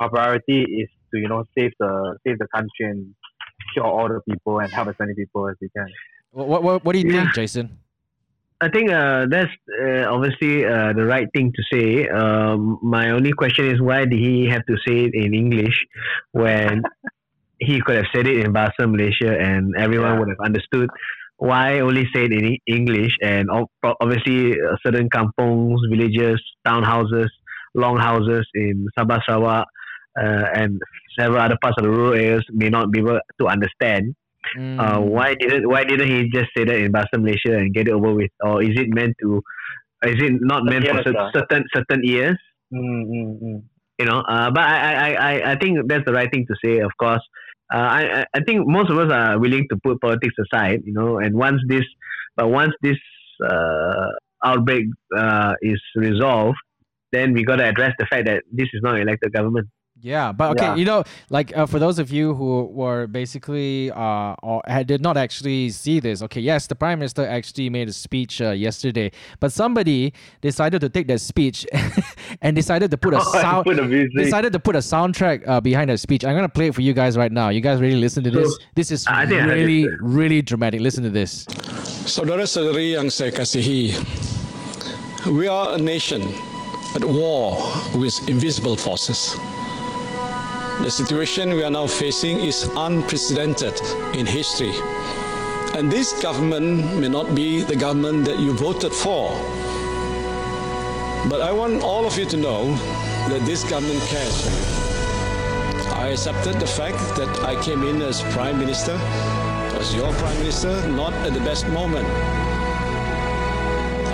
Our 0.01 0.11
priority 0.11 0.63
is 0.63 0.89
to 1.15 1.21
you 1.21 1.29
know 1.29 1.45
save 1.57 1.73
the 1.79 2.19
save 2.27 2.39
the 2.39 2.49
country 2.55 2.87
and 2.91 3.15
cure 3.73 3.87
all 3.87 4.09
the 4.09 4.21
people 4.29 4.59
and 4.59 4.73
help 4.73 4.89
as 4.89 4.97
many 4.99 5.15
people 5.15 5.49
as 5.49 5.55
we 5.61 5.69
can. 5.77 5.87
What 6.33 6.49
what 6.49 6.63
what, 6.65 6.85
what 6.85 6.93
do 6.95 6.99
you 7.01 7.09
Yeah. 7.09 7.23
think, 7.23 7.35
Jason? 7.35 7.79
I 8.63 8.69
think 8.71 8.91
uh, 8.93 9.27
that's 9.29 9.51
uh, 9.85 10.05
obviously 10.15 10.65
uh, 10.65 10.93
the 10.95 11.05
right 11.05 11.27
thing 11.35 11.53
to 11.53 11.63
say. 11.73 12.09
Um, 12.09 12.79
my 12.83 13.11
only 13.11 13.33
question 13.33 13.67
is 13.67 13.83
why 13.83 14.05
did 14.07 14.21
he 14.21 14.47
have 14.49 14.65
to 14.67 14.77
say 14.87 15.07
it 15.07 15.15
in 15.15 15.35
English 15.35 15.85
when 16.33 16.83
he 17.59 17.81
could 17.81 17.97
have 17.97 18.07
said 18.15 18.27
it 18.29 18.39
in 18.45 18.53
Bahasa 18.53 18.87
Malaysia 18.91 19.37
and 19.39 19.75
everyone 19.77 20.13
Yeah. 20.13 20.19
would 20.21 20.29
have 20.29 20.45
understood? 20.45 20.89
Why 21.39 21.81
only 21.81 22.07
say 22.15 22.27
it 22.27 22.33
in 22.33 22.45
E- 22.55 22.63
English? 22.67 23.17
And 23.23 23.51
ob- 23.51 23.71
obviously, 24.01 24.53
uh, 24.61 24.77
certain 24.87 25.09
kampongs, 25.11 25.81
villages, 25.91 26.41
townhouses, 26.67 27.31
longhouses 27.75 28.47
in 28.55 28.87
Sabah 28.97 29.21
Sarawak, 29.27 29.67
uh, 30.23 30.47
and 30.55 30.81
several 31.19 31.43
other 31.43 31.59
parts 31.61 31.77
of 31.79 31.85
the 31.85 31.91
rural 31.91 32.15
areas 32.15 32.45
may 32.51 32.71
not 32.71 32.93
be 32.93 33.01
able 33.01 33.19
to 33.41 33.49
understand 33.49 34.15
uh, 34.79 34.99
Mm. 34.99 35.11
why 35.15 35.35
didn't 35.35 35.69
why 35.69 35.85
didn't 35.85 36.09
he 36.09 36.29
just 36.31 36.51
say 36.57 36.65
that 36.65 36.77
in 36.77 36.93
Bahasa 36.93 37.19
Malaysia 37.19 37.57
and 37.59 37.73
get 37.75 37.89
it 37.89 37.93
over 37.95 38.15
with, 38.15 38.31
or 38.43 38.63
is 38.63 38.75
it 38.77 38.89
meant 38.95 39.15
to? 39.23 39.43
Is 40.05 40.17
it 40.21 40.33
not 40.41 40.65
meant 40.65 40.87
for 40.89 40.97
Yes, 40.97 41.05
cer- 41.05 41.13
sir. 41.13 41.31
certain 41.35 41.65
certain 41.75 42.03
ears? 42.05 42.39
Mm, 42.73 43.05
mm, 43.07 43.43
mm. 43.43 43.63
You 43.99 44.07
know, 44.07 44.21
uh, 44.21 44.51
but 44.51 44.63
I, 44.65 44.77
I, 44.79 44.93
I, 44.95 45.11
I- 45.35 45.53
I 45.53 45.57
think 45.57 45.79
that's 45.89 46.05
the 46.05 46.13
right 46.13 46.31
thing 46.33 46.47
to 46.49 46.57
say. 46.65 46.79
Of 46.81 46.91
course, 46.99 47.23
uh, 47.73 47.77
I, 47.79 48.03
I- 48.21 48.27
I 48.35 48.41
think 48.47 48.67
most 48.67 48.91
of 48.91 48.99
us 48.99 49.13
are 49.13 49.39
willing 49.39 49.67
to 49.71 49.77
put 49.85 50.01
politics 50.01 50.35
aside. 50.45 50.81
You 50.85 50.93
know, 50.95 51.19
and 51.19 51.35
once 51.37 51.61
this, 51.69 51.85
but 52.37 52.49
once 52.49 52.73
this 52.83 52.99
uh, 53.47 54.09
outbreak 54.45 54.87
uh, 55.17 55.55
is 55.63 55.81
resolved, 55.97 56.59
then 57.13 57.33
we 57.33 57.45
got 57.45 57.57
to 57.57 57.65
address 57.69 57.93
the 57.99 58.07
fact 58.07 58.27
that 58.27 58.43
this 58.51 58.69
is 58.73 58.81
not 58.83 58.97
an 58.97 59.03
elected 59.03 59.33
government. 59.33 59.69
Yeah, 60.03 60.33
but 60.35 60.59
okay, 60.59 60.67
Yeah. 60.67 60.75
you 60.75 60.85
know, 60.85 61.05
like 61.31 61.57
uh, 61.57 61.65
for 61.65 61.79
those 61.79 62.01
of 62.03 62.11
you 62.11 62.35
who 62.35 62.65
were 62.75 63.07
basically 63.07 63.87
uh 63.95 64.35
or 64.43 64.59
did 64.83 64.99
not 65.01 65.17
actually 65.17 65.71
see 65.71 66.01
this, 66.03 66.23
okay, 66.27 66.41
yes, 66.43 66.67
the 66.67 66.75
prime 66.75 66.99
minister 66.99 67.23
actually 67.25 67.71
made 67.71 67.87
a 67.89 67.93
speech 67.95 68.43
uh, 68.43 68.51
yesterday, 68.51 69.13
but 69.39 69.53
somebody 69.55 70.11
decided 70.43 70.81
to 70.83 70.89
take 70.91 71.07
that 71.07 71.21
speech 71.23 71.63
and 72.43 72.57
decided 72.59 72.91
to 72.91 72.99
put 72.99 73.15
a 73.15 73.21
sound 73.39 73.63
Put 73.63 73.77
the 73.79 73.87
music. 73.87 74.19
decided 74.19 74.53
to 74.53 74.59
put 74.59 74.75
a 74.75 74.83
soundtrack 74.83 75.47
uh, 75.47 75.61
behind 75.63 75.87
the 75.89 75.97
speech. 75.97 76.25
I'm 76.27 76.35
gonna 76.35 76.49
play 76.51 76.67
it 76.67 76.75
for 76.75 76.83
you 76.83 76.93
guys 76.99 77.17
right 77.17 77.31
now. 77.31 77.51
You 77.55 77.61
guys 77.63 77.79
really 77.81 77.95
listen 78.03 78.25
to 78.27 78.33
So, 78.35 78.41
this. 78.43 78.51
This 78.75 78.89
is 78.91 79.07
I 79.07 79.23
think 79.25 79.39
I 79.41 79.55
really, 79.55 79.87
really 80.03 80.43
dramatic. 80.43 80.81
Listen 80.83 81.05
to 81.07 81.11
this. 81.15 81.47
Saudara-saudari 82.11 82.99
yang 82.99 83.07
saya 83.07 83.31
kasihi, 83.31 83.95
we 85.31 85.47
are 85.47 85.75
a 85.75 85.79
nation 85.79 86.27
at 86.99 87.07
war 87.07 87.55
with 87.95 88.19
invisible 88.27 88.75
forces. 88.75 89.39
The 90.83 90.91
situation 90.91 91.55
we 91.55 91.63
are 91.63 91.71
now 91.71 91.87
facing 91.87 92.41
is 92.41 92.69
unprecedented 92.77 93.81
in 94.15 94.27
history. 94.27 94.75
And 95.79 95.89
this 95.89 96.21
government 96.21 96.99
may 96.99 97.09
not 97.09 97.37
be 97.37 97.63
the 97.63 97.77
government 97.77 98.25
that 98.25 98.41
you 98.41 98.53
voted 98.53 98.93
for. 98.93 99.31
But 101.31 101.41
I 101.41 101.53
want 101.53 101.85
all 101.85 102.05
of 102.05 102.19
you 102.19 102.27
to 102.27 102.37
know 102.37 102.75
that 103.29 103.43
this 103.47 103.63
government 103.63 104.01
cares 104.09 104.43
for 104.43 104.51
you. 104.51 105.93
I 105.95 106.09
accepted 106.09 106.59
the 106.59 106.67
fact 106.67 106.99
that 107.17 107.31
I 107.45 107.55
came 107.63 107.85
in 107.85 108.03
as 108.03 108.21
Prime 108.35 108.59
Minister, 108.59 108.99
as 109.79 109.95
your 109.95 110.13
Prime 110.15 110.39
Minister, 110.39 110.89
not 110.89 111.13
at 111.25 111.33
the 111.33 111.41
best 111.41 111.69
moment. 111.69 112.09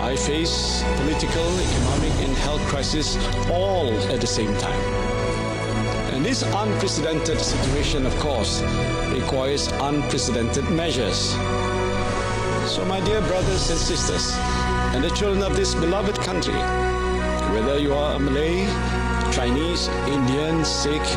I 0.04 0.16
face 0.16 0.82
political, 0.96 1.48
economic, 1.60 2.12
and 2.28 2.36
health 2.36 2.60
crisis 2.68 3.16
all 3.48 3.88
at 4.12 4.20
the 4.20 4.26
same 4.26 4.54
time. 4.58 4.97
This 6.28 6.42
unprecedented 6.42 7.40
situation, 7.40 8.04
of 8.04 8.14
course, 8.16 8.60
requires 9.16 9.68
unprecedented 9.80 10.68
measures. 10.68 11.30
So, 12.68 12.84
my 12.86 13.00
dear 13.00 13.22
brothers 13.22 13.70
and 13.70 13.78
sisters, 13.78 14.34
and 14.92 15.02
the 15.02 15.08
children 15.08 15.42
of 15.42 15.56
this 15.56 15.74
beloved 15.74 16.16
country, 16.20 16.60
whether 17.54 17.78
you 17.78 17.94
are 17.94 18.16
a 18.16 18.18
Malay, 18.18 18.66
Chinese, 19.32 19.88
Indian, 20.06 20.66
Sikh, 20.66 21.08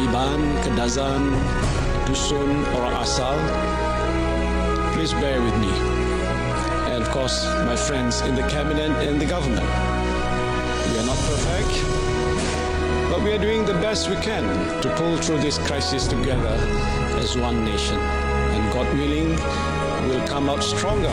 Iban, 0.00 0.40
Kadazan, 0.62 1.36
Dusun, 2.06 2.64
or 2.74 2.90
Asal, 3.02 3.36
please 4.94 5.12
bear 5.12 5.42
with 5.42 5.56
me 5.58 5.72
and 6.94 7.02
of 7.02 7.10
course 7.10 7.44
my 7.68 7.76
friends 7.76 8.22
in 8.22 8.34
the 8.34 8.48
cabinet 8.48 8.92
and 9.06 9.20
the 9.20 9.26
government. 9.26 9.68
We 10.88 10.98
are 11.00 11.04
not 11.04 11.18
perfect, 11.28 12.13
we 13.24 13.32
are 13.32 13.38
doing 13.38 13.64
the 13.64 13.72
best 13.74 14.10
we 14.10 14.16
can 14.16 14.44
to 14.82 14.94
pull 14.96 15.16
through 15.16 15.38
this 15.38 15.56
crisis 15.66 16.06
together 16.06 16.58
as 17.16 17.38
one 17.38 17.64
nation. 17.64 17.98
And 17.98 18.70
God 18.70 18.86
willing, 18.98 19.30
we'll 20.06 20.28
come 20.28 20.50
out 20.50 20.62
stronger 20.62 21.08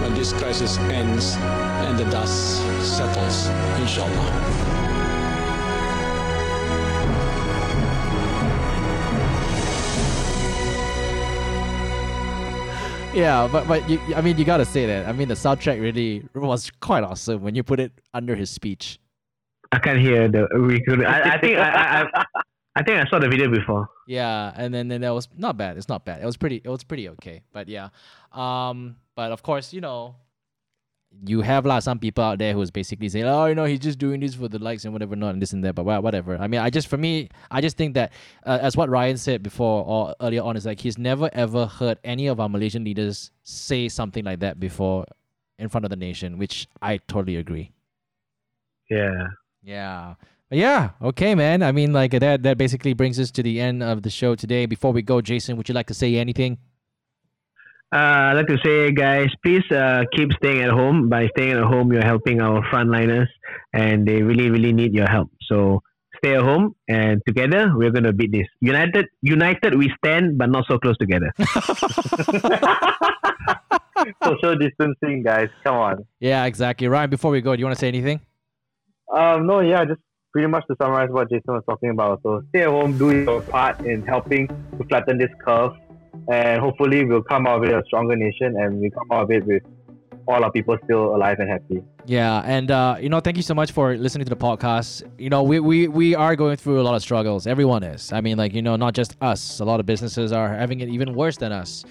when 0.00 0.14
this 0.14 0.32
crisis 0.32 0.78
ends 0.78 1.34
and 1.34 1.98
the 1.98 2.04
dust 2.10 2.58
settles, 2.96 3.48
inshallah. 3.80 4.68
Yeah, 13.12 13.48
but 13.50 13.66
but 13.66 13.90
you, 13.90 13.98
I 14.14 14.20
mean, 14.20 14.38
you 14.38 14.44
gotta 14.44 14.64
say 14.64 14.86
that. 14.86 15.08
I 15.08 15.12
mean, 15.12 15.26
the 15.26 15.34
soundtrack 15.34 15.80
really 15.80 16.24
was 16.34 16.70
quite 16.78 17.02
awesome 17.02 17.42
when 17.42 17.56
you 17.56 17.64
put 17.64 17.80
it 17.80 17.90
under 18.14 18.36
his 18.36 18.48
speech. 18.48 19.00
I 19.72 19.78
can't 19.78 20.00
hear 20.00 20.28
the. 20.28 20.48
Could. 20.86 21.04
I, 21.04 21.34
I 21.34 21.40
think 21.40 21.58
I, 21.58 22.02
I, 22.02 22.24
I, 22.76 22.82
think 22.82 22.98
I 22.98 23.08
saw 23.10 23.18
the 23.18 23.28
video 23.28 23.50
before. 23.50 23.88
Yeah, 24.06 24.52
and 24.56 24.72
then 24.72 24.88
then 24.88 25.02
that 25.02 25.10
was 25.10 25.28
not 25.36 25.56
bad. 25.56 25.76
It's 25.76 25.88
not 25.88 26.04
bad. 26.04 26.22
It 26.22 26.26
was 26.26 26.36
pretty. 26.36 26.62
It 26.64 26.68
was 26.68 26.84
pretty 26.84 27.08
okay. 27.10 27.42
But 27.52 27.68
yeah, 27.68 27.88
um, 28.32 28.96
but 29.14 29.30
of 29.32 29.42
course, 29.42 29.74
you 29.74 29.82
know, 29.82 30.16
you 31.26 31.42
have 31.42 31.66
lah 31.66 31.80
some 31.80 31.98
people 31.98 32.24
out 32.24 32.38
there 32.38 32.54
who's 32.54 32.70
basically 32.70 33.10
saying, 33.10 33.26
oh, 33.26 33.46
you 33.46 33.54
know, 33.54 33.66
he's 33.66 33.80
just 33.80 33.98
doing 33.98 34.20
this 34.20 34.34
for 34.34 34.48
the 34.48 34.58
likes 34.58 34.84
and 34.84 34.92
whatever, 34.94 35.16
not 35.16 35.34
and 35.34 35.42
this 35.42 35.52
and 35.52 35.62
that. 35.64 35.74
But 35.74 35.84
whatever. 35.84 36.38
I 36.38 36.46
mean, 36.46 36.60
I 36.60 36.70
just 36.70 36.88
for 36.88 36.96
me, 36.96 37.28
I 37.50 37.60
just 37.60 37.76
think 37.76 37.94
that 37.94 38.12
uh, 38.46 38.58
as 38.62 38.76
what 38.76 38.88
Ryan 38.88 39.18
said 39.18 39.42
before 39.42 39.84
or 39.84 40.14
earlier 40.20 40.42
on 40.42 40.56
is 40.56 40.64
like 40.64 40.80
he's 40.80 40.96
never 40.96 41.28
ever 41.34 41.66
heard 41.66 41.98
any 42.04 42.26
of 42.26 42.40
our 42.40 42.48
Malaysian 42.48 42.84
leaders 42.84 43.32
say 43.42 43.88
something 43.88 44.24
like 44.24 44.40
that 44.40 44.58
before 44.58 45.04
in 45.58 45.68
front 45.68 45.84
of 45.84 45.90
the 45.90 45.96
nation, 45.96 46.38
which 46.38 46.68
I 46.80 46.98
totally 46.98 47.36
agree. 47.36 47.72
Yeah. 48.88 49.26
Yeah. 49.62 50.14
Yeah, 50.50 50.90
okay, 51.02 51.34
man. 51.34 51.62
I 51.62 51.72
mean, 51.72 51.92
like 51.92 52.12
that. 52.12 52.42
That 52.42 52.56
basically 52.56 52.94
brings 52.94 53.20
us 53.20 53.30
to 53.32 53.42
the 53.42 53.60
end 53.60 53.82
of 53.82 54.02
the 54.02 54.08
show 54.08 54.34
today. 54.34 54.64
Before 54.64 54.92
we 54.92 55.02
go, 55.02 55.20
Jason, 55.20 55.58
would 55.58 55.68
you 55.68 55.74
like 55.74 55.88
to 55.88 55.94
say 55.94 56.16
anything? 56.16 56.56
Uh, 57.94 58.32
I'd 58.32 58.34
like 58.34 58.46
to 58.46 58.58
say, 58.64 58.90
guys, 58.92 59.28
please 59.42 59.64
uh, 59.70 60.04
keep 60.14 60.32
staying 60.34 60.62
at 60.62 60.70
home. 60.70 61.10
By 61.10 61.28
staying 61.36 61.52
at 61.52 61.64
home, 61.64 61.92
you're 61.92 62.04
helping 62.04 62.40
our 62.40 62.62
frontliners, 62.70 63.28
and 63.74 64.08
they 64.08 64.22
really, 64.22 64.48
really 64.48 64.72
need 64.72 64.94
your 64.94 65.08
help. 65.08 65.30
So 65.42 65.82
stay 66.16 66.34
at 66.34 66.42
home, 66.42 66.74
and 66.88 67.20
together 67.26 67.70
we're 67.74 67.90
going 67.90 68.04
to 68.04 68.14
beat 68.14 68.32
this. 68.32 68.46
United, 68.60 69.06
united 69.20 69.76
we 69.76 69.92
stand, 70.02 70.38
but 70.38 70.48
not 70.50 70.64
so 70.66 70.78
close 70.78 70.96
together. 70.98 71.30
Social 74.24 74.56
distancing, 74.56 75.22
guys. 75.22 75.48
Come 75.64 75.76
on. 75.76 76.06
Yeah, 76.20 76.44
exactly. 76.44 76.88
Ryan, 76.88 77.10
before 77.10 77.30
we 77.30 77.40
go, 77.40 77.54
do 77.54 77.60
you 77.60 77.66
want 77.66 77.76
to 77.76 77.80
say 77.80 77.88
anything? 77.88 78.20
Um, 79.14 79.46
no, 79.46 79.60
yeah, 79.60 79.84
just 79.84 80.00
pretty 80.32 80.48
much 80.48 80.64
to 80.68 80.76
summarize 80.80 81.10
what 81.10 81.30
Jason 81.30 81.54
was 81.54 81.62
talking 81.68 81.90
about. 81.90 82.20
So 82.22 82.42
stay 82.50 82.62
at 82.62 82.68
home, 82.68 82.98
do 82.98 83.10
your 83.10 83.40
part 83.42 83.80
in 83.80 84.04
helping 84.06 84.46
to 84.48 84.84
flatten 84.88 85.18
this 85.18 85.30
curve, 85.44 85.72
and 86.30 86.60
hopefully 86.60 87.04
we'll 87.04 87.22
come 87.22 87.46
out 87.46 87.62
of 87.62 87.68
it 87.68 87.74
a 87.74 87.82
stronger 87.86 88.16
nation, 88.16 88.54
and 88.58 88.80
we 88.80 88.90
come 88.90 89.10
out 89.10 89.24
of 89.24 89.30
it 89.30 89.46
with 89.46 89.62
all 90.26 90.44
our 90.44 90.52
people 90.52 90.76
still 90.84 91.16
alive 91.16 91.38
and 91.38 91.48
happy. 91.48 91.82
Yeah, 92.04 92.42
and 92.44 92.70
uh, 92.70 92.96
you 93.00 93.08
know, 93.08 93.20
thank 93.20 93.36
you 93.38 93.42
so 93.42 93.54
much 93.54 93.72
for 93.72 93.96
listening 93.96 94.26
to 94.26 94.30
the 94.30 94.36
podcast. 94.36 95.02
You 95.18 95.30
know, 95.30 95.42
we, 95.42 95.58
we 95.58 95.88
we 95.88 96.14
are 96.14 96.36
going 96.36 96.56
through 96.56 96.80
a 96.80 96.84
lot 96.84 96.94
of 96.94 97.02
struggles. 97.02 97.46
Everyone 97.46 97.82
is. 97.82 98.12
I 98.12 98.20
mean, 98.20 98.36
like 98.36 98.52
you 98.52 98.62
know, 98.62 98.76
not 98.76 98.94
just 98.94 99.16
us. 99.22 99.60
A 99.60 99.64
lot 99.64 99.80
of 99.80 99.86
businesses 99.86 100.32
are 100.32 100.48
having 100.48 100.80
it 100.80 100.88
even 100.90 101.14
worse 101.14 101.38
than 101.38 101.52
us. 101.52 101.84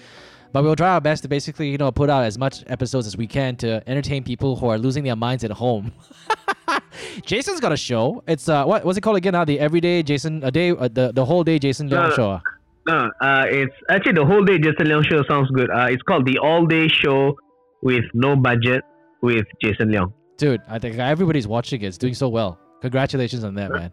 But 0.50 0.62
we'll 0.62 0.76
try 0.76 0.94
our 0.94 1.00
best 1.00 1.22
to 1.24 1.28
basically, 1.28 1.68
you 1.68 1.76
know, 1.76 1.92
put 1.92 2.08
out 2.08 2.24
as 2.24 2.38
much 2.38 2.64
episodes 2.68 3.06
as 3.06 3.16
we 3.16 3.26
can 3.26 3.56
to 3.56 3.82
entertain 3.86 4.24
people 4.24 4.56
who 4.56 4.68
are 4.68 4.78
losing 4.78 5.04
their 5.04 5.16
minds 5.16 5.44
at 5.44 5.50
home. 5.50 5.92
Jason's 7.24 7.60
got 7.60 7.72
a 7.72 7.76
show. 7.76 8.22
It's 8.26 8.48
uh, 8.48 8.64
what 8.64 8.84
what's 8.84 8.98
it 8.98 9.00
called 9.02 9.16
again? 9.16 9.32
Now 9.32 9.44
the 9.44 9.58
everyday 9.60 10.02
Jason, 10.02 10.42
a 10.44 10.50
day, 10.50 10.70
uh, 10.70 10.88
the 10.88 11.12
the 11.12 11.24
whole 11.24 11.44
day 11.44 11.58
Jason 11.58 11.88
Leong 11.88 12.10
No, 12.10 12.14
show. 12.14 12.30
ah? 12.30 12.42
No, 12.86 13.10
uh, 13.20 13.44
it's 13.48 13.74
actually 13.90 14.12
the 14.14 14.24
whole 14.24 14.44
day 14.44 14.58
Jason 14.58 14.86
Leong 14.86 15.04
show 15.06 15.22
sounds 15.28 15.50
good. 15.50 15.70
Uh, 15.70 15.86
it's 15.90 16.02
called 16.02 16.26
the 16.26 16.38
All 16.38 16.66
Day 16.66 16.88
Show 16.88 17.36
with 17.82 18.04
no 18.14 18.34
budget 18.36 18.82
with 19.22 19.44
Jason 19.62 19.88
Leong. 19.90 20.12
Dude, 20.38 20.60
I 20.68 20.78
think 20.78 20.96
everybody's 20.98 21.46
watching 21.48 21.82
it. 21.82 21.86
It's 21.86 21.98
doing 21.98 22.14
so 22.14 22.28
well. 22.28 22.58
Congratulations 22.80 23.44
on 23.44 23.54
that, 23.56 23.70
man. 23.72 23.92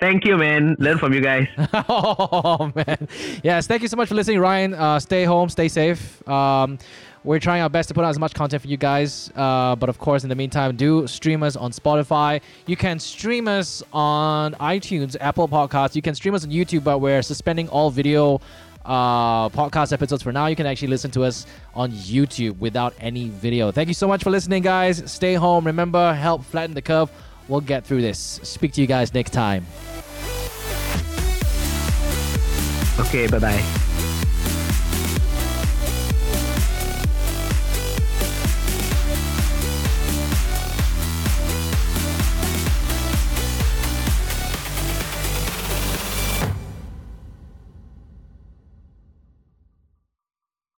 Thank 0.00 0.24
you, 0.24 0.36
man. 0.36 0.74
Learn 0.80 0.98
from 0.98 1.12
you 1.14 1.20
guys. 1.20 1.46
oh 1.88 2.72
man 2.74 3.06
yes 3.44 3.66
thank 3.68 3.82
you 3.82 3.88
so 3.88 3.96
much 3.96 4.08
for 4.08 4.14
listening 4.16 4.40
ryan 4.40 4.74
uh, 4.74 4.98
stay 4.98 5.22
home 5.24 5.48
stay 5.48 5.68
safe 5.68 6.26
um, 6.28 6.76
we're 7.24 7.38
trying 7.38 7.62
our 7.62 7.68
best 7.68 7.88
to 7.88 7.94
put 7.94 8.04
out 8.04 8.10
as 8.10 8.18
much 8.18 8.34
content 8.34 8.62
for 8.62 8.68
you 8.68 8.76
guys 8.76 9.30
uh, 9.36 9.76
but 9.76 9.88
of 9.88 9.98
course 9.98 10.22
in 10.22 10.28
the 10.28 10.34
meantime 10.34 10.76
do 10.76 11.06
stream 11.06 11.42
us 11.42 11.56
on 11.56 11.70
spotify. 11.70 12.40
You 12.66 12.76
can 12.76 12.98
stream 12.98 13.48
us 13.48 13.82
on 13.92 14.54
itunes 14.54 15.16
apple 15.20 15.48
podcasts. 15.48 15.94
You 15.94 16.02
can 16.02 16.14
stream 16.14 16.34
us 16.34 16.44
on 16.44 16.50
youtube 16.50 16.84
but 16.84 16.98
we're 16.98 17.22
suspending 17.22 17.68
all 17.68 17.90
video 17.90 18.40
uh, 18.84 19.48
podcast 19.50 19.92
episodes 19.92 20.22
for 20.22 20.32
now. 20.32 20.46
You 20.46 20.56
can 20.56 20.66
actually 20.66 20.88
listen 20.88 21.10
to 21.12 21.22
us 21.24 21.46
on 21.74 21.92
youtube 21.92 22.58
without 22.58 22.94
any 22.98 23.28
video. 23.28 23.70
Thank 23.70 23.88
you 23.88 23.94
so 23.94 24.08
much 24.08 24.22
for 24.22 24.30
listening 24.30 24.62
guys. 24.62 25.10
Stay 25.10 25.34
home. 25.34 25.64
Remember 25.66 26.12
help 26.14 26.44
flatten 26.44 26.74
the 26.74 26.82
curve. 26.82 27.10
We'll 27.48 27.60
get 27.60 27.84
through 27.84 28.02
this. 28.02 28.18
Speak 28.42 28.72
to 28.74 28.80
you 28.80 28.86
guys 28.86 29.14
next 29.14 29.30
time. 29.30 29.66
Okay, 32.98 33.26
bye 33.26 33.38
bye. 33.38 33.91